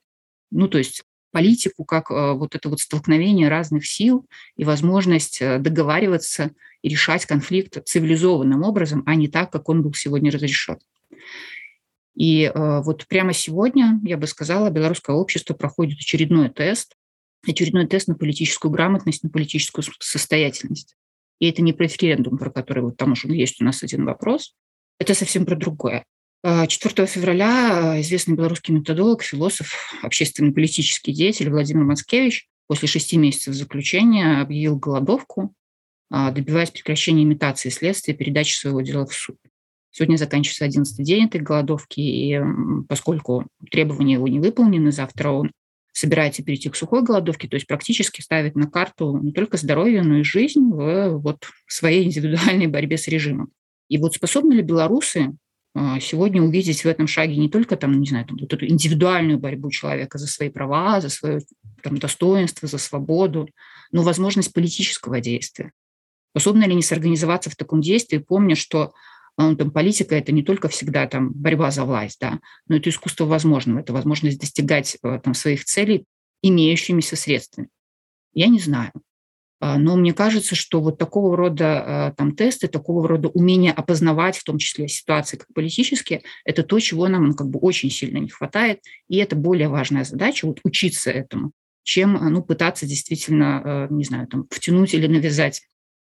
Ну, 0.50 0.66
то 0.68 0.78
есть 0.78 1.02
политику 1.32 1.84
как 1.84 2.10
э, 2.10 2.32
вот 2.32 2.54
это 2.54 2.68
вот 2.68 2.80
столкновение 2.80 3.48
разных 3.48 3.86
сил 3.86 4.26
и 4.56 4.64
возможность 4.64 5.40
э, 5.40 5.58
договариваться 5.58 6.52
и 6.82 6.88
решать 6.88 7.26
конфликт 7.26 7.78
цивилизованным 7.84 8.62
образом, 8.62 9.02
а 9.06 9.14
не 9.14 9.28
так, 9.28 9.50
как 9.52 9.68
он 9.68 9.82
был 9.82 9.94
сегодня 9.94 10.30
разрешен. 10.30 10.78
И 12.16 12.44
э, 12.44 12.82
вот 12.82 13.06
прямо 13.06 13.32
сегодня, 13.32 14.00
я 14.04 14.16
бы 14.16 14.26
сказала, 14.26 14.70
белорусское 14.70 15.14
общество 15.14 15.54
проходит 15.54 15.98
очередной 15.98 16.48
тест. 16.50 16.96
очередной 17.46 17.86
тест 17.86 18.08
на 18.08 18.14
политическую 18.14 18.70
грамотность, 18.70 19.22
на 19.22 19.30
политическую 19.30 19.84
состоятельность. 20.00 20.96
И 21.38 21.48
это 21.48 21.62
не 21.62 21.72
про 21.72 21.84
референдум, 21.84 22.36
про 22.36 22.50
который 22.50 22.82
вот 22.82 22.96
там 22.96 23.12
уже 23.12 23.28
есть 23.28 23.62
у 23.62 23.64
нас 23.64 23.82
один 23.82 24.04
вопрос. 24.04 24.54
Это 24.98 25.14
совсем 25.14 25.46
про 25.46 25.56
другое. 25.56 26.04
4 26.42 27.06
февраля 27.06 28.00
известный 28.00 28.34
белорусский 28.34 28.74
методолог, 28.74 29.22
философ, 29.22 29.74
общественно-политический 30.02 31.12
деятель 31.12 31.50
Владимир 31.50 31.84
Мацкевич 31.84 32.48
после 32.66 32.88
шести 32.88 33.16
месяцев 33.18 33.54
заключения 33.54 34.40
объявил 34.40 34.76
голодовку, 34.78 35.54
добиваясь 36.10 36.70
прекращения 36.70 37.24
имитации 37.24 37.68
следствия 37.68 38.14
и 38.14 38.16
передачи 38.16 38.54
своего 38.54 38.80
дела 38.80 39.06
в 39.06 39.12
суд. 39.12 39.36
Сегодня 39.90 40.16
заканчивается 40.16 40.64
11 40.64 41.04
день 41.04 41.26
этой 41.26 41.40
голодовки, 41.40 42.00
и 42.00 42.40
поскольку 42.88 43.46
требования 43.70 44.14
его 44.14 44.28
не 44.28 44.38
выполнены, 44.38 44.92
завтра 44.92 45.30
он 45.30 45.50
собирается 45.92 46.42
перейти 46.42 46.68
к 46.68 46.76
сухой 46.76 47.02
голодовке, 47.02 47.48
то 47.48 47.56
есть 47.56 47.66
практически 47.66 48.20
ставит 48.20 48.54
на 48.54 48.70
карту 48.70 49.18
не 49.18 49.32
только 49.32 49.56
здоровье, 49.56 50.02
но 50.02 50.18
и 50.18 50.22
жизнь 50.22 50.70
в 50.70 51.18
вот 51.18 51.48
своей 51.66 52.04
индивидуальной 52.04 52.68
борьбе 52.68 52.96
с 52.96 53.08
режимом. 53.08 53.50
И 53.88 53.98
вот 53.98 54.14
способны 54.14 54.52
ли 54.54 54.62
белорусы 54.62 55.32
а, 55.74 56.00
сегодня 56.00 56.42
увидеть 56.42 56.82
в 56.82 56.86
этом 56.86 57.06
шаге 57.06 57.36
не 57.36 57.48
только 57.48 57.76
там, 57.76 58.00
не 58.00 58.06
знаю, 58.06 58.26
там, 58.26 58.38
вот 58.40 58.52
эту 58.52 58.66
индивидуальную 58.66 59.38
борьбу 59.38 59.70
человека 59.70 60.18
за 60.18 60.26
свои 60.26 60.48
права, 60.48 61.00
за 61.00 61.08
свое 61.08 61.42
там, 61.82 61.98
достоинство, 61.98 62.66
за 62.66 62.78
свободу, 62.78 63.48
но 63.92 64.02
возможность 64.02 64.52
политического 64.52 65.20
действия. 65.20 65.72
Способны 66.30 66.64
ли 66.64 66.72
они 66.72 66.82
сорганизоваться 66.82 67.50
в 67.50 67.56
таком 67.56 67.80
действии, 67.80 68.18
помня, 68.18 68.54
что 68.54 68.92
ну, 69.48 69.56
там, 69.56 69.70
политика– 69.70 70.14
это 70.16 70.32
не 70.32 70.42
только 70.42 70.68
всегда 70.68 71.06
там, 71.06 71.30
борьба 71.32 71.70
за 71.70 71.84
власть, 71.84 72.18
да, 72.20 72.40
но 72.68 72.76
это 72.76 72.90
искусство 72.90 73.24
возможного, 73.24 73.80
это 73.80 73.92
возможность 73.92 74.40
достигать 74.40 74.96
э, 75.02 75.20
там, 75.22 75.34
своих 75.34 75.64
целей 75.64 76.04
имеющимися 76.42 77.16
средствами. 77.16 77.68
Я 78.32 78.48
не 78.48 78.58
знаю. 78.58 78.92
А, 79.60 79.78
но 79.78 79.96
мне 79.96 80.14
кажется, 80.14 80.54
что 80.54 80.80
вот 80.80 80.98
такого 80.98 81.36
рода 81.36 82.08
а, 82.08 82.12
там, 82.12 82.34
тесты, 82.34 82.66
такого 82.66 83.06
рода 83.06 83.28
умение 83.28 83.72
опознавать, 83.72 84.36
в 84.36 84.44
том 84.44 84.58
числе 84.58 84.88
ситуации 84.88 85.36
как 85.36 85.48
политические, 85.54 86.22
это 86.44 86.62
то, 86.62 86.80
чего 86.80 87.08
нам 87.08 87.28
ну, 87.28 87.34
как 87.34 87.48
бы 87.48 87.58
очень 87.58 87.90
сильно 87.90 88.18
не 88.18 88.28
хватает. 88.28 88.80
И 89.08 89.16
это 89.18 89.36
более 89.36 89.68
важная 89.68 90.04
задача, 90.04 90.46
вот 90.46 90.60
учиться 90.64 91.10
этому, 91.10 91.52
чем 91.82 92.14
ну, 92.14 92.42
пытаться 92.42 92.86
действительно, 92.86 93.86
не 93.90 94.04
знаю, 94.04 94.26
там, 94.28 94.46
втянуть 94.50 94.94
или 94.94 95.06
навязать 95.06 95.62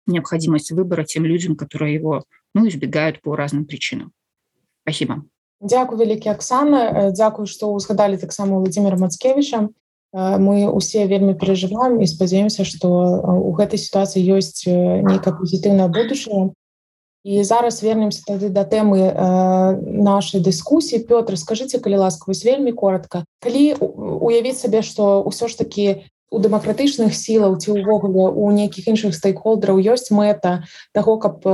необходимость 0.06 0.70
выбора 0.72 1.04
тем 1.04 1.24
людям, 1.24 1.56
которые 1.56 1.94
его 1.94 2.24
ну, 2.54 2.68
избегают 2.68 3.20
по 3.22 3.36
разным 3.36 3.64
причинам. 3.64 4.12
Спасибо. 4.82 5.24
Дякую 5.60 5.98
вялікі 5.98 6.28
Аксана 6.28 7.10
Дзякую 7.10 7.46
што 7.48 7.72
ўзгадалі 7.72 8.20
таксама 8.20 8.60
Владимира 8.60 9.00
Мацкевича 9.00 9.72
мы 10.14 10.68
усе 10.70 11.06
вельмі 11.10 11.34
перажываем 11.34 11.98
і 11.98 12.06
спадзяемся 12.06 12.68
што 12.68 12.86
у 13.24 13.50
гэтай 13.56 13.80
сітуацыі 13.80 14.22
ёсць 14.36 14.68
нейкая 14.68 15.32
пазітыўная 15.34 15.88
будучая 15.88 16.52
і 17.24 17.42
зараз 17.42 17.80
вернемся 17.82 18.22
тады 18.28 18.52
да 18.52 18.68
тэмы 18.68 19.08
нашай 19.80 20.44
дыскусіі 20.44 21.02
Пётр 21.08 21.40
скажитеце 21.40 21.80
калі 21.80 22.04
ласка 22.04 22.28
вось 22.28 22.44
вельмі 22.44 22.76
коротко 22.76 23.24
калі 23.40 23.74
уявіць 23.80 24.60
сабе 24.60 24.84
што 24.84 25.24
ўсё 25.24 25.48
ж 25.48 25.58
таки 25.58 26.04
у 26.34 26.42
дэмакратычных 26.42 27.14
сілаў 27.14 27.54
ці 27.62 27.78
ўвогуле 27.78 28.26
у 28.34 28.50
нейкіх 28.50 28.90
іншых 28.90 29.14
стейкхолдераў 29.14 29.78
ёсць 29.78 30.10
мэта 30.10 30.66
таго 30.90 31.16
каб 31.22 31.46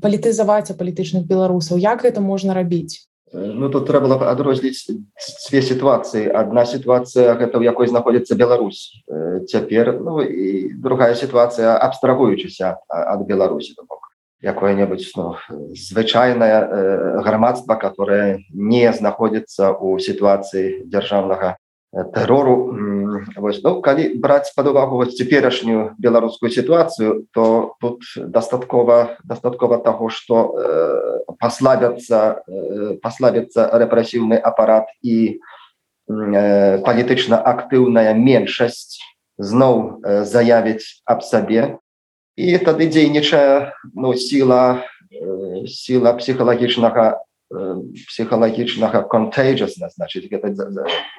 палітызаваць 0.00 0.72
а 0.72 0.78
палітычных 0.78 1.28
беларусаў. 1.28 1.76
Як 1.76 2.08
гэта 2.08 2.24
можна 2.24 2.56
рабіць? 2.56 3.04
Ну 3.32 3.68
тут 3.72 3.88
трэба 3.88 4.08
было 4.08 4.28
адрозніць 4.28 4.88
дзве 5.48 5.60
сітуацыі. 5.64 6.28
Адна 6.28 6.64
сітуацыя 6.68 7.32
гэта 7.36 7.56
ў 7.60 7.64
якой 7.64 7.88
знаходзіцца 7.88 8.36
Беларусь. 8.36 8.92
Цяпер 9.48 9.96
ну, 10.00 10.20
і 10.20 10.72
другая 10.76 11.16
сітуацыя 11.16 11.76
абстрагуючыся 11.76 12.76
ад 12.88 13.24
Беларусі 13.24 13.76
бок 13.80 14.12
якое-небудзь 14.42 15.14
ну, 15.16 15.38
звычайнае 15.72 17.22
грамадства 17.22 17.76
которое 17.76 18.44
не 18.50 18.92
знаходзіцца 18.92 19.70
ў 19.70 20.02
сітуацыі 20.02 20.90
дзяржаўнага 20.90 21.56
тэрору 21.92 22.72
вось, 23.36 23.60
ну, 23.62 23.80
калі 23.84 24.16
браць 24.16 24.52
пад 24.56 24.66
увагу 24.72 25.04
цяперашнюю 25.04 25.92
беларускую 25.98 26.48
сітуацыю 26.50 27.28
то 27.32 27.76
тут 27.80 28.00
дастаткова 28.16 29.20
дастаткова 29.24 29.78
таго 29.78 30.08
што 30.08 30.56
э, 30.56 31.34
паслабяцца 31.36 32.40
э, 32.48 32.96
паслабіцца 33.02 33.68
рэпрэсіўны 33.76 34.40
апарат 34.40 34.88
і 35.04 35.36
э, 35.36 36.78
палітычна 36.80 37.36
актыўная 37.36 38.16
меншасць 38.16 38.96
зноў 39.36 40.00
э, 40.00 40.24
заявіць 40.24 41.04
аб 41.04 41.20
сабе 41.20 41.76
і 42.40 42.56
тады 42.64 42.88
дзейнічае 42.88 43.76
ну, 43.92 44.16
сіла 44.16 44.80
э, 45.12 45.68
сіла 45.68 46.16
псіхалагічнага 46.16 47.20
псіхалагічнага 47.52 49.04
контейджасна 49.08 49.92
значыць 49.92 50.28
гэта 50.32 50.52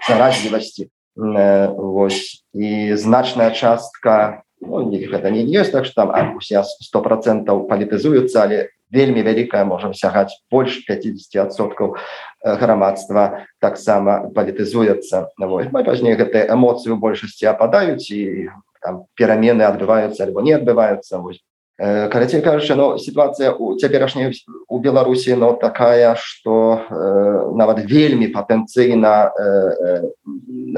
заразлівасці 0.08 0.90
вось 1.16 2.44
і 2.54 2.96
значная 2.98 3.52
частка 3.52 4.44
ну, 4.62 4.90
гэта 4.90 5.30
не 5.30 5.46
ёсць 5.46 5.72
так 5.72 5.86
что 5.86 6.10
там 6.10 6.38
усе 6.38 6.64
сто 6.64 7.02
процентаў 7.02 7.68
палітызуюцца 7.70 8.44
але 8.44 8.70
вельмі 8.90 9.22
вялікая 9.22 9.66
можам 9.66 9.94
сягаць 9.94 10.34
больш 10.50 10.82
50соткаў 10.90 11.98
грамадства 12.42 13.46
таксама 13.60 14.30
палітызуецца 14.34 15.34
пазней 15.38 16.18
гэтыя 16.18 16.50
эмоцыі 16.54 16.94
у 16.94 17.02
большасці 17.02 17.50
ападаюць 17.54 18.10
і 18.10 18.50
там 18.82 19.06
перамены 19.16 19.64
адбываюцца 19.70 20.26
альбо 20.26 20.42
не 20.42 20.54
адбываюцца 20.58 21.22
вось 21.22 21.42
карацей 21.78 22.42
кажучы 22.42 22.76
но 22.76 22.98
сітуацыя 22.98 23.52
у 23.52 23.76
цяперашняй 23.78 24.34
у 24.68 24.80
беларусі 24.80 25.34
но 25.36 25.54
такая 25.54 26.16
что 26.16 26.86
э, 26.86 27.56
нават 27.58 27.82
вельмі 27.90 28.28
патэнцыйна 28.30 29.34
э, 29.34 30.02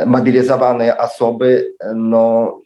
мабілізаваныя 0.06 0.96
асобы 0.96 1.76
но 1.94 2.62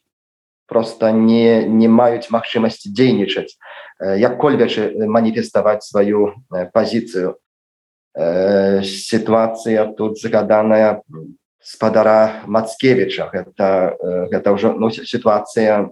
просто 0.68 1.12
не 1.12 1.66
не 1.66 1.88
маюць 1.88 2.30
магчымасці 2.30 2.94
дзейнічаць 2.94 3.58
як-кольвячы 3.98 4.94
маніфеставаць 5.10 5.82
сваю 5.90 6.38
пазіцыю 6.72 7.42
э, 8.14 8.84
сітуацыя 8.84 9.90
тут 9.98 10.22
загаданая 10.22 11.02
спадара 11.62 12.46
мацкевича. 12.46 13.30
Гэта 13.34 13.98
гэта 14.32 14.54
ўжо 14.54 14.74
ну, 14.74 14.90
сітуацыя 14.90 15.92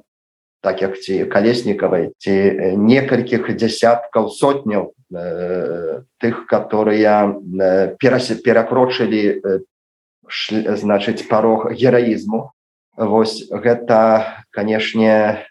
так 0.61 0.81
як 0.81 0.97
ці 0.99 1.25
калеснікавай 1.25 2.11
ці 2.17 2.33
некалькіх 2.77 3.49
дзясяткаў 3.53 4.29
сотняў 4.29 4.93
э, 5.13 6.01
тых 6.19 6.45
которые 6.47 7.01
э, 7.01 7.95
перакрочылі 7.99 9.23
э, 9.37 9.59
значыць 10.75 11.27
парог 11.29 11.71
гераізму. 11.71 12.51
Вось 12.97 13.47
гэта 13.49 14.43
канешне 14.51 15.45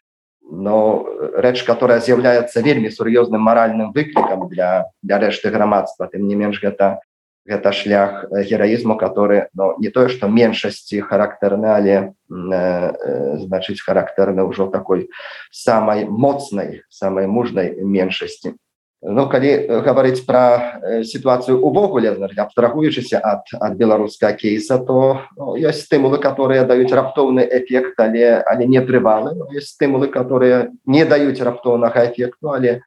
но 0.46 1.06
рэч 1.34 1.66
которая 1.66 1.98
з'яўляецца 1.98 2.62
вельмі 2.62 2.90
сур'ёзным 2.90 3.42
маральным 3.42 3.90
выклікам 3.92 4.48
для 4.48 4.86
для 5.02 5.18
рэшты 5.18 5.50
грамадства. 5.50 6.06
Тым 6.06 6.26
не 6.26 6.34
менш 6.34 6.62
гэта 6.62 7.00
гэта 7.46 7.72
шлях 7.72 8.26
э, 8.30 8.42
гераізму 8.42 8.96
который 8.98 9.46
но 9.54 9.76
не 9.78 9.88
тое 9.88 10.08
что 10.08 10.28
меншасці 10.28 11.00
характарны 11.00 11.66
але 11.66 11.94
э, 11.94 12.04
э, 12.28 13.38
значыць 13.38 13.80
характарны 13.80 14.42
ўжо 14.44 14.66
такой 14.66 15.08
самой 15.50 16.04
моцнай 16.04 16.82
самой 16.90 17.26
мужнай 17.26 17.78
меншасці. 17.78 18.58
Ну 19.06 19.28
калі 19.28 19.82
гаварыць 19.86 20.24
пра 20.26 20.80
сітуацыю 21.04 21.60
увогуле 21.62 22.16
абстрагуючыся 22.16 23.20
ад 23.22 23.46
ад 23.54 23.76
беларуска 23.76 24.32
кейса 24.32 24.78
то 24.78 25.20
ну, 25.36 25.54
ёсць 25.54 25.86
стымулы 25.86 26.18
которые 26.18 26.64
даюць 26.64 26.90
раптоўны 26.90 27.46
эфект 27.46 28.00
але 28.00 28.42
але 28.42 28.66
не 28.66 28.80
трывалы. 28.80 29.36
Есть 29.52 29.76
стымулы 29.78 30.08
которые 30.08 30.72
не 30.86 31.04
даюць 31.04 31.40
раптоўнага 31.40 32.10
эфекту 32.10 32.50
але 32.50 32.82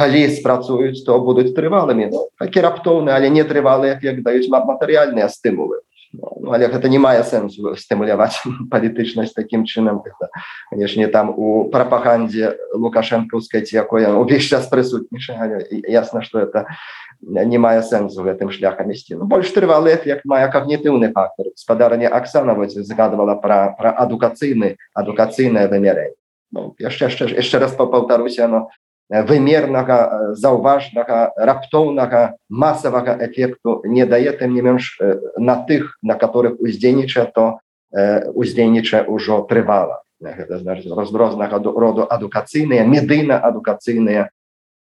калі 0.00 0.24
спрацуюць 0.32 1.04
то 1.04 1.20
будуць 1.20 1.52
трывалымі 1.52 2.08
ну, 2.08 2.24
такі 2.40 2.64
раптоўны 2.64 3.12
але 3.12 3.28
не 3.28 3.44
трывалы 3.44 3.92
эфект 3.92 4.24
даюць 4.24 4.48
матэрыяльныя 4.48 5.28
стымулы 5.28 5.84
ну, 6.12 6.52
але 6.56 6.68
гэта 6.72 6.88
не 6.88 6.98
мае 6.98 7.20
сэнсу 7.22 7.76
стымуляваць 7.76 8.40
палітычнасць 8.72 9.36
такім 9.36 9.68
чынам 9.68 10.00
канешне 10.70 11.06
там 11.12 11.30
у 11.36 11.68
прапагандзе 11.70 12.56
лукашэнкаўскай 12.72 13.68
ці 13.68 13.76
якое 13.84 14.08
увесь 14.16 14.48
час 14.48 14.72
прысутнічае 14.72 15.68
ясна 15.86 16.24
что 16.24 16.40
это 16.40 16.64
не 17.20 17.58
мае 17.58 17.82
сэнсу 17.84 18.24
гэтым 18.24 18.50
шляхам 18.50 18.90
ісці 18.90 19.20
ну, 19.20 19.28
больш 19.28 19.52
трывалы 19.52 19.92
эфект 19.94 20.24
мае 20.24 20.48
когнітыўны 20.48 21.12
фактор. 21.12 21.52
Спадарня 21.54 22.08
Аксана 22.08 22.56
загадывала 22.56 23.36
пра 23.36 23.76
пра 23.76 23.92
адукацыйны 23.92 24.76
адукацыйнае 24.94 25.68
вымярэнне 25.68 26.16
ну, 26.52 26.74
яшчэ 26.78 27.06
яшчэ 27.06 27.30
яшчэ 27.36 27.58
раз 27.58 27.76
паўтаруся 27.78 28.48
но 28.48 28.68
вымернага 29.10 30.34
заўважнага 30.38 31.34
раптоўнага 31.36 32.38
масавага 32.48 33.18
эфекту 33.26 33.82
не 33.84 34.06
дае 34.06 34.32
тым 34.38 34.54
не 34.54 34.62
менш 34.62 34.98
на 35.36 35.56
тых 35.66 35.98
на 36.02 36.14
которых 36.14 36.60
уздзейнічае 36.60 37.26
то 37.34 37.58
уздзейнічае 37.90 39.04
ўжо 39.10 39.42
трывала. 39.50 40.02
Розрознага 40.22 41.58
роду 41.58 42.06
адукацыйныя 42.06 42.86
медыйна 42.86 43.40
адукацыйныя 43.42 44.30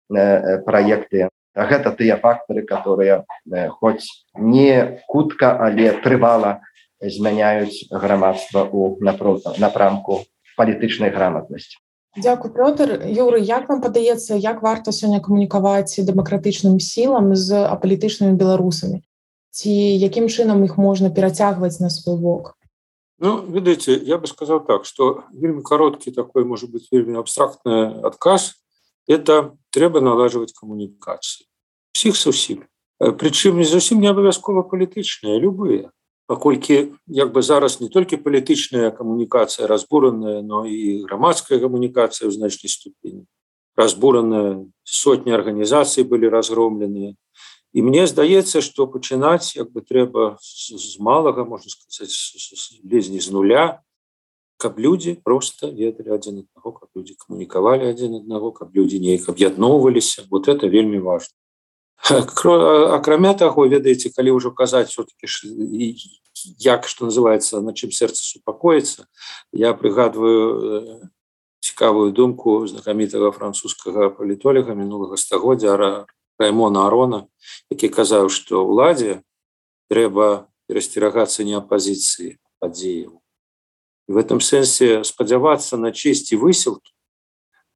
праекты. 0.08 1.28
Гэта 1.56 1.90
тыя 1.96 2.20
фактары 2.20 2.62
которые 2.62 3.24
хоць 3.80 4.04
не 4.36 5.00
хутка 5.08 5.56
але 5.56 5.92
трывала 6.04 6.60
змяняюць 7.00 7.88
грамадства 7.90 8.68
у 8.68 8.98
напрамку 9.00 10.24
палітычнай 10.56 11.10
граматнасці 11.10 11.78
Дякую 12.16 12.54
Пётр 12.54 13.04
Юры 13.04 13.40
як 13.40 13.68
вам 13.68 13.80
падаецца 13.80 14.34
як 14.34 14.62
варта 14.62 14.92
сёння 14.92 15.20
камунікаваць 15.20 16.00
дэмакратычным 16.00 16.80
сілам 16.80 17.34
з 17.36 17.54
апалітычнымі 17.68 18.34
беларусамі 18.34 19.02
ці 19.52 19.70
якім 19.70 20.28
чынам 20.28 20.64
іх 20.64 20.78
можна 20.78 21.10
перацягваць 21.10 21.80
на 21.80 21.90
свой 21.90 22.16
бок 22.16 22.54
Ну 23.18 23.42
ведаеце 23.42 23.98
я 23.98 24.18
бы 24.18 24.26
сказал 24.26 24.64
так 24.64 24.84
что 24.84 25.24
вельмі 25.32 25.62
кароткі 25.62 26.10
такой 26.10 26.44
может 26.44 26.70
быть 26.70 26.88
вельмі 26.92 27.18
абстрактны 27.18 28.00
адказ 28.02 28.54
это 29.06 29.54
трэба 29.70 30.00
налажваць 30.00 30.56
камунікацыі 30.56 31.46
всіх 31.92 32.16
сусім 32.16 32.64
прычым 32.98 33.58
не 33.58 33.64
зусім 33.64 34.00
не 34.00 34.08
абавязкова 34.10 34.62
палітычныя 34.62 35.38
любыя 35.38 35.90
паколькі 36.28 36.92
як 37.06 37.32
бы 37.32 37.40
зараз 37.42 37.80
не 37.80 37.88
толькі 37.88 38.20
палітычная 38.20 38.92
камунікацыя 38.92 39.64
разбураная 39.64 40.44
но 40.44 40.68
і 40.68 41.08
грамадская 41.08 41.56
камунікацыя 41.56 42.28
ў 42.28 42.36
значнай 42.36 42.68
ступені. 42.68 43.24
Разбураная 43.72 44.68
сотні 44.84 45.32
арганізацый 45.32 46.04
былі 46.04 46.28
разгромленыя. 46.28 47.16
І 47.72 47.80
мне 47.80 48.04
здаецца 48.04 48.60
что 48.60 48.84
пачынаць 48.84 49.56
як 49.56 49.72
бы 49.72 49.80
трэба 49.80 50.36
з 50.44 51.00
малага 51.00 51.48
можна 51.48 51.72
сказать 51.72 52.12
лезні 52.84 53.24
з 53.24 53.32
нуля 53.32 53.80
каб 54.60 54.76
людзі 54.76 55.16
просто 55.24 55.72
ведалі 55.72 56.12
адзін 56.12 56.44
аднаго 56.44 56.76
каб 56.76 56.92
людзі 56.92 57.16
камунікавалі 57.24 57.88
адзін 57.88 58.20
аднаго 58.20 58.52
каб 58.52 58.76
людзі 58.76 59.00
неяк 59.00 59.32
аб'ядноўваліся. 59.32 60.28
Вот 60.28 60.52
это 60.52 60.68
вельмі 60.68 61.00
важно 61.00 61.32
акрамя 62.96 63.34
таго 63.34 63.66
ведаеце 63.66 64.10
калі 64.14 64.38
ўжо 64.38 64.50
казаць 64.50 64.90
все-таки 64.90 65.26
як 66.58 66.86
что 66.86 67.06
называется 67.06 67.60
на 67.60 67.74
чым 67.74 67.90
сэрца 67.90 68.22
супакоіцца 68.22 69.06
я 69.52 69.74
прыгадываю 69.74 70.46
э, 70.46 71.08
цікавую 71.60 72.12
думку 72.12 72.66
знакамітага 72.66 73.30
французскага 73.32 74.10
палітолога 74.10 74.74
мінулага 74.74 75.16
стагоддзя 75.16 76.06
раймона 76.38 76.86
арона 76.86 77.26
які 77.70 77.88
казаў 77.88 78.30
что 78.30 78.62
ўладзе 78.62 79.22
трэба 79.90 80.46
перасцерагацца 80.70 81.42
не 81.42 81.58
апозіцыі 81.58 82.38
падзеяў 82.62 83.18
в 84.08 84.16
этом 84.16 84.40
сэнсе 84.40 85.02
спадзявацца 85.04 85.76
на 85.76 85.90
чесці 85.90 86.38
высілкі 86.38 86.94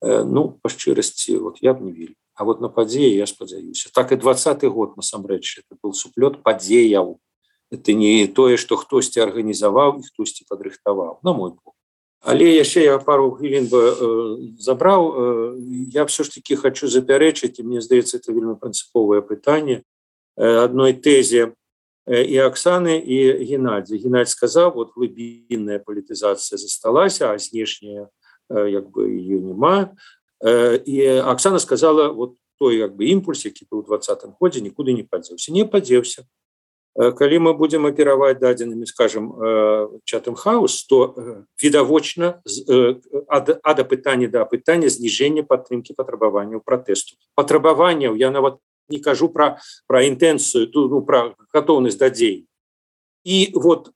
э, 0.00 0.22
ну 0.22 0.54
па 0.62 0.70
шчырасці 0.70 1.42
вот 1.42 1.58
я 1.58 1.74
б 1.74 1.82
не 1.82 1.92
вельмі 1.92 2.21
А 2.34 2.44
вот 2.44 2.60
на 2.60 2.68
падзеі 2.68 3.12
я 3.16 3.26
спадзяюся 3.26 3.90
так 3.92 4.12
і 4.12 4.16
двадцатый 4.16 4.70
год 4.70 4.96
насамрэч 4.96 5.60
это 5.60 5.76
был 5.82 5.92
суплёт 5.92 6.42
падзеяў 6.42 7.20
это 7.70 7.92
не 7.92 8.26
тое 8.26 8.56
что 8.56 8.76
хтосьці 8.76 9.20
арганізаваў 9.20 10.00
і 10.00 10.06
хтосьці 10.08 10.48
падрыхтаваў 10.48 11.20
на 11.22 11.32
мой 11.32 11.52
бок 11.52 11.76
але 12.22 12.54
яшчэ 12.54 12.86
я 12.86 12.98
пару 13.02 13.34
хвілін 13.34 13.66
бы 13.66 13.82
э, 13.82 14.06
забраў. 14.58 15.00
Э, 15.10 15.58
я 15.90 16.04
все 16.04 16.24
ж 16.24 16.30
таки 16.30 16.54
хочу 16.54 16.86
запярэчыць 16.86 17.58
і 17.58 17.66
мне 17.66 17.82
здаецца 17.82 18.22
это 18.22 18.30
вельмі 18.32 18.54
прынцыповае 18.54 19.26
пытанне 19.26 19.82
э, 20.38 20.46
адной 20.62 20.94
тэзе 20.94 21.50
э, 22.06 22.22
і 22.22 22.36
Аксаны 22.46 23.02
і 23.02 23.42
геннадзі. 23.42 23.98
Геннадзь 23.98 24.38
сказаў 24.38 24.70
вот 24.78 24.94
глыбінная 24.94 25.82
палітызацыя 25.82 26.62
засталася 26.62 27.34
а 27.34 27.38
знешняя 27.42 28.06
э, 28.48 28.70
як 28.70 28.86
бы 28.94 29.10
ее 29.10 29.42
няма 29.42 29.90
і 30.42 31.06
Аксана 31.06 31.58
сказала 31.58 32.08
вот 32.08 32.36
той 32.58 32.78
як 32.78 32.96
бы 32.96 33.06
імпульс 33.06 33.44
які 33.44 33.66
быў 33.70 33.82
двадцатым 33.86 34.34
годзе 34.40 34.60
нікуды 34.60 34.92
не 34.92 35.02
падзеўся 35.02 35.52
не 35.52 35.64
падзеўся 35.64 36.26
калі 36.94 37.38
мы 37.38 37.54
будем 37.56 37.86
апераваць 37.86 38.38
дадзенымі 38.42 38.86
скажем 38.86 39.32
чатам 40.04 40.34
хаус 40.34 40.84
то 40.84 41.14
відавочна 41.62 42.42
ада 43.28 43.84
пытання 43.84 44.28
да 44.28 44.44
пытання 44.44 44.92
зніжэння 44.92 45.42
падтрымки 45.42 45.96
патрабаванняў 45.96 46.60
пратэсту 46.60 47.16
патрабаванняў 47.34 48.14
я 48.14 48.30
нават 48.30 48.60
не 48.88 48.98
кажу 48.98 49.28
про 49.28 49.58
про 49.86 50.04
інтэнцыю 50.04 50.66
ту 50.68 50.88
ну, 50.88 51.02
про 51.02 51.34
гатоўнасць 51.54 51.96
да 51.96 52.10
дзей 52.10 52.46
і 53.24 53.52
вот 53.54 53.90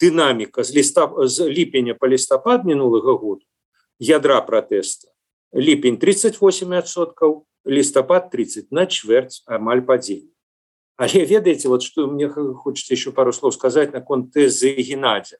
дынаміка 0.00 0.64
з 0.64 0.74
ліста 0.74 1.12
з 1.28 1.44
ліпеня 1.46 1.94
по 1.94 2.08
лістапад 2.08 2.64
мінулага 2.64 3.12
году 3.12 3.44
ядра 3.98 4.40
пратэста 4.40 5.09
ліпень 5.52 5.96
38соткаў 5.96 7.44
лістапад 7.66 8.30
30 8.30 8.70
на 8.70 8.86
чвэрць 8.86 9.42
амаль 9.46 9.82
падзень 9.82 10.30
але 10.96 11.24
ведаеце 11.24 11.68
вот 11.68 11.82
что 11.82 12.06
мне 12.06 12.28
хочется 12.28 12.94
еще 12.94 13.12
пару 13.12 13.32
слов 13.32 13.54
сказать 13.54 13.92
на 13.92 14.00
конт 14.00 14.32
тэзы 14.32 14.74
геннадзя 14.74 15.38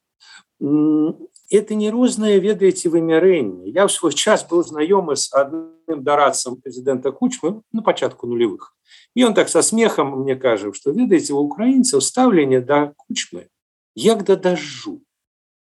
это 1.51 1.75
не 1.75 1.91
рознае 1.91 2.39
ведаеце 2.39 2.89
вымярэнне 2.91 3.71
я 3.71 3.87
в 3.87 3.93
свой 3.93 4.13
час 4.13 4.47
был 4.49 4.65
знаёмы 4.65 5.17
с 5.17 5.33
адным 5.33 6.03
дарадцам 6.05 6.57
прэзідэнта 6.61 7.13
кучмы 7.13 7.63
на 7.73 7.83
пачатку 7.83 8.27
нулевых. 8.27 8.75
І 9.15 9.25
он 9.25 9.35
так 9.35 9.49
со 9.49 9.63
смехам 9.63 10.21
мне 10.21 10.37
кажа 10.37 10.73
что 10.73 10.91
ведаеце 10.91 11.35
у 11.35 11.41
украінцаў 11.41 12.01
стаўленне 12.01 12.61
да 12.61 12.93
кучмы 12.97 13.49
як 13.95 14.25
да 14.25 14.37
дажджу 14.37 15.01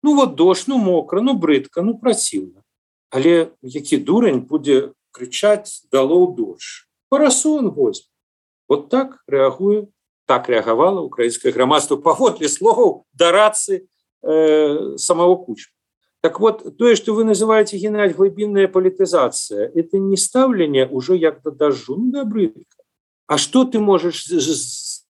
ну 0.03 0.15
вот 0.15 0.35
дождь 0.35 0.67
ну 0.67 0.77
мокра 0.77 1.21
ну 1.21 1.33
брыдка 1.33 1.81
ну 1.81 1.97
праціўна 1.97 2.58
але 3.09 3.51
які 3.61 3.97
дурань 3.97 4.41
будзе 4.41 4.93
крычаць 5.11 5.85
далоў 5.91 6.35
дождж 6.35 6.85
парасон 7.09 7.69
возьме. 7.69 8.09
Вот 8.67 8.89
так 8.89 9.23
реагуе 9.27 9.87
так 10.25 10.49
реагавала 10.49 11.01
украинское 11.01 11.51
грамадство 11.51 11.97
паводле 11.97 12.47
словаў 12.47 13.05
дарацы 13.13 13.87
э, 14.21 14.97
самого 14.97 15.35
кучма 15.35 15.73
так 16.21 16.39
вот 16.39 16.77
тое 16.77 16.95
что 16.95 17.13
вы 17.13 17.23
называете 17.23 17.77
генераль 17.77 18.13
глыбінная 18.13 18.67
палітызацыя 18.67 19.71
это 19.73 19.97
не 19.97 20.17
ставленне 20.17 20.85
уже 20.85 21.17
як 21.17 21.41
да 21.43 21.51
дажу 21.51 21.95
ну, 21.95 22.11
добрыка 22.11 22.61
А 23.29 23.37
что 23.37 23.63
ты 23.63 23.79
можешь 23.79 24.25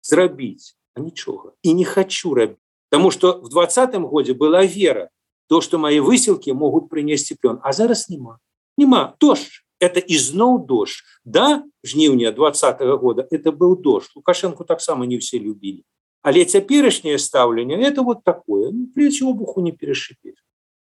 зрабіць? 0.01 0.75
Нічога. 0.97 1.51
І 1.63 1.73
не 1.73 1.85
хочу 1.85 2.33
рабіць. 2.33 2.57
Потому 2.89 3.11
что 3.11 3.39
в 3.39 3.49
двадцатым 3.49 4.05
годзе 4.05 4.33
была 4.33 4.65
вера 4.65 5.09
то 5.51 5.59
что 5.59 5.77
мои 5.77 5.99
выселки 5.99 6.49
могут 6.53 6.89
принести 6.89 7.35
плен 7.35 7.59
а 7.61 7.73
зараз 7.73 8.09
нема. 8.09 8.39
Нема. 8.77 9.15
Дождь 9.19 9.65
это 9.81 9.99
изноў 9.99 10.65
дождь. 10.65 11.03
Да 11.25 11.63
жніўня 11.83 12.31
двадцатого 12.31 12.95
года 12.95 13.27
это 13.29 13.51
был 13.51 13.75
дождь. 13.75 14.11
Лукашенко 14.15 14.63
таксама 14.63 15.05
не 15.05 15.17
все 15.17 15.39
любили. 15.39 15.83
Але 16.21 16.45
цяперашняе 16.45 17.19
стаўленне 17.19 17.75
это 17.83 18.01
вот 18.01 18.23
такое. 18.23 18.71
Ну, 18.71 18.87
плечи 18.95 19.23
обуху 19.23 19.59
не 19.59 19.73
перешипеть. 19.73 20.37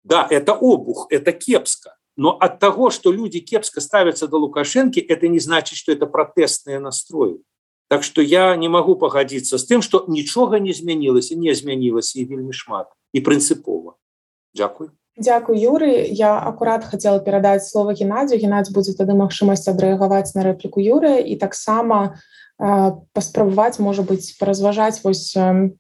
Да 0.04 0.28
это 0.30 0.52
обух 0.52 1.06
это 1.08 1.32
кепска. 1.32 1.96
Но 2.18 2.36
от 2.36 2.58
того 2.58 2.90
что 2.90 3.12
люди 3.12 3.40
кепска 3.40 3.80
ставятся 3.80 4.28
до 4.28 4.36
лукашенки 4.36 5.00
это 5.00 5.26
не 5.28 5.38
значит 5.38 5.78
что 5.78 5.90
это 5.90 6.04
протестные 6.04 6.80
настрои. 6.80 7.38
Так 7.88 8.02
что 8.02 8.20
я 8.20 8.54
не 8.56 8.68
могу 8.68 8.96
погодиться 8.96 9.56
с 9.56 9.64
тем 9.64 9.80
что 9.80 10.04
нічога 10.06 10.58
не 10.60 10.74
змянилось 10.74 11.30
и 11.30 11.36
не 11.36 11.54
змянилось 11.54 12.14
и 12.14 12.26
вельмі 12.26 12.52
шмат 12.52 12.92
и 13.14 13.22
принципова 13.22 13.96
Дякую. 14.54 14.90
Дякую 15.16 15.58
Юры. 15.58 16.06
Я 16.08 16.38
акурат 16.38 16.84
хотела 16.84 17.20
перадаць 17.20 17.68
слова 17.68 17.92
геннадзію 17.92 18.40
геннадзь 18.40 18.72
будзе 18.72 18.96
тады 18.96 19.12
магчымасць 19.12 19.68
адрэагаваць 19.68 20.32
на 20.34 20.42
рэпліку 20.46 20.80
юры 20.80 21.20
і 21.20 21.36
таксама 21.36 22.16
э, 22.56 22.96
паспрабаваць 23.12 23.78
можа 23.78 24.02
быць 24.02 24.32
паразважаць 24.40 25.04
вось 25.04 25.36
э, 25.36 25.76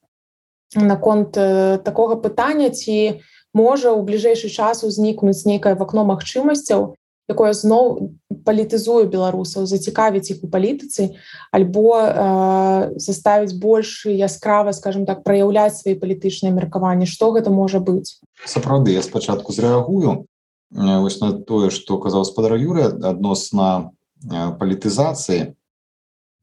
наконт 0.76 1.40
э, 1.40 1.78
такога 1.80 2.20
пытання 2.20 2.68
ці 2.68 3.22
можа 3.56 3.96
ў 3.96 4.04
бліжэйшы 4.04 4.52
час 4.52 4.84
узнікнуць 4.84 5.46
нейкае 5.48 5.74
вакно 5.74 6.04
магчымасцяў 6.04 6.99
якое 7.30 7.52
зноў 7.54 8.12
палітызуе 8.44 9.06
беларусаў 9.06 9.66
зацікавіць 9.70 10.34
іх 10.34 10.42
у 10.42 10.50
палітыцы 10.50 11.14
альбо 11.54 11.94
э, 11.96 12.98
заставіць 12.98 13.56
больш 13.56 14.06
яскрава 14.06 14.74
скажем 14.76 15.06
так 15.06 15.22
праяўляць 15.22 15.78
свае 15.78 15.94
палітычныя 15.94 16.52
меркаванні 16.52 17.06
што 17.06 17.30
гэта 17.36 17.54
можа 17.54 17.78
быць 17.78 18.20
сапраўды 18.46 18.92
я 18.92 19.02
спачатку 19.02 19.52
зрэагую. 19.52 20.26
Вось 20.70 21.20
на 21.20 21.32
тое 21.32 21.70
што 21.70 21.98
казаў 21.98 22.24
спадар 22.24 22.54
юры 22.54 22.86
адносна 22.86 23.90
палітызацыі. 24.22 25.56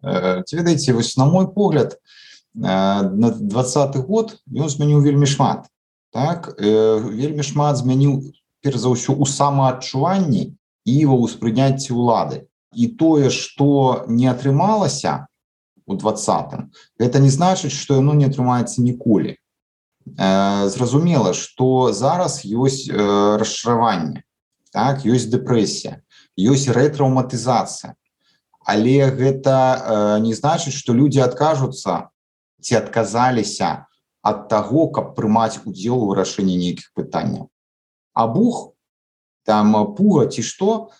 Ці 0.03 0.53
ведаеце 0.55 0.93
вось 0.93 1.15
на 1.17 1.25
мой 1.25 1.47
погляд 1.47 1.97
на 2.53 3.31
двадцаты 3.31 4.03
год 4.03 4.38
ён 4.51 4.69
змяніў 4.69 5.01
вельмі 5.01 5.25
шмат. 5.25 5.71
Так 6.11 6.53
вельмі 6.59 7.43
шмат 7.43 7.77
змяніў 7.79 8.19
перш 8.61 8.83
за 8.83 8.91
ўсё 8.91 9.15
у 9.15 9.25
самаадчуванні 9.25 10.57
ва 11.09 11.17
ўспрыняцці 11.23 11.93
ўлады 11.93 12.47
і 12.73 12.88
тое 12.99 13.29
что 13.29 14.05
не 14.07 14.27
атрымалася 14.31 15.27
у 15.88 15.95
двадцатым 15.95 16.71
это 16.99 17.19
не 17.19 17.29
значыць 17.29 17.75
что 17.75 17.99
яно 17.99 18.13
не 18.13 18.25
атрымаецца 18.31 18.81
ніколі 18.81 19.35
зразумела 20.71 21.33
что 21.33 21.91
зараз 21.91 22.41
ёсць 22.45 22.88
расшраванне 22.91 24.23
так 24.71 25.03
ёсць 25.03 25.27
дэпрэсія 25.31 26.03
ёсць 26.38 26.69
рэтраўматызацыя. 26.69 27.97
Але 28.67 29.09
гэта 29.15 30.19
не 30.21 30.33
значыць 30.38 30.75
что 30.75 30.93
люди 30.93 31.19
адкажуцца 31.19 32.13
ці 32.61 32.73
адказаліся 32.77 33.88
ад 34.21 34.47
таго 34.51 34.88
каб 34.91 35.15
прымаць 35.17 35.63
удзел 35.65 36.03
у 36.03 36.09
вырашэнні 36.11 36.57
нейкіх 36.57 36.91
пытанняў. 36.93 37.49
А 38.13 38.27
бух 38.27 38.76
там 39.47 39.71
пуга 39.95 40.27
ці 40.27 40.43
што 40.43 40.91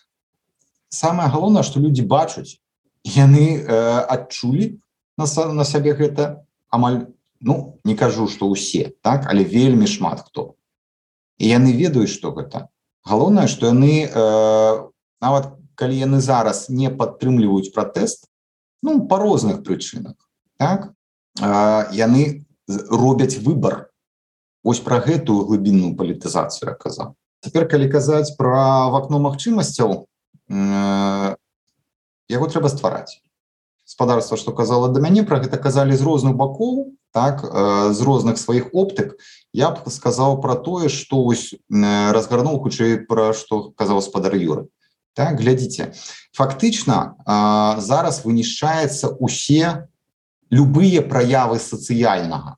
самое 0.88 1.28
галоўнае 1.28 1.62
что 1.62 1.84
люди 1.84 2.00
бачуць. 2.00 2.56
Яны 3.04 3.60
адчулі 3.68 4.80
на, 5.20 5.28
на 5.52 5.64
сябе 5.68 5.92
гэта 5.92 6.48
амаль 6.72 7.12
ну 7.40 7.78
не 7.84 7.94
кажу 7.94 8.26
что 8.26 8.48
усе 8.48 8.96
так 9.04 9.28
але 9.28 9.44
вельмі 9.44 9.86
шмат 9.86 10.24
хто. 10.24 10.56
І 11.38 11.52
яны 11.52 11.76
ведаюць 11.76 12.10
что 12.10 12.32
гэта 12.32 12.72
галоўнае 13.04 13.48
что 13.48 13.68
яны 13.68 14.08
э, 14.08 14.88
нават 15.20 15.52
калі 15.78 15.94
яны 15.94 16.20
зараз 16.20 16.68
не 16.68 16.90
падтрымліваюць 16.90 17.72
пратэст 17.76 18.26
ну 18.82 19.06
по 19.06 19.18
розных 19.18 19.62
прычынах 19.62 20.16
так 20.56 20.92
э, 21.40 21.84
яны 21.92 22.48
робяць 22.66 23.38
выбор 23.38 23.90
ось 24.64 24.80
про 24.80 25.00
гэтую 25.00 25.46
глыбінную 25.48 25.94
палітызацыю 25.96 26.72
аказаў 26.72 27.14
цяпер 27.44 27.68
калі 27.68 27.88
казаць 27.88 28.34
про 28.36 28.90
вакно 28.94 29.18
магчымасцяў 29.22 30.04
э, 30.50 31.34
яго 32.28 32.46
трэба 32.46 32.68
ствараць. 32.68 33.20
Спадарства 33.88 34.36
что 34.36 34.52
казала 34.52 34.88
да 34.92 35.00
мяне 35.00 35.24
про 35.24 35.40
гэта 35.40 35.56
казалі 35.56 35.96
з 35.96 36.02
розных 36.04 36.36
бакоў 36.36 36.92
так 37.12 37.40
з 37.40 38.00
розных 38.04 38.36
сваіх 38.36 38.68
оптык. 38.76 39.16
Я 39.56 39.70
б 39.72 39.88
сказаў 39.88 40.42
про 40.44 40.54
тое 40.60 40.92
что 40.92 41.24
ось 41.24 41.56
разгарнуў 41.72 42.60
хутчэй 42.60 43.08
про 43.08 43.32
что 43.32 43.72
казаў 43.72 44.04
спадар 44.04 44.36
юры 44.36 44.68
так 45.18 45.40
глядзіце. 45.40 45.90
Фактычна 46.36 47.18
зараз 47.82 48.22
вынішчаецца 48.22 49.18
усе 49.18 49.88
любые 50.50 51.02
праявы 51.02 51.58
сацыяльнага. 51.58 52.54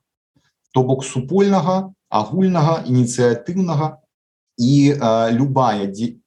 То 0.69 0.83
бок 0.85 1.01
супольнага 1.03 1.95
агульнага 2.11 2.83
ініцыятыўнага 2.85 4.00
і 4.57 4.95
любая 5.31 5.87
дзе 5.91 6.17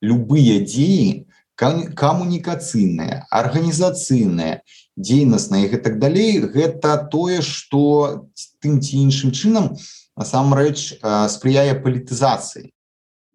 любые 0.00 0.64
дзеі 0.64 1.26
камунікацыйныя 1.60 3.28
арганізацыйныя 3.28 4.64
дзейнасныя 4.96 5.68
і 5.68 5.80
так 5.84 5.98
далей 6.00 6.40
гэта 6.40 6.96
тое 7.12 7.40
что 7.44 8.28
тым 8.64 8.80
ці 8.80 8.96
іншым 9.04 9.32
чынам 9.36 9.76
насамрэч 10.16 11.00
спрыяе 11.28 11.76
палітызацыі 11.84 12.72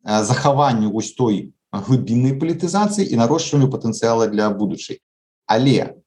захаванню 0.05 0.89
вось 0.89 1.13
той 1.13 1.53
глыбіннай 1.69 2.33
палітызацыі 2.41 3.05
і 3.05 3.21
нарошчванню 3.21 3.69
патэнцыяла 3.69 4.25
для 4.33 4.49
будучай 4.49 5.01
але 5.45 6.01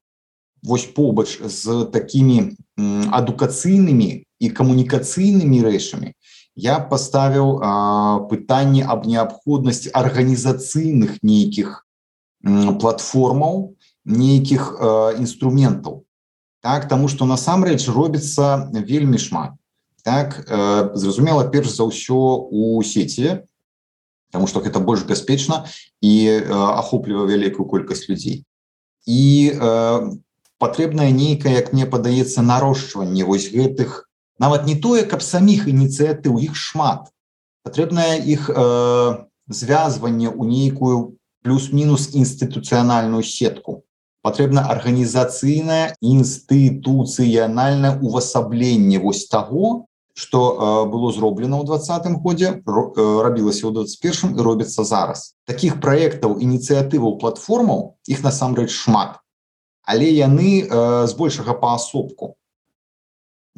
вось 0.63 0.91
побач 0.91 1.39
з 1.39 1.87
такімі 1.95 2.59
адукацыйнымі 3.15 4.11
і 4.43 4.51
камунікацыйнымі 4.51 5.63
рэчамі 5.63 6.18
я 6.59 6.79
паставіў 6.83 7.63
пытанне 8.31 8.83
аб 8.83 9.07
неабходнасці 9.07 9.95
арганізацыйных 9.95 11.23
нейкіх 11.23 11.87
платформаў 12.83 13.79
нейкіх 14.05 14.75
інструментаў 15.23 16.03
так 16.61 16.89
тому 16.89 17.07
что 17.07 17.25
насамрэч 17.25 17.87
робіцца 17.89 18.71
вельмі 18.75 19.19
шмат. 19.19 19.55
Так 20.03 20.43
зразумела 20.99 21.47
перш 21.47 21.71
за 21.79 21.87
ўсё 21.87 22.51
у 22.51 22.83
сеці 22.83 23.47
потому 24.31 24.47
что 24.47 24.61
гэта 24.61 24.81
больш 24.81 25.07
бяспечна 25.07 25.71
і 26.03 26.43
ахопліва 26.51 27.23
вялікую 27.25 27.71
колькасць 27.71 28.11
людзей 28.11 28.43
і 29.07 29.55
патрэбная 30.59 31.15
нейкая 31.15 31.55
як 31.55 31.73
мне 31.73 31.87
падаецца 31.87 32.43
нарошчванне 32.43 33.23
вось 33.23 33.49
гэтых 33.55 34.08
нават 34.39 34.67
не 34.67 34.75
тое 34.75 35.05
каб 35.05 35.23
саміх 35.23 35.69
ініцыятыў 35.69 36.39
іх 36.39 36.57
шмат. 36.57 37.11
Патрэбная 37.67 38.17
іх 38.23 38.51
звязванне 39.49 40.29
ў 40.31 40.43
нейкую 40.47 41.19
плюс-мінус 41.43 42.15
інстытуцыянальную 42.15 43.23
сетку. 43.23 43.85
Патрэбна 44.23 44.67
арганізацыйнае 44.71 45.95
інстытуцыянальнае 46.03 47.99
увасабленне 48.03 48.99
вось 48.99 49.27
таго 49.27 49.89
что 50.19 50.89
было 50.91 51.13
зроблена 51.15 51.63
ў 51.63 51.65
двадцатым 51.71 52.19
годзе 52.19 52.59
рабілася 52.67 53.71
ў 53.71 53.87
21 53.87 54.35
і 54.35 54.43
робіцца 54.43 54.83
зараз. 54.83 55.39
Таких 55.47 55.79
праектаў 55.79 56.43
ініцыятываў 56.43 57.23
платформаў 57.23 57.95
іх 58.11 58.27
насамрэч 58.27 58.67
шмат. 58.75 59.23
Але 59.87 60.11
яны 60.11 60.67
збольшага 61.07 61.55
паасобку 61.55 62.35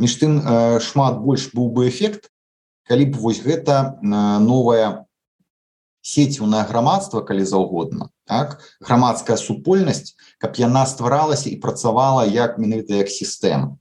між 0.01 0.17
тым 0.21 0.41
шмат 0.81 1.21
больш 1.21 1.51
быў 1.53 1.69
бы 1.77 1.89
эфект 1.93 2.33
калі 2.89 3.13
б 3.13 3.21
вось 3.21 3.45
гэта 3.45 4.01
новая 4.03 5.07
сеціўнае 6.01 6.65
грамадства 6.71 7.21
калі 7.21 7.45
заўгодна 7.45 8.09
так 8.25 8.57
грамадская 8.81 9.37
супольнасць 9.37 10.17
каб 10.41 10.57
яна 10.57 10.87
стваралася 10.89 11.53
і 11.53 11.61
працавала 11.61 12.25
як 12.25 12.57
менавіта 12.59 12.97
як 12.97 13.13
сістэма. 13.13 13.77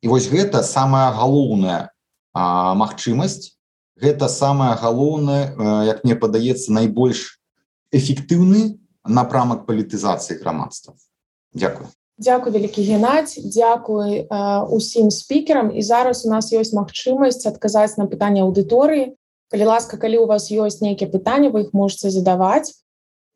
І 0.00 0.08
вось 0.08 0.30
гэта 0.32 0.62
самая 0.62 1.12
галоўная 1.12 1.92
магчымасць 2.32 3.58
гэта 4.00 4.32
самае 4.32 4.72
галоўнае 4.80 5.52
як 5.90 6.04
мне 6.06 6.16
падаецца 6.16 6.72
найбольш 6.72 7.36
эфектыўны 7.92 8.80
напрамак 9.04 9.66
палітызацыі 9.68 10.40
грамадства. 10.40 10.96
Дякую 11.52 11.92
Дякую 12.18 12.50
вялікі 12.52 12.82
геннадзь 12.82 13.38
дзякуй 13.46 14.26
усім 14.74 15.10
спікерам. 15.10 15.70
І 15.70 15.82
зараз 15.82 16.26
у 16.26 16.30
нас 16.30 16.50
ёсць 16.50 16.74
магчымасць 16.74 17.46
адказаць 17.46 17.94
на 17.94 18.10
пытанне 18.10 18.42
аўдыторыі 18.42 19.14
калі 19.48 19.64
ласка 19.64 19.96
калі 19.96 20.24
у 20.24 20.26
вас 20.26 20.52
ёсць 20.52 20.84
нейкія 20.84 21.08
пытанні 21.08 21.48
вы 21.48 21.64
іх 21.66 21.72
можете 21.72 22.12
задаваць 22.12 22.76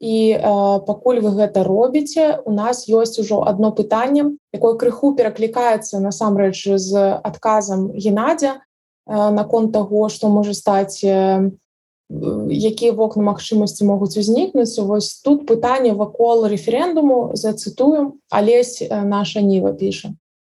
і 0.02 0.34
э, 0.34 0.40
пакуль 0.86 1.22
вы 1.24 1.32
гэта 1.38 1.64
робіце 1.64 2.42
у 2.44 2.52
нас 2.52 2.84
ёсць 2.88 3.18
ужо 3.22 3.40
одно 3.46 3.72
пытанне 3.72 4.36
якое 4.52 4.76
крыху 4.76 5.14
пераклікаецца 5.16 6.00
насамрэч 6.04 6.76
з 6.76 6.92
адказам 7.24 7.88
геннадзя 7.96 8.60
э, 8.60 8.60
наконт 9.08 9.72
таго 9.72 10.08
што 10.12 10.28
можа 10.28 10.52
стаць 10.52 11.00
э, 11.04 11.48
якія 12.12 12.92
вокны 12.92 13.24
магчымасці 13.24 13.88
могуць 13.88 14.16
узнікнуць. 14.20 14.78
Вось 14.78 15.20
тут 15.24 15.46
пытанне 15.48 15.94
вакол 15.96 16.44
рэферэндуму 16.44 17.32
зацытую 17.34 18.20
алесь 18.30 18.82
наша 18.90 19.40
ніва 19.40 19.72
піша. 19.72 20.12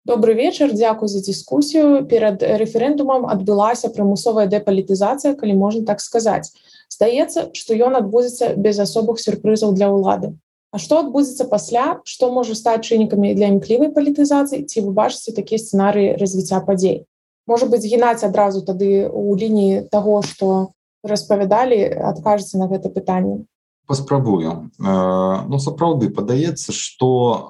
Добрый 0.04 0.36
вечар 0.36 0.74
дзякуй 0.74 1.08
за 1.08 1.24
дыскусію 1.24 2.04
перад 2.10 2.44
рэферэндумам 2.44 3.30
адбылася 3.30 3.88
прымусовая 3.88 4.50
дэпалітызацыя 4.52 5.38
калі 5.40 5.54
можна 5.56 5.86
так 5.86 6.02
сказаць. 6.02 6.52
Здаецца 6.90 7.54
што 7.54 7.78
ён 7.78 7.96
адбудзецца 8.02 8.58
без 8.58 8.80
асобых 8.80 9.22
сюрпрызаў 9.22 9.72
для 9.72 9.94
ўлады. 9.94 10.36
А 10.74 10.82
што 10.82 11.00
адбудзецца 11.06 11.46
пасля? 11.48 12.02
Што 12.04 12.34
можа 12.34 12.58
стаць 12.58 12.84
чыннікамі 12.84 13.38
для 13.38 13.54
імклівай 13.54 13.94
палітызацыі? 13.94 14.66
Ці 14.66 14.90
вы 14.90 14.92
бачыце 14.92 15.32
такія 15.32 15.62
сцэнарыі 15.62 16.18
развіцця 16.18 16.60
падзей? 16.66 17.06
Можа 17.48 17.68
быть 17.70 17.86
геннаць 17.86 18.26
адразу 18.26 18.66
тады 18.66 19.08
у 19.08 19.36
лініі 19.36 19.88
того 19.92 20.22
что 20.24 20.74
распавядалі 21.04 21.84
адкажаце 22.12 22.58
на 22.58 22.68
гэта 22.68 22.90
пытанне? 22.90 23.46
Паспрабую. 23.88 24.72
Э, 24.80 25.44
ну 25.48 25.60
сапраўды 25.60 26.10
падаецца 26.10 26.72
что 26.72 27.10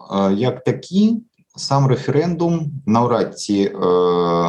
э, 0.10 0.34
як 0.42 0.64
такі 0.66 1.24
сам 1.56 1.88
рэферэндум 1.88 2.84
наўрад 2.86 3.38
ці 3.38 3.70
э, 3.70 4.48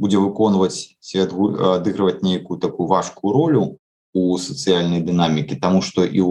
будзе 0.00 0.18
выконваць 0.18 0.96
ці 0.98 1.28
адыгрываць 1.28 2.24
нейкую 2.24 2.58
такую 2.58 2.88
важкую 2.88 3.36
ролю 3.36 3.76
у 4.16 4.38
сацыяльнай 4.38 5.04
дынамікі 5.04 5.60
тому 5.60 5.82
что 5.82 6.04
і 6.04 6.20
э, 6.20 6.24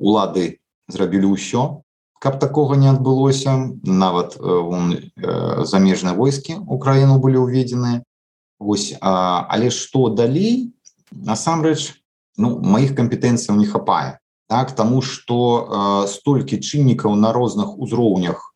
улады 0.00 0.64
зрабілі 0.88 1.36
ўсё 1.36 1.86
каб 2.18 2.38
такога 2.40 2.76
не 2.76 2.88
адбылося. 2.90 3.76
Нават 3.84 4.36
э, 4.36 4.40
э, 4.40 5.64
замежныя 5.64 6.14
войскі 6.14 6.64
украіну 6.66 7.20
былі 7.20 7.44
ўведзеныя. 7.44 8.02
Ось 8.58 8.96
а, 9.00 9.46
але 9.52 9.68
что 9.70 10.08
далей 10.08 10.72
насамрэч 11.12 11.98
ну 12.36 12.58
маіх 12.60 12.96
кампетэнцыяў 12.96 13.56
не 13.58 13.66
хапае. 13.66 14.18
Так 14.48 14.76
тому 14.76 15.02
что 15.02 15.36
э, 16.04 16.08
столькі 16.08 16.62
чыннікаў 16.62 17.14
на 17.14 17.32
розных 17.32 17.78
узроўнях 17.78 18.52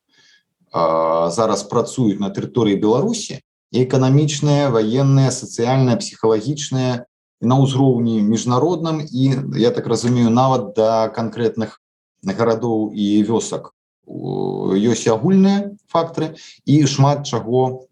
зараз 0.73 1.65
працуюць 1.67 2.23
на 2.23 2.31
тэрыторыі 2.31 2.79
Беларусі 2.79 3.41
эканамічныя 3.75 4.71
ваенныя 4.71 5.31
сацыяльная 5.31 5.97
псіхалагічная 5.99 7.07
на 7.41 7.57
ўзроўні 7.59 8.21
міжнародным 8.23 9.03
і 9.03 9.59
я 9.59 9.71
так 9.71 9.87
разумею 9.87 10.31
нават 10.31 10.75
да 10.75 11.09
канкрэтных 11.09 11.79
гарадоў 12.23 12.93
і 12.93 13.23
вёсак. 13.25 13.73
Ёсць 14.07 15.07
агульныя 15.07 15.75
фактары 15.89 16.35
і 16.67 16.87
шмат 16.87 17.27
чаго 17.27 17.87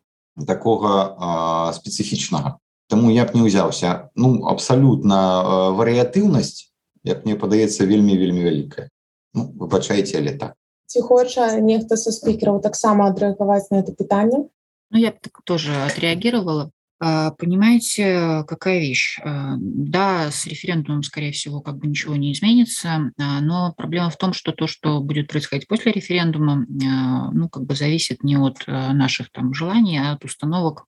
такога 0.46 1.72
спецыфічнага 1.74 2.58
Таму 2.88 3.10
я 3.12 3.24
б 3.24 3.36
не 3.36 3.44
ўзяўся. 3.44 4.10
Ну 4.16 4.48
абсалютна 4.48 5.72
варыятыўнасць 5.76 6.72
як 7.04 7.24
мне 7.24 7.36
падаецца 7.36 7.84
вельмі 7.84 8.16
вельмі 8.16 8.42
вялікая. 8.44 8.88
Ну, 9.34 9.52
выбачаеце 9.54 10.18
але 10.18 10.34
так. 10.40 10.56
Ці 10.88 11.04
хоча 11.04 11.52
нехта 11.60 11.96
са 12.00 12.12
спікераў 12.12 12.62
таксама 12.64 13.12
адрэагаваць 13.12 13.68
на 13.70 13.84
это 13.84 13.92
пытанне? 13.92 14.48
Ну 14.90 14.98
я 14.98 15.12
так 15.12 15.44
тоже 15.44 15.76
отреагировала. 15.84 16.70
Понимаете, 16.98 18.42
какая 18.48 18.80
вещь? 18.80 19.20
Да, 19.22 20.32
с 20.32 20.46
референдумом, 20.46 21.04
скорее 21.04 21.30
всего, 21.30 21.60
как 21.60 21.76
бы 21.76 21.86
ничего 21.86 22.16
не 22.16 22.32
изменится, 22.32 23.12
но 23.18 23.72
проблема 23.76 24.10
в 24.10 24.16
том, 24.16 24.32
что 24.32 24.50
то, 24.50 24.66
что 24.66 25.00
будет 25.00 25.28
происходить 25.28 25.68
после 25.68 25.92
референдума, 25.92 26.66
ну, 26.66 27.48
как 27.50 27.66
бы 27.66 27.76
зависит 27.76 28.24
не 28.24 28.36
от 28.36 28.66
наших 28.66 29.30
там 29.30 29.54
желаний, 29.54 29.98
а 29.98 30.14
от 30.14 30.24
установок 30.24 30.86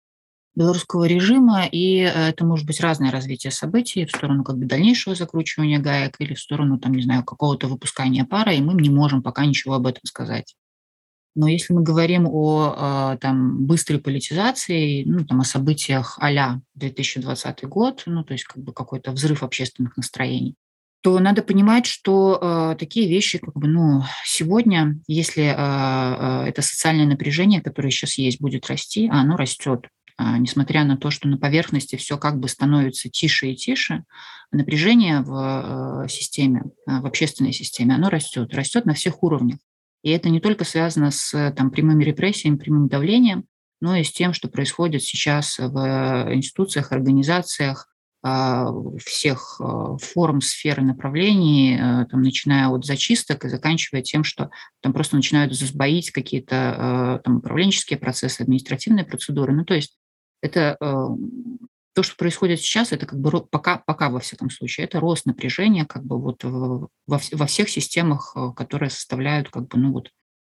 белорусского 0.54 1.04
режима, 1.04 1.66
и 1.66 1.96
это 1.98 2.44
может 2.44 2.66
быть 2.66 2.80
разное 2.80 3.10
развитие 3.10 3.50
событий 3.50 4.04
в 4.04 4.10
сторону 4.10 4.44
как 4.44 4.58
бы 4.58 4.66
дальнейшего 4.66 5.14
закручивания 5.14 5.78
гаек 5.78 6.16
или 6.18 6.34
в 6.34 6.40
сторону, 6.40 6.78
там, 6.78 6.92
не 6.92 7.02
знаю, 7.02 7.24
какого-то 7.24 7.68
выпускания 7.68 8.24
пара, 8.24 8.52
и 8.52 8.60
мы 8.60 8.74
не 8.80 8.90
можем 8.90 9.22
пока 9.22 9.46
ничего 9.46 9.74
об 9.74 9.86
этом 9.86 10.02
сказать. 10.04 10.56
Но 11.36 11.46
если 11.46 11.72
мы 11.72 11.82
говорим 11.82 12.26
о 12.26 12.74
а, 12.76 13.16
там, 13.18 13.64
быстрой 13.64 14.00
политизации, 14.00 15.04
ну, 15.04 15.24
там, 15.24 15.40
о 15.40 15.44
событиях 15.44 16.18
а 16.20 16.58
2020 16.74 17.64
год, 17.64 18.02
ну, 18.06 18.24
то 18.24 18.32
есть 18.32 18.44
как 18.44 18.62
бы 18.62 18.72
какой-то 18.72 19.12
взрыв 19.12 19.42
общественных 19.42 19.96
настроений, 19.96 20.56
то 21.02 21.18
надо 21.18 21.42
понимать, 21.42 21.86
что 21.86 22.38
э, 22.40 22.76
такие 22.78 23.08
вещи, 23.08 23.38
как 23.38 23.54
бы, 23.54 23.68
ну, 23.68 24.02
сегодня, 24.24 24.98
если 25.06 25.44
э, 25.44 25.54
э, 25.56 26.48
это 26.48 26.60
социальное 26.60 27.06
напряжение, 27.06 27.62
которое 27.62 27.90
сейчас 27.90 28.18
есть, 28.18 28.40
будет 28.40 28.66
расти, 28.66 29.08
а 29.10 29.20
оно 29.20 29.36
растет, 29.36 29.86
э, 29.86 29.88
несмотря 30.38 30.84
на 30.84 30.96
то, 30.96 31.10
что 31.10 31.28
на 31.28 31.38
поверхности 31.38 31.96
все 31.96 32.18
как 32.18 32.38
бы 32.38 32.48
становится 32.48 33.08
тише 33.08 33.48
и 33.48 33.56
тише, 33.56 34.04
напряжение 34.52 35.20
в 35.20 36.04
э, 36.04 36.08
системе, 36.08 36.64
э, 36.86 37.00
в 37.00 37.06
общественной 37.06 37.52
системе, 37.52 37.94
оно 37.94 38.10
растет, 38.10 38.52
растет 38.54 38.84
на 38.84 38.94
всех 38.94 39.22
уровнях. 39.22 39.58
И 40.02 40.10
это 40.10 40.28
не 40.28 40.40
только 40.40 40.64
связано 40.64 41.10
с 41.10 41.52
там, 41.56 41.70
прямыми 41.70 42.04
репрессиями, 42.04 42.56
прямым 42.56 42.88
давлением, 42.88 43.44
но 43.80 43.96
и 43.96 44.04
с 44.04 44.12
тем, 44.12 44.32
что 44.32 44.48
происходит 44.48 45.02
сейчас 45.02 45.58
в 45.58 46.28
институциях, 46.32 46.92
организациях, 46.92 47.90
а, 48.22 48.70
всех 49.02 49.58
а, 49.60 49.96
форм, 49.96 50.42
сфер 50.42 50.80
и 50.80 50.84
направлений, 50.84 51.78
а, 51.80 52.04
там, 52.04 52.20
начиная 52.20 52.68
от 52.68 52.84
зачисток 52.84 53.44
и 53.44 53.48
заканчивая 53.48 54.02
тем, 54.02 54.24
что 54.24 54.50
там 54.82 54.92
просто 54.92 55.16
начинают 55.16 55.54
сбоить 55.54 56.10
какие-то 56.10 57.22
там, 57.24 57.38
управленческие 57.38 57.98
процессы, 57.98 58.42
административные 58.42 59.06
процедуры. 59.06 59.54
Ну, 59.54 59.64
то 59.64 59.74
есть 59.74 59.96
это 60.42 60.76
то, 61.94 62.02
что 62.02 62.16
происходит 62.16 62.60
сейчас, 62.60 62.92
это 62.92 63.06
как 63.06 63.18
бы 63.20 63.44
пока, 63.46 63.78
пока 63.78 64.10
во 64.10 64.20
всяком 64.20 64.50
случае, 64.50 64.86
это 64.86 65.00
рост 65.00 65.26
напряжения 65.26 65.84
как 65.84 66.04
бы 66.04 66.20
вот 66.20 66.44
во, 66.44 66.88
во 67.06 67.46
всех 67.46 67.68
системах, 67.68 68.32
э, 68.36 68.52
которые 68.54 68.90
составляют 68.90 69.50
как 69.50 69.68
бы, 69.68 69.78
ну 69.78 69.92
вот, 69.92 70.10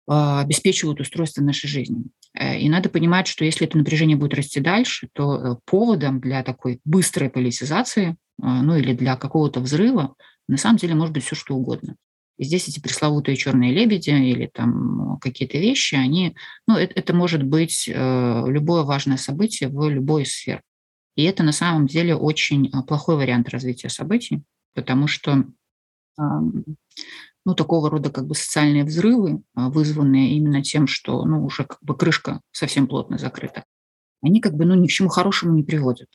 а, 0.07 0.41
обеспечивают 0.41 0.99
устройство 0.99 1.41
нашей 1.41 1.67
жизни. 1.67 2.05
Э, 2.37 2.57
и 2.57 2.69
надо 2.69 2.89
понимать, 2.89 3.27
что 3.27 3.45
если 3.45 3.67
это 3.67 3.77
напряжение 3.77 4.15
будет 4.15 4.35
расти 4.35 4.59
дальше, 4.59 5.09
то 5.13 5.35
э, 5.35 5.55
поводом 5.65 6.19
для 6.19 6.43
такой 6.43 6.79
быстрой 6.85 7.29
политизации, 7.29 8.15
ну 8.37 8.75
или 8.75 8.93
для 8.93 9.15
какого-то 9.15 9.59
взрыва, 9.59 10.15
на 10.47 10.57
самом 10.57 10.77
деле 10.77 10.95
может 10.95 11.13
быть 11.13 11.23
все 11.23 11.35
что 11.35 11.55
угодно. 11.55 11.95
И 12.37 12.43
здесь 12.43 12.67
эти 12.67 12.79
пресловутые 12.79 13.37
черные 13.37 13.71
лебеди 13.71 14.09
или 14.09 14.47
там 14.47 15.19
какие-то 15.19 15.57
вещи, 15.57 15.95
они, 15.95 16.35
ну, 16.67 16.75
это, 16.75 16.93
это 16.95 17.13
может 17.13 17.43
быть 17.43 17.87
любое 17.87 18.83
важное 18.83 19.17
событие 19.17 19.69
в 19.69 19.87
любой 19.89 20.25
сфере. 20.25 20.61
И 21.15 21.23
это 21.23 21.43
на 21.43 21.51
самом 21.51 21.87
деле 21.87 22.15
очень 22.15 22.69
а, 22.73 22.81
плохой 22.81 23.17
вариант 23.17 23.49
развития 23.49 23.89
событий, 23.89 24.43
потому 24.73 25.07
что 25.07 25.45
ну, 26.17 27.55
такого 27.55 27.89
рода 27.89 28.09
как 28.09 28.25
бы 28.25 28.35
социальные 28.35 28.83
взрывы, 28.83 29.41
а, 29.53 29.69
вызванные 29.69 30.35
именно 30.37 30.63
тем, 30.63 30.87
что 30.87 31.25
ну, 31.25 31.43
уже 31.43 31.65
как 31.65 31.79
бы 31.81 31.95
крышка 31.95 32.41
совсем 32.51 32.87
плотно 32.87 33.17
закрыта, 33.17 33.65
они 34.21 34.39
как 34.41 34.53
бы 34.53 34.65
ну, 34.65 34.75
ни 34.75 34.87
к 34.87 34.91
чему 34.91 35.09
хорошему 35.09 35.53
не 35.53 35.63
приводят. 35.63 36.07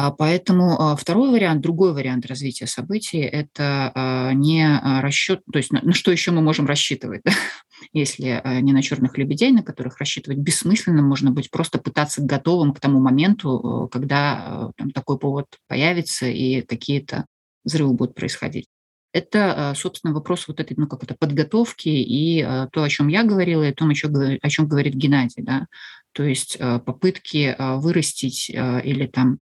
А 0.00 0.12
поэтому 0.12 0.80
а, 0.80 0.94
второй 0.94 1.32
вариант, 1.32 1.60
другой 1.60 1.92
вариант 1.92 2.24
развития 2.24 2.68
событий– 2.68 3.18
это 3.18 3.90
а, 3.92 4.32
не 4.32 4.64
расчет, 5.02 5.40
то 5.52 5.56
есть 5.56 5.72
на, 5.72 5.82
на 5.82 5.92
что 5.92 6.12
еще 6.12 6.30
мы 6.30 6.40
можем 6.40 6.66
рассчитывать, 6.66 7.22
если 7.92 8.40
не 8.60 8.72
на 8.72 8.80
черных 8.80 9.18
лебедей, 9.18 9.50
на 9.50 9.64
которых 9.64 9.98
рассчитывать 9.98 10.38
бессмысленно, 10.38 11.02
можно 11.02 11.32
быть 11.32 11.50
просто 11.50 11.78
пытаться 11.78 12.22
готовым 12.22 12.74
к 12.74 12.78
тому 12.78 13.00
моменту, 13.00 13.88
когда 13.90 14.70
там, 14.76 14.92
такой 14.92 15.18
повод 15.18 15.46
появится 15.66 16.26
и 16.26 16.62
какие-то 16.62 17.26
взрывы 17.64 17.94
будут 17.94 18.14
происходить. 18.14 18.66
Это, 19.12 19.72
собственно, 19.76 20.14
вопрос 20.14 20.46
вот 20.46 20.60
этой, 20.60 20.74
ну, 20.76 20.86
как 20.86 21.02
это, 21.02 21.16
подготовки 21.18 21.88
и 21.88 22.46
то, 22.70 22.84
о 22.84 22.88
чем 22.88 23.08
я 23.08 23.24
говорила, 23.24 23.64
и 23.64 23.70
о 23.70 23.74
том, 23.74 23.90
о 23.90 23.94
чем, 23.94 24.12
о 24.14 24.48
чем 24.48 24.68
говорит 24.68 24.94
Геннадий, 24.94 25.42
да, 25.42 25.66
то 26.12 26.22
есть 26.22 26.56
попытки 26.56 27.56
вырастить 27.58 28.48
или 28.48 29.06
там 29.06 29.38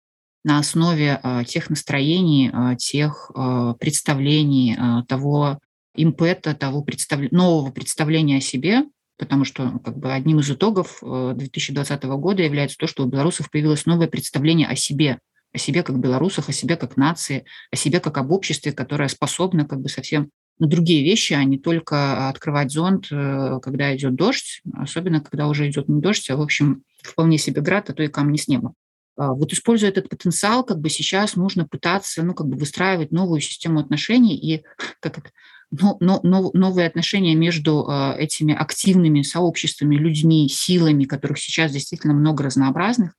на 0.45 0.59
основе 0.59 1.19
а, 1.21 1.43
тех 1.43 1.71
настроений, 1.71 2.51
а, 2.53 2.75
тех 2.75 3.31
а, 3.33 3.73
представлений, 3.73 4.77
того 5.07 5.59
импета, 5.95 6.53
того 6.53 6.83
представ... 6.83 7.19
нового 7.31 7.71
представления 7.71 8.37
о 8.37 8.41
себе, 8.41 8.83
потому 9.17 9.43
что 9.43 9.79
как 9.83 9.97
бы 9.97 10.13
одним 10.13 10.39
из 10.39 10.51
итогов 10.51 10.99
2020 11.01 12.03
года 12.03 12.43
является 12.43 12.77
то, 12.77 12.85
что 12.85 13.03
у 13.03 13.07
белорусов 13.07 13.49
появилось 13.49 13.85
новое 13.85 14.07
представление 14.07 14.67
о 14.67 14.75
себе, 14.75 15.19
о 15.51 15.57
себе 15.57 15.83
как 15.83 15.97
белорусах, 15.99 16.49
о 16.49 16.53
себе 16.53 16.75
как 16.75 16.95
нации, 16.95 17.45
о 17.71 17.75
себе 17.75 17.99
как 17.99 18.17
об 18.17 18.31
обществе, 18.31 18.71
которое 18.71 19.07
способно 19.07 19.65
как 19.65 19.79
бы 19.81 19.89
совсем 19.89 20.29
на 20.59 20.67
другие 20.67 21.03
вещи, 21.03 21.33
а 21.33 21.43
не 21.43 21.57
только 21.57 22.29
открывать 22.29 22.71
зонт, 22.71 23.07
э, 23.11 23.59
когда 23.61 23.95
идет 23.95 24.15
дождь, 24.15 24.61
особенно 24.73 25.21
когда 25.21 25.47
уже 25.47 25.69
идет 25.69 25.89
не 25.89 26.01
дождь, 26.01 26.29
а 26.29 26.37
в 26.37 26.41
общем 26.41 26.83
вполне 27.01 27.37
себе 27.37 27.61
град, 27.61 27.89
а 27.89 27.93
то 27.93 28.03
и 28.03 28.07
камни 28.07 28.37
с 28.37 28.47
неба. 28.47 28.73
А, 29.17 29.33
вот 29.33 29.53
используя 29.53 29.89
этот 29.89 30.09
потенциал, 30.09 30.63
как 30.63 30.79
бы 30.79 30.89
сейчас 30.89 31.35
нужно 31.35 31.67
пытаться, 31.67 32.23
ну, 32.23 32.33
как 32.33 32.47
бы 32.47 32.57
выстраивать 32.57 33.11
новую 33.11 33.41
систему 33.41 33.79
отношений 33.79 34.35
и 34.35 34.63
как 34.99 35.19
это, 35.19 35.31
но, 35.71 35.97
но, 35.99 36.19
но, 36.23 36.51
новые 36.53 36.87
отношения 36.87 37.35
между 37.35 37.87
э, 37.87 38.17
этими 38.19 38.53
активными 38.53 39.21
сообществами, 39.21 39.95
людьми, 39.95 40.47
силами, 40.49 41.05
которых 41.05 41.39
сейчас 41.39 41.71
действительно 41.71 42.13
много 42.13 42.43
разнообразных, 42.43 43.13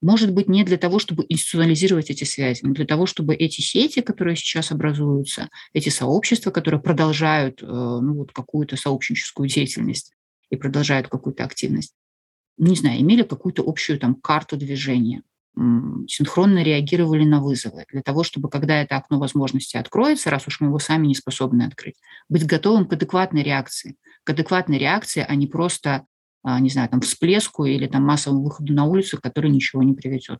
может 0.00 0.32
быть, 0.32 0.48
не 0.48 0.62
для 0.62 0.78
того, 0.78 1.00
чтобы 1.00 1.26
институционализировать 1.28 2.08
эти 2.08 2.22
связи, 2.22 2.60
но 2.62 2.72
для 2.72 2.86
того, 2.86 3.06
чтобы 3.06 3.34
эти 3.34 3.60
сети, 3.60 4.00
которые 4.00 4.36
сейчас 4.36 4.70
образуются, 4.70 5.48
эти 5.72 5.88
сообщества, 5.88 6.52
которые 6.52 6.80
продолжают 6.80 7.62
э, 7.62 7.66
ну, 7.66 8.14
вот 8.14 8.32
какую-то 8.32 8.76
сообщническую 8.76 9.48
деятельность 9.48 10.12
и 10.50 10.56
продолжают 10.56 11.08
какую-то 11.08 11.44
активность, 11.44 11.94
не 12.58 12.76
знаю, 12.76 13.00
имели 13.00 13.22
какую-то 13.22 13.62
общую 13.66 13.98
там 13.98 14.14
карту 14.14 14.56
движения, 14.56 15.22
синхронно 16.08 16.62
реагировали 16.62 17.24
на 17.24 17.40
вызовы, 17.40 17.84
для 17.90 18.02
того, 18.02 18.22
чтобы, 18.22 18.48
когда 18.48 18.80
это 18.82 18.96
окно 18.96 19.18
возможности 19.18 19.76
откроется, 19.76 20.30
раз 20.30 20.46
уж 20.46 20.60
мы 20.60 20.68
его 20.68 20.78
сами 20.78 21.06
не 21.06 21.14
способны 21.14 21.64
открыть, 21.64 21.96
быть 22.28 22.46
готовым 22.46 22.86
к 22.86 22.92
адекватной 22.92 23.42
реакции, 23.42 23.96
к 24.24 24.30
адекватной 24.30 24.78
реакции, 24.78 25.24
а 25.28 25.34
не 25.34 25.46
просто, 25.46 26.04
не 26.44 26.70
знаю, 26.70 26.88
там, 26.88 27.00
всплеску 27.00 27.64
или 27.64 27.86
там 27.86 28.02
массовому 28.04 28.44
выходу 28.44 28.72
на 28.72 28.84
улицу, 28.84 29.18
который 29.22 29.50
ничего 29.50 29.82
не 29.82 29.94
приведет. 29.94 30.38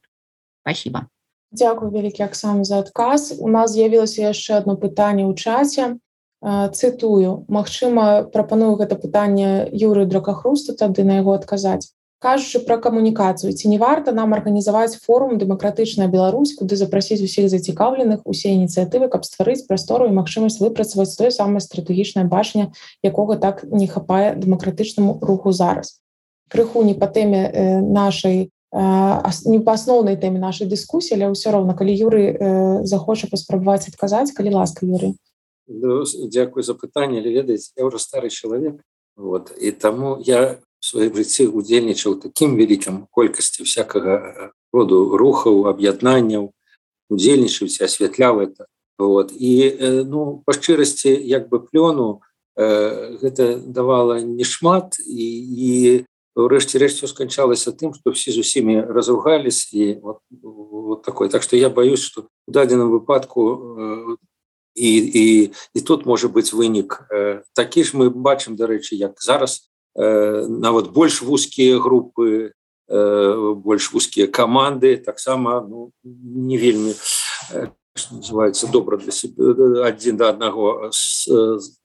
Спасибо. 0.62 1.07
Дякую 1.51 1.90
вялікі 1.90 2.23
Аксам 2.23 2.65
за 2.65 2.78
адказ. 2.78 3.32
У 3.40 3.49
нас 3.49 3.73
з'явілася 3.73 4.23
яшчэ 4.28 4.61
одно 4.61 4.77
пытанне 4.77 5.24
ў 5.24 5.32
чаце. 5.35 5.97
Цытую, 6.45 7.49
Магчыма, 7.49 8.28
прапаную 8.28 8.77
гэта 8.77 8.95
пытанне 8.95 9.66
Юры 9.73 10.05
дракахрусту 10.07 10.77
тады 10.77 11.03
на 11.03 11.16
яго 11.19 11.32
адказаць 11.32 11.97
кажучы 12.19 12.61
пра 12.66 12.78
камунікацыю 12.82 13.55
ці 13.55 13.70
не 13.70 13.78
варта 13.78 14.12
нам 14.12 14.35
арганізаваць 14.35 14.99
форум 14.99 15.39
дэмакратычная 15.39 16.11
Беларусь 16.11 16.55
куды 16.59 16.74
запрасіць 16.74 17.23
усіх 17.23 17.47
зацікаўленых 17.49 18.27
усе 18.27 18.51
ініцыятывы 18.59 19.09
каб 19.09 19.23
стварыць 19.24 19.66
прастору 19.70 20.11
і 20.11 20.16
магчымасць 20.19 20.59
выпрацаваць 20.59 21.15
тое 21.15 21.31
самае 21.31 21.62
стратэгічнае 21.62 22.27
бачанне 22.27 22.74
якога 23.07 23.39
так 23.39 23.62
не 23.70 23.86
хапае 23.86 24.35
дэмакратычнаму 24.35 25.19
руху 25.23 25.53
зараз. 25.53 26.03
Крыху 26.51 26.82
не 26.82 26.95
па 26.99 27.07
тэме 27.07 27.43
э, 27.47 27.81
нашай 27.81 28.51
не 28.73 29.61
па 29.65 29.73
асноўнай 29.73 30.16
тэме 30.20 30.36
нашай 30.39 30.69
дыскусіі 30.69 31.16
але 31.16 31.32
ўсё 31.32 31.57
роўна 31.57 31.73
калі 31.73 31.89
юры 31.89 32.24
э, 32.28 32.85
захоча 32.85 33.24
паспрабаваць 33.31 33.89
адказаць 33.89 34.36
калі 34.36 34.61
ласка 34.61 34.85
юры 34.85 35.16
ну, 35.66 36.05
Дякую 36.28 36.62
за 36.62 36.74
пытанне 36.74 37.24
але 37.24 37.32
ведаеце 37.32 37.73
я 37.81 37.89
ўжо 37.89 37.97
стары 37.97 38.28
чалавек 38.28 38.85
вот 39.16 39.57
і 39.57 39.73
таму 39.73 40.20
я 40.20 40.61
сваім 40.89 41.15
жыцці 41.20 41.48
удзельнічаў 41.52 42.19
такім 42.24 42.56
вялікім 42.56 43.06
колькасці 43.12 43.69
всякага 43.69 44.15
э, 44.16 44.51
роду 44.73 45.16
рухаў 45.16 45.69
аб'яднанняў 45.69 46.52
удзельнічаюць 47.10 47.85
асвятляў 47.85 48.40
это. 48.40 48.66
Вот. 48.98 49.32
І 49.32 49.52
э, 49.69 50.05
ну 50.05 50.43
па 50.47 50.56
шчырасці 50.56 51.12
як 51.12 51.48
бы 51.48 51.60
плёну 51.60 52.20
э, 52.56 53.16
гэта 53.20 53.59
давала 53.60 54.20
не 54.20 54.44
шмат 54.44 54.97
і, 55.05 55.27
і 55.69 55.73
Урэшце 56.39 56.78
рэшт 56.78 57.02
сканчалася 57.10 57.74
тым, 57.74 57.90
што 57.98 58.15
всі 58.15 58.31
з 58.31 58.47
усімі 58.47 58.86
разругались 58.94 59.74
і 59.74 59.98
вот, 59.98 60.23
вот 60.31 61.02
такой. 61.02 61.28
Так 61.28 61.43
што 61.43 61.59
я 61.59 61.66
боюсь, 61.66 61.98
што 61.98 62.31
у 62.47 62.52
дадзеным 62.55 62.94
выпадку 62.94 63.43
э, 63.51 64.16
і, 64.78 64.90
і, 64.94 65.24
і 65.74 65.81
тут 65.82 66.06
можа 66.06 66.31
быць 66.31 66.55
вынік 66.55 67.10
э, 67.10 67.43
такі 67.59 67.82
ж 67.82 67.98
мы 67.98 68.10
бачым 68.15 68.55
дарэчы 68.55 68.94
як 68.94 69.19
зараз. 69.19 69.66
э, 69.66 69.78
нават 69.99 70.93
больш 70.93 71.23
вузкія 71.23 71.79
групы 71.79 72.53
э, 72.89 73.55
больш 73.55 73.93
вузкія 73.93 74.27
каманды 74.27 74.97
таксама 74.97 75.61
ну, 75.61 75.91
не 76.05 76.57
вельмі 76.57 76.95
э, 77.53 77.66
называется 78.12 78.70
добра 78.70 78.97
для 78.97 79.11
себе 79.11 79.83
адзін 79.83 80.16
да 80.16 80.31
аднаго 80.31 80.91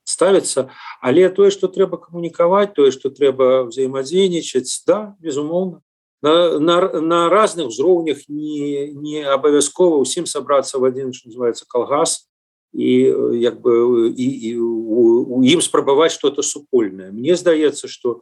ставіцца 0.05 0.69
але 1.01 1.29
тое 1.29 1.49
что 1.49 1.67
трэба 1.67 1.97
камунікаваць 1.97 2.77
тое 2.77 2.91
что 2.91 3.09
трэба 3.09 3.65
взаимодзейнічаць 3.65 4.83
да 4.85 5.15
безумоўна. 5.19 5.81
На, 6.21 6.57
на, 6.57 6.79
на 7.01 7.29
разных 7.29 7.67
узроўнях 7.67 8.29
не 8.29 8.93
не 8.93 9.25
абавязкова 9.25 9.97
усім 9.97 10.25
сабрацца 10.25 10.77
в 10.77 10.83
один 10.85 11.11
называется 11.25 11.65
калгас 11.67 12.29
і 12.73 12.91
як 13.37 13.61
бы 13.61 14.09
і, 14.17 14.27
і 14.49 14.57
у, 14.57 15.37
у 15.37 15.43
ім 15.43 15.61
спрабаваць 15.61 16.11
что-то 16.11 16.41
супольнае 16.41 17.11
Мне 17.11 17.35
здаецца 17.35 17.87
что 17.87 18.21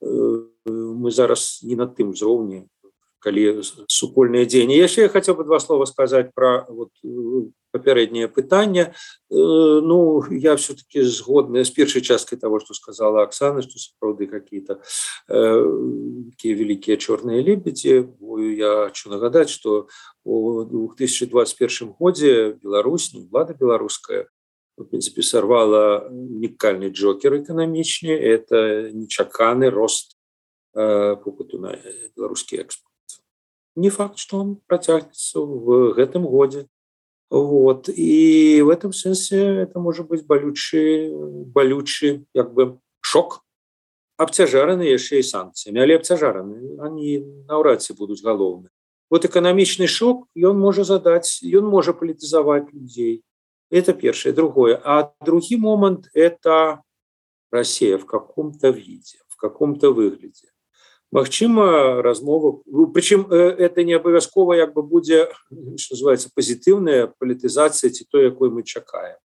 э, 0.00 0.44
мы 0.66 1.10
зараз 1.10 1.60
не 1.62 1.76
на 1.76 1.86
тым 1.86 2.16
узроўні 2.16 2.66
калі 3.20 3.60
супольныя 3.86 4.48
дзеянні 4.48 4.80
яшчэ 4.80 5.06
я 5.06 5.12
хотел 5.12 5.36
бы 5.36 5.44
два 5.44 5.60
слова 5.60 5.84
сказать 5.84 6.32
про 6.34 6.64
вот, 6.68 6.90
папярэдняе 7.72 8.28
пытанне. 8.28 8.94
Ну 9.30 10.22
я 10.30 10.56
все-таки 10.56 11.02
згодная 11.02 11.64
з 11.64 11.70
першай 11.70 12.02
часткай 12.02 12.38
того 12.38 12.60
что 12.60 12.74
сказала 12.74 13.22
Оксана 13.22 13.62
что 13.62 13.78
сапраўды 13.78 14.26
какие-то 14.26 14.80
такие 15.26 16.54
великкія 16.54 16.96
чорныя 16.96 17.42
лебедзі. 17.42 18.08
Я 18.56 18.86
хочу 18.88 19.10
нагадаць 19.10 19.50
что 19.50 19.88
у 20.24 20.64
2021 20.64 21.94
годзе 21.98 22.58
Беларусь 22.62 23.12
влада 23.14 23.54
беларуская 23.54 24.28
в 24.76 24.84
принципе 24.84 25.22
сорвала 25.22 26.08
унікальны 26.08 26.88
джокер 26.88 27.36
эканамічнее 27.42 28.18
это 28.18 28.90
нечаканы 28.92 29.70
рост 29.70 30.16
попыту 30.74 31.58
на 31.58 31.76
беларускі 32.16 32.56
экспорт 32.56 32.94
не 33.76 33.90
факт 33.90 34.18
что 34.18 34.38
он 34.38 34.56
протягнется 34.66 35.40
в 35.40 35.92
гэтым 35.94 36.26
годзе 36.26 36.66
вот 37.29 37.89
и 37.89 38.61
в 38.61 38.69
этом 38.69 38.93
сэнсе 38.93 39.63
это 39.63 39.79
может 39.79 40.07
быть 40.07 40.25
болючий 40.25 41.11
болючий 41.45 42.25
як 42.33 42.53
бы 42.53 42.79
шок 43.01 43.43
абцяжараны 44.17 44.87
яшчэ 44.87 45.19
і 45.19 45.27
санкцыямі 45.27 45.83
але 45.83 45.99
абцяжараны 45.99 46.79
они 46.79 47.19
наўрад 47.49 47.81
ці 47.81 47.97
будуць 47.99 48.23
галоўны 48.23 48.69
вот 49.09 49.25
эканамічны 49.25 49.87
шок 49.87 50.29
ён 50.37 50.55
можа 50.61 50.87
задаць 50.87 51.43
ён 51.43 51.67
можа 51.67 51.91
палітызаваць 51.91 52.71
людзей 52.71 53.23
это 53.69 53.93
першае 53.93 54.31
другое 54.31 54.79
а 54.83 55.11
другі 55.25 55.57
момант 55.57 56.09
это 56.13 56.81
Россия 57.51 57.97
в 57.97 58.05
каком-то 58.05 58.69
виде 58.69 59.19
в 59.27 59.35
каком-то 59.35 59.91
выглядзе 59.91 60.48
Магчыма 61.12 62.02
размова 62.02 62.62
ну, 62.66 62.86
прычым 62.86 63.26
э, 63.30 63.36
это 63.58 63.82
не 63.82 63.94
абавязкова 63.94 64.54
як 64.54 64.74
бы 64.74 64.82
будзе 64.82 65.26
называется 65.50 66.30
пазітыўная 66.34 67.10
палітызацыя 67.18 67.90
ці 67.90 68.06
то 68.10 68.22
якой 68.22 68.50
мы 68.50 68.62
чакаем. 68.62 69.18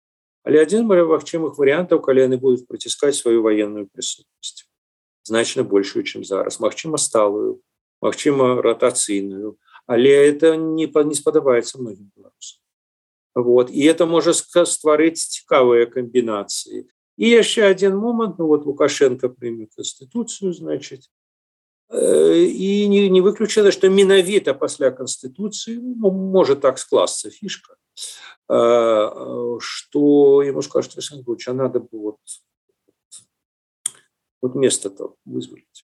Але 0.46 0.62
адзін 0.62 0.86
магчымых 0.86 1.58
варыянтаў 1.58 1.98
калі 1.98 2.26
яны 2.30 2.38
будуць 2.38 2.66
праціскаць 2.66 3.18
сваю 3.18 3.42
военную 3.42 3.90
прысутнасць 3.90 4.70
значна 5.26 5.62
большую 5.62 6.02
чым 6.06 6.22
зараз. 6.22 6.60
Мачыма 6.60 6.98
сталую 6.98 7.62
Мачыма 8.02 8.60
ратацыйную. 8.60 9.58
Але 9.86 10.10
это 10.10 10.56
не 10.56 10.86
не 10.86 11.14
спадабаецца 11.14 11.78
многім 11.78 12.10
беларусам. 12.16 12.58
Вот. 13.34 13.70
І 13.70 13.86
это 13.86 14.06
можа 14.06 14.34
стварыць 14.34 15.22
цікавыя 15.22 15.86
камбінацыі. 15.86 16.86
І 17.16 17.26
яшчэ 17.28 17.70
один 17.70 17.96
момант 17.96 18.38
ну 18.38 18.46
вот 18.46 18.66
лукашенко 18.66 19.28
прыме 19.28 19.66
конституцыю 19.70 20.52
значитчыць 20.52 21.10
і 21.92 22.88
не, 22.88 23.10
не 23.10 23.20
выключана 23.20 23.70
что 23.70 23.90
менавіта 23.90 24.54
пасля 24.54 24.90
конституции 24.90 25.76
ну, 25.76 26.10
может 26.10 26.60
так 26.60 26.78
скласться 26.78 27.30
фишка 27.30 27.76
что 28.46 30.42
ему 30.42 30.62
скажет 30.62 30.96
надо 31.48 31.80
было 31.80 32.02
вот, 32.02 32.18
вот 34.40 34.54
место 34.54 34.90
то 34.90 35.16
вызволить 35.26 35.84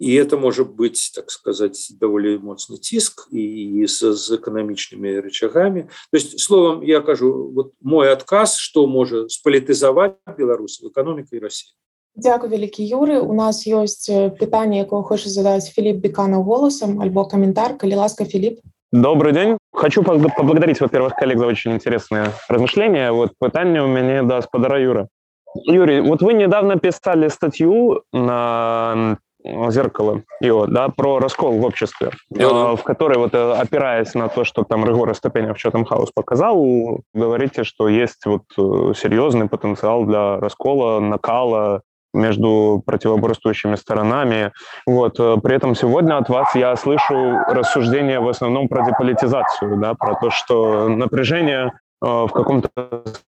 и 0.00 0.14
это 0.14 0.38
может 0.38 0.70
быть 0.70 1.12
так 1.14 1.30
сказать 1.30 1.92
довольно 2.00 2.38
моцный 2.38 2.78
тиск 2.78 3.28
и 3.30 3.86
с, 3.86 4.00
с 4.02 4.30
экономичными 4.30 5.16
рычагами. 5.16 5.90
То 6.10 6.16
есть 6.16 6.40
словом 6.40 6.80
я 6.80 7.02
кажу 7.02 7.50
вот 7.52 7.74
мой 7.80 8.10
отказ 8.10 8.56
что 8.56 8.86
может 8.86 9.30
сполитизовать 9.30 10.16
беларусь 10.38 10.80
в 10.80 10.88
экономике 10.88 11.36
и 11.36 11.40
россии 11.40 11.74
Дякую 12.15 12.49
вялікі 12.49 12.79
юры 12.79 13.19
у 13.19 13.33
нас 13.35 13.67
ёсць 13.67 14.07
пытанне 14.39 14.79
якого 14.79 15.03
хоча 15.03 15.29
задаць 15.29 15.67
Філіп 15.67 15.99
бекана 15.99 16.39
голосам 16.39 17.01
альбо 17.03 17.25
каментар 17.27 17.75
калі 17.77 17.95
ласка 17.99 18.23
Філіп 18.23 18.63
добрый 18.93 19.33
день 19.33 19.57
хочу 19.73 20.01
поблагодарить 20.01 20.79
во-первых 20.79 21.15
коллег 21.19 21.39
за 21.39 21.45
очень 21.45 21.73
интересные 21.73 22.31
размышления 22.47 23.11
вот 23.11 23.33
пытанне 23.37 23.83
у 23.83 23.87
мяне 23.87 24.23
да 24.23 24.41
спадара 24.41 24.79
юра 24.79 25.09
Юрий 25.67 25.99
вот 25.99 26.21
вы 26.21 26.33
недавно 26.33 26.79
писали 26.79 27.27
статью 27.27 28.03
на 28.13 29.17
зеркало 29.43 30.23
его 30.39 30.67
да 30.67 30.87
про 30.87 31.19
раскол 31.19 31.59
в 31.59 31.65
обществе 31.65 32.11
да. 32.29 32.77
в 32.77 32.83
которой 32.83 33.17
вот 33.17 33.35
опираясь 33.35 34.13
на 34.13 34.29
то 34.29 34.45
что 34.45 34.63
там 34.63 34.85
рыгора 34.85 35.13
ступеня 35.13 35.53
в 35.53 35.57
чем 35.57 35.83
хаос 35.83 36.11
показал 36.15 37.01
говорите 37.13 37.65
что 37.65 37.89
есть 37.89 38.25
вот 38.25 38.43
серьезный 38.95 39.49
потенциал 39.49 40.05
для 40.05 40.39
раскола 40.39 41.01
накала 41.01 41.81
между 42.12 42.82
противоборствующими 42.84 43.76
сторонами. 43.76 44.52
Вот. 44.86 45.18
Э, 45.18 45.36
при 45.42 45.56
этом 45.56 45.74
сегодня 45.74 46.16
от 46.16 46.28
вас 46.28 46.54
я 46.54 46.74
слышу 46.76 47.38
рассуждения 47.48 48.20
в 48.20 48.28
основном 48.28 48.68
про 48.68 48.84
деполитизацию, 48.84 49.76
да, 49.78 49.94
про 49.94 50.14
то, 50.14 50.30
что 50.30 50.88
напряжение 50.88 51.72
э, 52.02 52.06
в 52.06 52.28
каком-то 52.28 52.70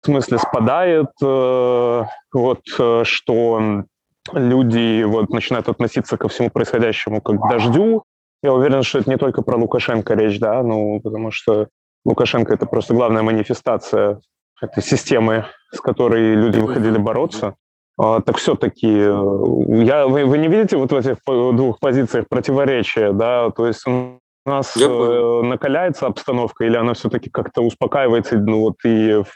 смысле 0.05 0.39
спадает, 0.39 1.11
э, 1.23 2.05
вот, 2.32 2.61
что 3.05 3.85
люди 4.32 5.02
вот, 5.02 5.31
начинают 5.31 5.69
относиться 5.69 6.16
ко 6.16 6.28
всему 6.28 6.51
происходящему 6.51 7.20
как 7.20 7.36
к 7.36 7.51
дождю. 7.51 8.05
Я 8.43 8.55
уверен, 8.55 8.82
что 8.82 9.01
это 9.01 9.11
не 9.11 9.16
только 9.16 9.43
про 9.43 9.57
Лукашенко 9.57 10.15
речь, 10.15 10.39
да, 10.39 10.62
ну, 10.62 11.01
потому 11.01 11.31
что 11.31 11.69
Лукашенко– 12.05 12.55
это 12.55 12.65
просто 12.65 12.94
главная 12.94 13.23
манифестация 13.23 14.20
этой 14.62 14.82
системы, 14.82 15.47
с 15.73 15.81
которой 15.81 16.35
люди 16.35 16.59
выходили 16.59 16.98
бороться. 16.98 17.55
А, 18.02 18.22
так 18.22 18.39
все-таки 18.39 18.89
э, 18.89 19.85
я, 19.85 20.06
вы, 20.06 20.24
вы 20.24 20.39
не 20.39 20.48
видите 20.48 20.78
вот 20.78 20.90
в 20.90 20.97
этих 20.97 21.18
двух 21.27 21.78
позициях 21.81 22.27
противоречия, 22.28 23.12
да, 23.12 23.51
то 23.51 23.66
есть 23.66 23.86
у 23.86 24.18
нас 24.47 24.74
э, 24.74 25.43
накаляется 25.43 26.06
обстановка 26.06 26.64
или 26.64 26.77
она 26.77 26.94
все-таки 26.94 27.28
как-то 27.28 27.60
успокаивается, 27.60 28.39
ну 28.39 28.60
вот 28.60 28.77
и 28.86 29.22
в, 29.22 29.27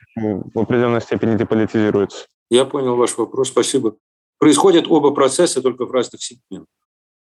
в 0.54 0.58
определенной 0.58 1.02
степени 1.02 1.36
деполитизируется? 1.36 2.24
Я 2.48 2.64
понял 2.64 2.96
ваш 2.96 3.18
вопрос, 3.18 3.48
спасибо. 3.48 3.96
Происходят 4.38 4.86
оба 4.88 5.10
процесса 5.10 5.60
только 5.60 5.84
в 5.84 5.90
разных 5.90 6.22
сегментах. 6.22 6.72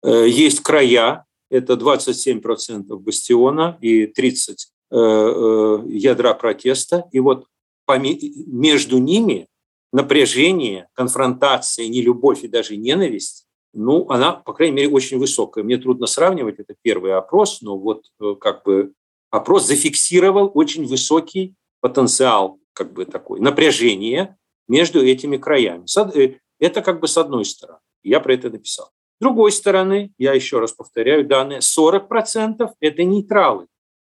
Э, 0.05 0.29
есть 0.29 0.61
края, 0.61 1.25
это 1.51 1.75
27% 1.75 2.95
бастиона 2.99 3.79
и 3.81 4.05
30 4.05 4.69
э, 4.91 4.97
э, 4.99 5.79
ядра 5.87 6.35
протеста, 6.35 7.09
и 7.11 7.21
вот 7.21 7.47
между 7.89 8.99
ними 8.99 9.49
напряжение, 9.93 10.89
конфронтация, 10.95 11.87
не 11.89 12.01
любовь 12.03 12.45
и 12.45 12.49
даже 12.49 12.77
ненависть, 12.77 13.47
ну, 13.75 14.09
она, 14.11 14.33
по 14.33 14.53
крайней 14.53 14.77
мере, 14.77 14.89
очень 14.91 15.19
высокая. 15.19 15.65
Мне 15.65 15.79
трудно 15.79 16.07
сравнивать, 16.07 16.59
это 16.59 16.75
первый 16.83 17.15
опрос, 17.15 17.63
но 17.63 17.79
вот 17.79 18.05
э, 18.21 18.35
как 18.41 18.65
бы 18.65 18.93
опрос 19.31 19.67
зафиксировал 19.67 20.51
очень 20.55 20.87
высокий 20.87 21.55
потенциал, 21.81 22.59
как 22.75 22.93
бы 22.93 23.07
такой, 23.07 23.41
напряжение 23.41 24.37
между 24.69 25.05
этими 25.05 25.39
краями. 25.39 25.87
Э, 26.15 26.35
это 26.59 26.83
как 26.83 27.01
бы 27.01 27.09
с 27.09 27.17
одной 27.17 27.45
стороны. 27.45 27.81
Я 28.03 28.21
про 28.21 28.35
это 28.35 28.51
написал. 28.51 28.91
С 29.19 29.23
другой 29.23 29.53
стороны, 29.53 30.13
я 30.19 30.33
еще 30.33 30.59
раз 30.59 30.73
повторяю 30.73 31.27
данные, 31.27 31.61
40% 31.61 32.71
это 32.79 33.05
нейтралы. 33.05 33.67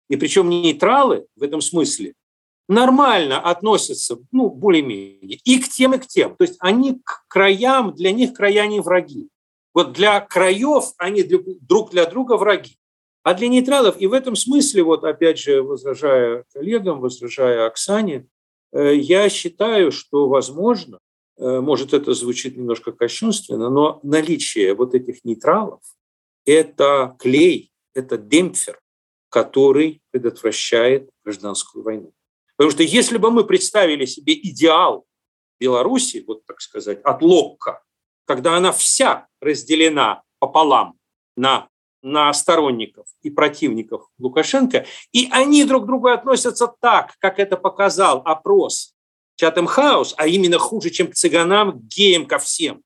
И 0.09 0.16
причем 0.16 0.48
нейтралы 0.48 1.26
в 1.36 1.42
этом 1.42 1.60
смысле 1.60 2.14
нормально 2.68 3.40
относятся, 3.40 4.18
ну, 4.32 4.50
более-менее, 4.50 5.38
и 5.44 5.58
к 5.58 5.68
тем, 5.68 5.94
и 5.94 5.98
к 5.98 6.06
тем. 6.06 6.34
То 6.36 6.44
есть 6.44 6.56
они 6.60 7.00
к 7.04 7.24
краям, 7.28 7.94
для 7.94 8.12
них 8.12 8.34
края 8.34 8.66
не 8.66 8.80
враги. 8.80 9.28
Вот 9.72 9.92
для 9.92 10.20
краев 10.20 10.92
они 10.98 11.22
друг 11.22 11.90
для 11.90 12.06
друга 12.06 12.36
враги. 12.36 12.76
А 13.22 13.34
для 13.34 13.48
нейтралов, 13.48 14.00
и 14.00 14.06
в 14.06 14.12
этом 14.12 14.36
смысле, 14.36 14.82
вот 14.82 15.04
опять 15.04 15.38
же, 15.38 15.62
возражая 15.62 16.44
коллегам, 16.52 17.00
возражая 17.00 17.66
Оксане, 17.66 18.26
э, 18.72 18.96
я 18.96 19.28
считаю, 19.30 19.90
что, 19.92 20.28
возможно, 20.28 20.98
может, 21.36 21.94
это 21.94 22.14
звучит 22.14 22.56
немножко 22.56 22.92
кощунственно, 22.92 23.68
но 23.68 23.98
наличие 24.02 24.74
вот 24.74 24.94
этих 24.94 25.24
нейтралов– 25.24 25.80
это 26.44 27.16
клей, 27.18 27.72
это 27.92 28.16
демпфер, 28.18 28.80
который 29.30 30.00
предотвращает 30.10 31.10
гражданскую 31.24 31.82
войну. 31.82 32.12
Потому 32.56 32.70
что 32.70 32.82
если 32.82 33.18
бы 33.18 33.31
мы 33.31 33.44
представили 33.44 34.05
себе 34.05 34.35
идеал 34.35 35.06
Беларуси, 35.59 36.24
вот 36.26 36.44
так 36.47 36.60
сказать, 36.60 37.01
от 37.02 37.22
Локка, 37.22 37.82
когда 38.26 38.56
она 38.56 38.72
вся 38.72 39.26
разделена 39.40 40.22
пополам 40.39 40.98
на, 41.36 41.68
на 42.02 42.32
сторонников 42.32 43.06
и 43.22 43.31
противников 43.31 44.09
Лукашенко, 44.18 44.86
и 45.12 45.28
они 45.31 45.64
друг 45.64 45.85
к 45.85 45.86
другу 45.86 46.09
относятся 46.09 46.72
так, 46.81 47.14
как 47.18 47.39
это 47.39 47.56
показал 47.56 48.22
опрос 48.24 48.94
Чатем 49.36 49.66
Хаус, 49.66 50.14
а 50.16 50.26
именно 50.26 50.59
хуже, 50.59 50.90
чем 50.90 51.09
к 51.09 51.14
цыганам, 51.14 51.72
к 51.72 51.82
геям, 51.82 52.26
ко 52.26 52.39
всем. 52.39 52.82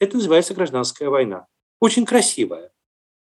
Это 0.00 0.16
называется 0.16 0.52
гражданская 0.52 1.08
война. 1.08 1.46
Очень 1.80 2.04
красивая. 2.04 2.72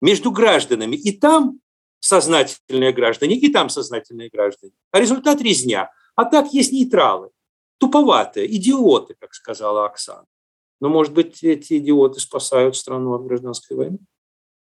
Между 0.02 0.32
гражданами. 0.32 0.96
И 0.96 1.12
там 1.12 1.60
сознательные 2.00 2.92
граждане, 2.92 3.36
и 3.36 3.50
там 3.52 3.70
сознательные 3.70 4.30
граждане. 4.30 4.74
А 4.92 5.00
результат– 5.00 5.42
резня. 5.42 5.92
А 6.16 6.26
так 6.26 6.54
есть 6.54 6.72
нейтралы. 6.72 7.30
Туповатые, 7.78 8.54
идиоты, 8.56 9.16
как 9.20 9.34
сказала 9.34 9.86
Оксана. 9.86 10.26
Но, 10.82 10.90
может 10.90 11.14
быть, 11.14 11.44
эти 11.44 11.78
идиоты 11.78 12.20
спасают 12.20 12.76
страну 12.76 13.14
от 13.14 13.26
гражданской 13.26 13.78
войны? 13.78 14.00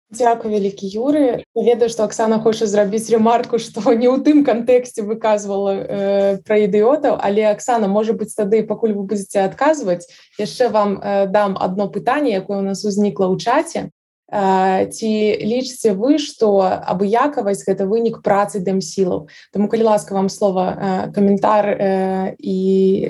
Дякую 0.09 0.49
вялікі 0.57 0.89
Юры 0.89 1.45
ведаю 1.53 1.85
што 1.93 2.03
Аксана 2.09 2.39
хоча 2.41 2.65
зрабіць 2.65 3.13
ремарку 3.13 3.59
што 3.61 3.93
не 3.93 4.09
ў 4.09 4.17
тым 4.25 4.41
кантэксце 4.41 5.05
выказвала 5.05 5.73
э, 5.77 6.41
пра 6.41 6.65
ідыётаў 6.65 7.21
але 7.21 7.45
Аксана 7.45 7.85
можа 7.85 8.17
быць 8.17 8.33
тады 8.33 8.65
пакуль 8.65 8.97
вы 8.97 9.05
будзеце 9.05 9.45
адказваць 9.45 10.09
яшчэ 10.41 10.73
вам 10.73 10.97
э, 10.97 11.29
дам 11.29 11.53
одно 11.61 11.85
пытанне 11.93 12.33
якое 12.33 12.57
у 12.57 12.65
нас 12.65 12.81
узнікла 12.81 13.29
ў 13.29 13.37
чаце 13.37 13.93
ці 14.29 15.11
лічыце 15.41 15.93
вы 15.97 16.21
што 16.21 16.61
абыякавасць 16.61 17.65
гэта 17.65 17.89
вынік 17.89 18.21
працы 18.21 18.61
дэмсілаў 18.61 19.27
Таму 19.53 19.67
калі 19.67 19.83
ласка 19.89 20.13
вам 20.13 20.29
слова 20.29 21.09
каментар 21.15 22.35
і 22.37 22.57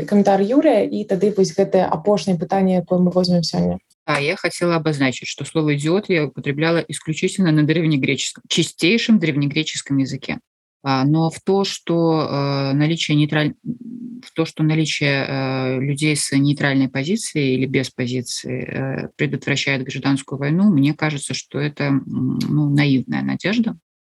каментар 0.07 0.39
Юрыя 0.41 0.87
і 0.87 1.03
тады 1.03 1.35
вось 1.35 1.51
гэтае 1.51 1.83
апошняе 1.83 2.39
пытанне 2.39 2.79
якое 2.79 2.99
мы 2.99 3.11
возьмем 3.11 3.43
сёння 3.43 3.79
А 4.09 4.19
я 4.19 4.35
хотела 4.35 4.75
обозначить, 4.77 5.27
что 5.27 5.45
слово 5.45 5.75
«идиот» 5.75 6.09
я 6.09 6.25
употребляла 6.25 6.79
исключительно 6.79 7.51
на 7.51 7.61
древнегреческом, 7.61 8.43
чистейшем 8.47 9.19
древнегреческом 9.19 9.97
языке. 9.97 10.39
А, 10.81 11.03
но 11.03 11.29
в 11.29 11.41
то, 11.41 11.63
что 11.63 12.21
э, 12.21 12.73
наличие 12.73 13.17
нейтраль... 13.17 13.53
в 13.63 14.31
то, 14.33 14.45
что 14.45 14.63
наличие 14.63 15.25
э, 15.27 15.79
людей 15.81 16.15
с 16.15 16.31
нейтральной 16.31 16.87
позицией 16.87 17.55
или 17.55 17.65
без 17.65 17.89
позиции 17.89 18.63
э, 18.63 19.09
предотвращает 19.17 19.83
гражданскую 19.83 20.39
войну, 20.39 20.71
мне 20.71 20.93
кажется, 20.93 21.33
что 21.33 21.59
это 21.59 21.91
ну, 21.91 22.69
наивная 22.69 23.21
надежда. 23.21 23.77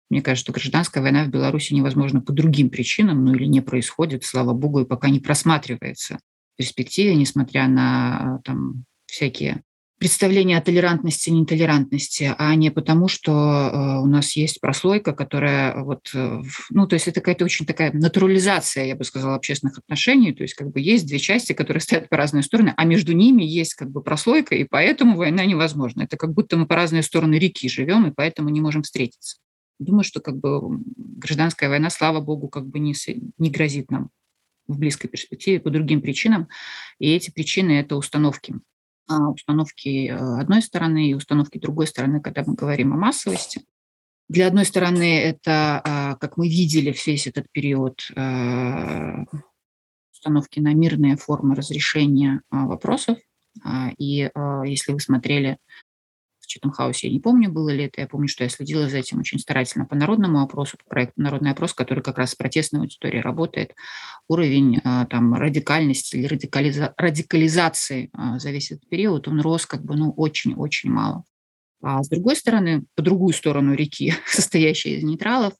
Мне 0.10 0.22
кажется, 0.22 0.46
что 0.46 0.60
гражданская 0.60 1.02
война 1.02 1.24
в 1.24 1.30
Беларуси 1.30 1.74
невозможна 1.74 2.20
по 2.20 2.34
другим 2.34 2.70
причинам, 2.70 3.24
ну 3.24 3.36
или 3.36 3.46
не 3.46 3.62
происходит, 3.62 4.26
слава 4.26 4.54
богу, 4.54 4.82
и 4.82 4.86
пока 4.86 5.10
не 5.10 5.20
просматривается 5.20 6.20
в 6.56 6.58
перспективе, 6.58 7.16
несмотря 7.16 7.68
на 7.68 8.42
там, 8.44 8.86
всякие 9.06 9.62
представление 10.00 10.58
о 10.58 10.62
толерантности 10.62 11.30
и 11.30 11.34
нетолерантности, 11.34 12.34
а 12.38 12.56
не 12.56 12.72
потому, 12.72 13.10
что 13.10 13.32
э, 13.32 14.02
у 14.02 14.06
нас 14.06 14.36
есть 14.38 14.62
прослойка, 14.62 15.14
которая 15.14 15.84
вот, 15.84 16.10
э, 16.14 16.42
ну, 16.70 16.88
то 16.88 16.94
есть 16.94 17.10
это 17.10 17.20
какая-то 17.20 17.44
очень 17.44 17.66
такая 17.66 17.92
натурализация, 17.92 18.86
я 18.86 18.96
бы 18.96 19.04
сказала, 19.04 19.36
общественных 19.36 19.78
отношений, 19.78 20.34
то 20.34 20.44
есть 20.44 20.54
как 20.54 20.72
бы 20.72 20.80
есть 20.80 21.06
две 21.06 21.20
части, 21.20 21.52
которые 21.52 21.82
стоят 21.82 22.08
по 22.08 22.16
разные 22.16 22.44
стороны, 22.44 22.74
а 22.78 22.86
между 22.86 23.12
ними 23.12 23.44
есть 23.44 23.74
как 23.74 23.92
бы 23.92 24.02
прослойка, 24.02 24.56
и 24.56 24.64
поэтому 24.64 25.18
война 25.18 25.46
невозможна. 25.46 26.04
Это 26.04 26.16
как 26.16 26.34
будто 26.34 26.56
мы 26.56 26.66
по 26.66 26.76
разные 26.76 27.04
стороны 27.04 27.36
реки 27.36 27.68
живем, 27.68 28.08
и 28.08 28.14
поэтому 28.14 28.50
не 28.50 28.62
можем 28.62 28.84
встретиться. 28.84 29.38
Думаю, 29.80 30.06
что 30.06 30.22
как 30.22 30.38
бы 30.38 30.82
гражданская 30.96 31.70
война, 31.70 31.90
слава 31.90 32.22
богу, 32.22 32.48
как 32.48 32.66
бы 32.66 32.80
не, 32.80 32.96
не 33.38 33.50
грозит 33.50 33.92
нам 33.92 34.10
в 34.68 34.78
близкой 34.78 35.10
перспективе 35.10 35.60
по 35.60 35.70
другим 35.70 36.02
причинам. 36.02 36.48
И 37.00 37.12
эти 37.12 37.32
причины– 37.32 37.72
это 37.80 37.98
установки 37.98 38.56
установки 39.10 40.10
э, 40.10 40.16
одной 40.16 40.62
стороны 40.62 41.10
и 41.10 41.14
установки 41.14 41.58
другой 41.58 41.88
стороны, 41.88 42.22
когда 42.22 42.44
мы 42.46 42.56
говорим 42.56 42.94
о 42.94 42.98
массовости. 42.98 43.66
Для 44.28 44.48
одной 44.48 44.66
стороны, 44.66 45.20
это, 45.20 45.82
а, 45.84 46.16
как 46.16 46.38
мы 46.38 46.48
видели 46.48 46.96
весь 47.06 47.26
этот 47.26 47.52
период, 47.52 48.02
э, 48.16 49.26
установки 50.14 50.60
на 50.60 50.74
мирные 50.74 51.18
формы 51.18 51.56
разрешения 51.56 52.42
а, 52.50 52.68
вопросов. 52.68 53.18
И 53.98 54.30
если 54.66 54.94
вы 54.94 55.00
смотрели 55.00 55.58
Читом 56.50 56.72
Хаусе, 56.72 57.08
я 57.08 57.14
не 57.14 57.20
помню, 57.20 57.52
было 57.52 57.70
ли 57.70 57.84
это, 57.84 58.02
я 58.02 58.08
помню, 58.08 58.28
что 58.28 58.44
я 58.44 58.50
следила 58.50 58.90
за 58.90 58.98
этим 58.98 59.20
очень 59.20 59.38
старательно 59.38 59.86
по 59.86 59.96
народному 59.96 60.42
опросу, 60.42 60.78
по 60.78 60.90
проекту 60.90 61.22
«Народный 61.22 61.52
опрос», 61.52 61.76
который 61.76 62.04
как 62.04 62.18
раз 62.18 62.32
с 62.32 62.36
протестной 62.36 62.82
аудиторией 62.82 63.22
работает. 63.22 63.76
Уровень 64.28 64.82
а, 64.84 65.06
там 65.06 65.36
радикальности 65.36 66.16
или 66.16 66.26
радикализа 66.26 66.96
радикализации 66.98 68.10
а, 68.14 68.40
за 68.40 68.50
весь 68.50 68.72
этот 68.72 68.90
период, 68.90 69.28
он 69.28 69.42
рос 69.42 69.68
как 69.68 69.86
бы, 69.86 69.96
ну, 69.96 70.12
очень-очень 70.12 70.90
мало. 70.90 71.24
А 71.84 72.02
с 72.02 72.10
другой 72.10 72.36
стороны, 72.36 72.84
по 72.96 73.04
другую 73.04 73.34
сторону 73.36 73.76
реки, 73.76 74.16
состоящей 74.26 74.96
из 74.96 75.04
нейтралов, 75.04 75.54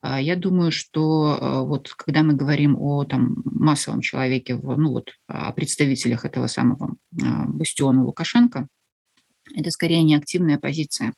а, 0.00 0.20
я 0.20 0.36
думаю, 0.36 0.70
что 0.70 1.64
вот 1.66 1.92
когда 1.94 2.22
мы 2.22 2.34
говорим 2.34 2.76
о 2.78 3.02
там, 3.02 3.42
массовом 3.44 4.00
человеке, 4.00 4.54
ну 4.54 4.92
вот 4.92 5.10
о 5.26 5.50
представителях 5.50 6.24
этого 6.24 6.46
самого 6.46 6.94
бастиона 7.10 8.04
Лукашенко, 8.04 8.68
это 9.54 9.70
скорее 9.70 10.02
не 10.02 10.16
активная 10.16 10.58
позиция. 10.58 11.12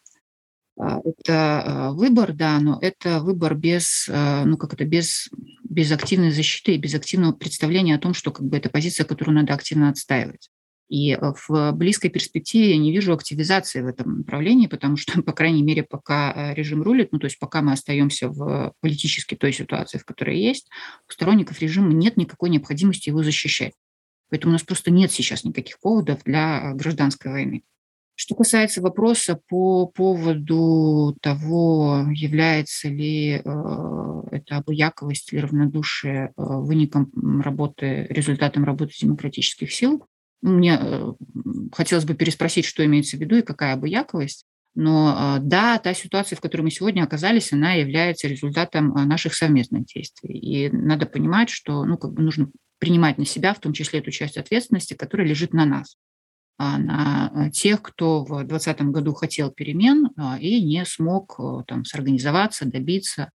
А, 0.79 1.01
это 1.05 1.63
а, 1.63 1.93
выбор, 1.93 2.33
да, 2.33 2.61
но 2.61 2.79
это 2.81 3.21
выбор 3.21 3.55
без, 3.57 4.09
а, 4.11 4.45
ну 4.45 4.57
как 4.57 4.75
это, 4.75 4.85
без, 4.85 5.29
без 5.65 5.91
активной 5.91 6.31
защиты 6.31 6.75
и 6.75 6.79
без 6.79 6.95
активного 6.95 7.33
представления 7.33 7.97
о 7.97 7.99
том, 7.99 8.15
что 8.15 8.31
как 8.31 8.47
бы 8.47 8.57
это 8.57 8.71
позиция, 8.71 9.05
которую 9.05 9.35
надо 9.35 9.55
активно 9.55 9.89
отстаивать. 9.89 10.51
И 10.89 11.19
в 11.21 11.73
близкой 11.73 12.09
перспективе 12.09 12.71
я 12.71 12.79
не 12.79 12.93
вижу 12.93 13.13
активизации 13.13 13.83
в 13.83 13.87
этом 13.89 14.19
направлении, 14.19 14.69
потому 14.69 14.97
что, 14.97 15.21
по 15.23 15.33
крайней 15.33 15.63
мере, 15.63 15.83
пока 15.83 16.55
режим 16.55 16.83
рулит, 16.83 17.13
ну 17.13 17.19
то 17.19 17.27
есть 17.27 17.41
пока 17.41 17.61
мы 17.61 17.73
остаемся 17.73 18.29
в 18.29 18.73
политически 18.81 19.35
той 19.35 19.53
ситуации, 19.53 19.99
в 19.99 20.05
которой 20.05 20.39
есть, 20.39 20.69
у 21.09 21.13
сторонников 21.13 21.61
режима 21.61 21.93
нет 21.93 22.17
никакой 22.17 22.51
необходимости 22.51 23.09
его 23.09 23.25
защищать. 23.25 23.73
Поэтому 24.31 24.53
у 24.53 24.55
нас 24.55 24.63
просто 24.63 24.91
нет 24.93 25.11
сейчас 25.11 25.43
никаких 25.43 25.81
поводов 25.81 26.21
для 26.25 26.73
гражданской 26.75 27.33
войны. 27.33 27.65
Что 28.21 28.35
касается 28.35 28.83
вопроса 28.83 29.39
по 29.49 29.87
поводу 29.87 31.17
того, 31.23 32.05
является 32.13 32.89
ли 32.89 33.35
э, 33.35 33.41
это 34.33 34.57
обуяковость 34.57 35.33
или 35.33 35.39
равнодушие 35.39 36.27
э, 36.27 36.31
выником 36.37 37.13
работы, 37.41 38.09
результатом 38.11 38.65
работы 38.65 38.93
демократических 39.01 39.73
сил, 39.73 40.05
ну, 40.43 40.51
мне 40.51 40.81
э, 40.81 41.13
хотелось 41.73 42.07
бы 42.07 42.15
переспросить, 42.15 42.65
что 42.65 42.85
имеется 42.85 43.17
в 43.17 43.21
виду 43.21 43.37
и 43.37 43.43
какая 43.43 43.75
обуяковость. 43.75 44.47
Но 44.75 45.37
э, 45.39 45.41
да, 45.41 45.79
та 45.79 45.95
ситуация, 45.95 46.37
в 46.37 46.41
которой 46.41 46.63
мы 46.63 46.73
сегодня 46.73 47.05
оказались, 47.05 47.53
она 47.53 47.75
является 47.75 48.27
результатом 48.27 48.97
э, 48.97 49.05
наших 49.05 49.33
совместных 49.35 49.85
действий. 49.85 50.37
И 50.37 50.71
надо 50.71 51.07
понимать, 51.07 51.51
что 51.51 51.85
ну, 51.85 51.97
как 51.97 52.15
бы 52.15 52.23
нужно 52.23 52.51
принимать 52.81 53.17
на 53.17 53.25
себя, 53.25 53.55
в 53.55 53.61
том 53.61 53.73
числе 53.73 54.01
эту 54.01 54.11
часть 54.11 54.37
ответственности, 54.37 54.95
которая 54.95 55.29
лежит 55.29 55.53
на 55.53 55.65
нас. 55.65 55.95
А, 56.61 56.77
на 56.77 57.31
э, 57.35 57.51
тех, 57.51 57.81
кто 57.83 58.25
в 58.25 58.45
2020 58.45 58.81
году 58.91 59.15
хотел 59.15 59.53
перемен 59.53 60.11
а, 60.17 60.39
и 60.41 60.61
не 60.61 60.85
смог 60.85 61.37
э, 61.39 61.63
там, 61.69 61.85
сорганизоваться, 61.85 62.67
добиться 62.67 63.31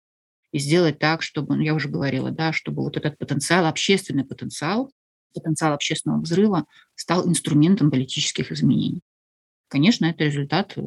и 0.53 0.59
сделать 0.59 0.99
так, 0.99 1.21
чтобы, 1.21 1.57
ну, 1.57 1.61
я 1.61 1.73
уже 1.73 1.89
говорила, 1.89 2.31
да, 2.31 2.53
чтобы 2.53 2.81
вот 2.81 2.95
этот 2.95 3.17
потенциал, 3.17 3.65
общественный 3.65 4.23
потенциал, 4.23 4.89
потенциал 5.33 5.73
общественного 5.73 6.21
взрыва 6.21 6.65
стал 6.95 7.27
инструментом 7.27 7.91
политических 7.91 8.53
изменений. 8.53 9.01
Конечно, 9.67 10.05
это 10.05 10.23
результат 10.23 10.77
э, 10.77 10.81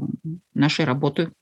нашей 0.55 0.87
работы 0.87 1.33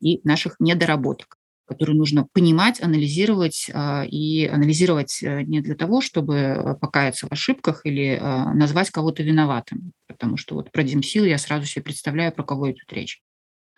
и 0.00 0.20
наших 0.22 0.60
недоработок 0.60 1.37
которую 1.68 1.98
нужно 1.98 2.26
понимать, 2.32 2.82
анализировать 2.82 3.70
а, 3.72 4.04
и 4.04 4.46
анализировать 4.46 5.22
э, 5.22 5.42
не 5.42 5.60
для 5.60 5.74
того, 5.74 6.00
чтобы 6.00 6.76
покаяться 6.80 7.26
в 7.26 7.32
ошибках 7.32 7.82
или 7.84 8.18
а, 8.20 8.54
назвать 8.54 8.90
кого-то 8.90 9.22
виноватым, 9.22 9.92
потому 10.06 10.36
что 10.36 10.54
вот 10.54 10.72
про 10.72 10.82
Демсил 10.82 11.24
я 11.24 11.36
сразу 11.38 11.66
себе 11.66 11.82
представляю, 11.82 12.32
про 12.32 12.42
кого 12.42 12.70
идет 12.70 12.90
речь, 12.90 13.20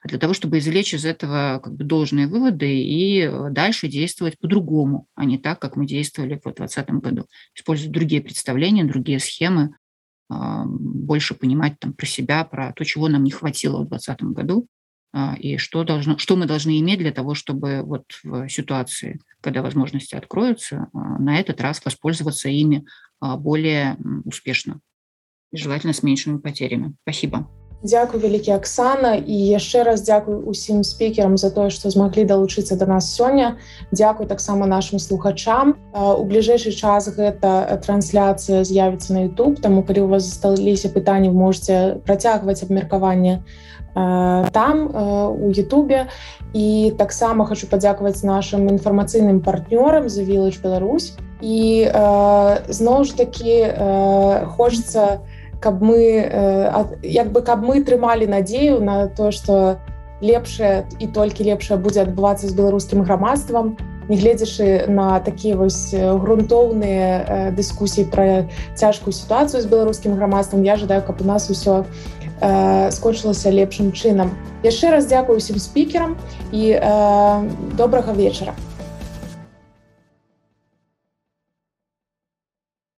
а 0.03 0.09
для 0.09 0.19
того, 0.19 0.33
чтобы 0.33 0.59
извлечь 0.59 0.95
из 0.95 1.05
этого 1.05 1.61
как 1.63 1.75
бы 1.75 1.85
должные 1.85 2.29
выводы 2.29 2.81
и 2.81 3.23
э, 3.23 3.51
дальше 3.51 3.89
действовать 3.89 4.39
по-другому, 4.39 5.07
а 5.17 5.25
не 5.25 5.37
так, 5.37 5.59
как 5.59 5.75
мы 5.77 5.87
действовали 5.87 6.37
в 6.37 6.43
2020 6.43 6.91
году, 7.03 7.27
использовать 7.55 7.93
другие 7.93 8.23
представления, 8.23 8.85
другие 8.85 9.19
схемы, 9.19 9.75
больше 10.29 11.35
понимать 11.35 11.81
там 11.81 11.93
про 11.93 12.07
себя, 12.07 12.45
про 12.45 12.73
то, 12.73 12.85
чего 12.85 13.09
нам 13.09 13.25
не 13.25 13.33
хватило 13.33 13.83
в 13.83 13.89
2020 13.89 14.23
году, 14.33 14.69
а, 14.69 14.80
и 15.39 15.57
что, 15.57 15.85
должно, 15.85 16.19
что 16.19 16.37
мы 16.37 16.47
должны 16.47 16.79
иметь 16.81 16.99
для 16.99 17.13
того, 17.13 17.35
чтобы 17.35 17.83
вот 17.83 18.05
в 18.23 18.49
ситуации, 18.49 19.21
когда 19.41 19.63
возможности 19.63 20.15
откроются, 20.15 20.89
а, 20.93 21.19
на 21.19 21.39
этот 21.39 21.61
раз 21.61 21.85
воспользоваться 21.85 22.49
ими 22.49 22.87
а, 23.21 23.37
более 23.37 23.97
успешно. 24.25 24.81
желательно 25.53 25.93
с 25.93 26.03
меньшими 26.03 26.39
потерями 26.39 26.95
спасибо 27.03 27.51
Дякую 27.83 28.21
вялікі 28.21 28.53
Аксана 28.53 29.15
і 29.17 29.37
яшчэ 29.57 29.89
раз 29.89 30.05
дзякую 30.05 30.45
усім 30.45 30.85
спікерам 30.85 31.41
за 31.41 31.49
тое, 31.49 31.73
што 31.73 31.89
змаглі 31.89 32.29
далучыцца 32.29 32.77
да 32.77 32.85
нас 32.85 33.09
сёння. 33.09 33.57
Дзякуй 33.89 34.29
таксама 34.29 34.67
нашим 34.69 34.99
слухачам. 35.01 35.81
У 35.97 36.21
бліжэйшы 36.29 36.77
час 36.77 37.09
гэта 37.09 37.81
трансляцыя 37.81 38.69
з'явіцца 38.69 39.17
на 39.17 39.25
YouTube, 39.25 39.65
Таму 39.65 39.81
калі 39.83 40.01
у 40.05 40.09
вас 40.13 40.29
засталіся 40.29 40.93
пытанні, 40.93 41.33
можете 41.33 41.97
працягваць 42.05 42.63
абмеркаванне 42.63 43.41
там 43.95 44.77
у 45.41 45.49
Ютубе. 45.49 46.07
І 46.53 46.93
таксама 46.99 47.49
хочу 47.49 47.67
падзякаваць 47.67 48.23
нашим 48.23 48.69
інфармацыйным 48.69 49.41
партнёрам 49.41 50.09
за 50.09 50.21
Village 50.21 50.61
Беларусь. 50.61 51.17
І 51.41 51.89
зноў 52.69 53.05
ж 53.05 53.17
такі 53.17 53.73
хочется, 54.53 55.25
каб 55.61 55.83
мы 55.83 56.01
як 57.03 57.33
бы 57.33 57.43
каб 57.43 57.63
мы 57.63 57.85
трымалі 57.85 58.27
надзею 58.27 58.81
на 58.81 59.07
то 59.09 59.31
что 59.31 59.79
лепшае 60.21 60.89
і 60.99 61.07
толькі 61.07 61.45
лепшае 61.45 61.79
будзе 61.79 62.03
адбывацца 62.03 62.49
з 62.49 62.55
беларускім 62.57 63.05
грамадствам 63.05 63.77
нягледзячы 64.11 64.91
на 64.91 65.21
такія 65.21 65.57
вось 65.57 65.95
грунтоўныя 65.95 67.53
дыскусіі 67.57 68.11
пра 68.11 68.49
цяжкую 68.75 69.15
сітуацыю 69.15 69.63
з 69.63 69.71
беларускім 69.71 70.17
грамадствам 70.19 70.65
я 70.65 70.77
жадаю 70.77 71.03
каб 71.07 71.23
у 71.23 71.25
нас 71.25 71.49
усё 71.51 71.85
скончылася 72.41 73.53
лепшым 73.53 73.93
чынам 73.93 74.33
яшчэ 74.65 74.91
раз 74.97 75.07
дзякую 75.07 75.39
усім 75.39 75.61
спікерам 75.61 76.17
і 76.53 76.75
добрага 77.77 78.13
вечара 78.13 78.57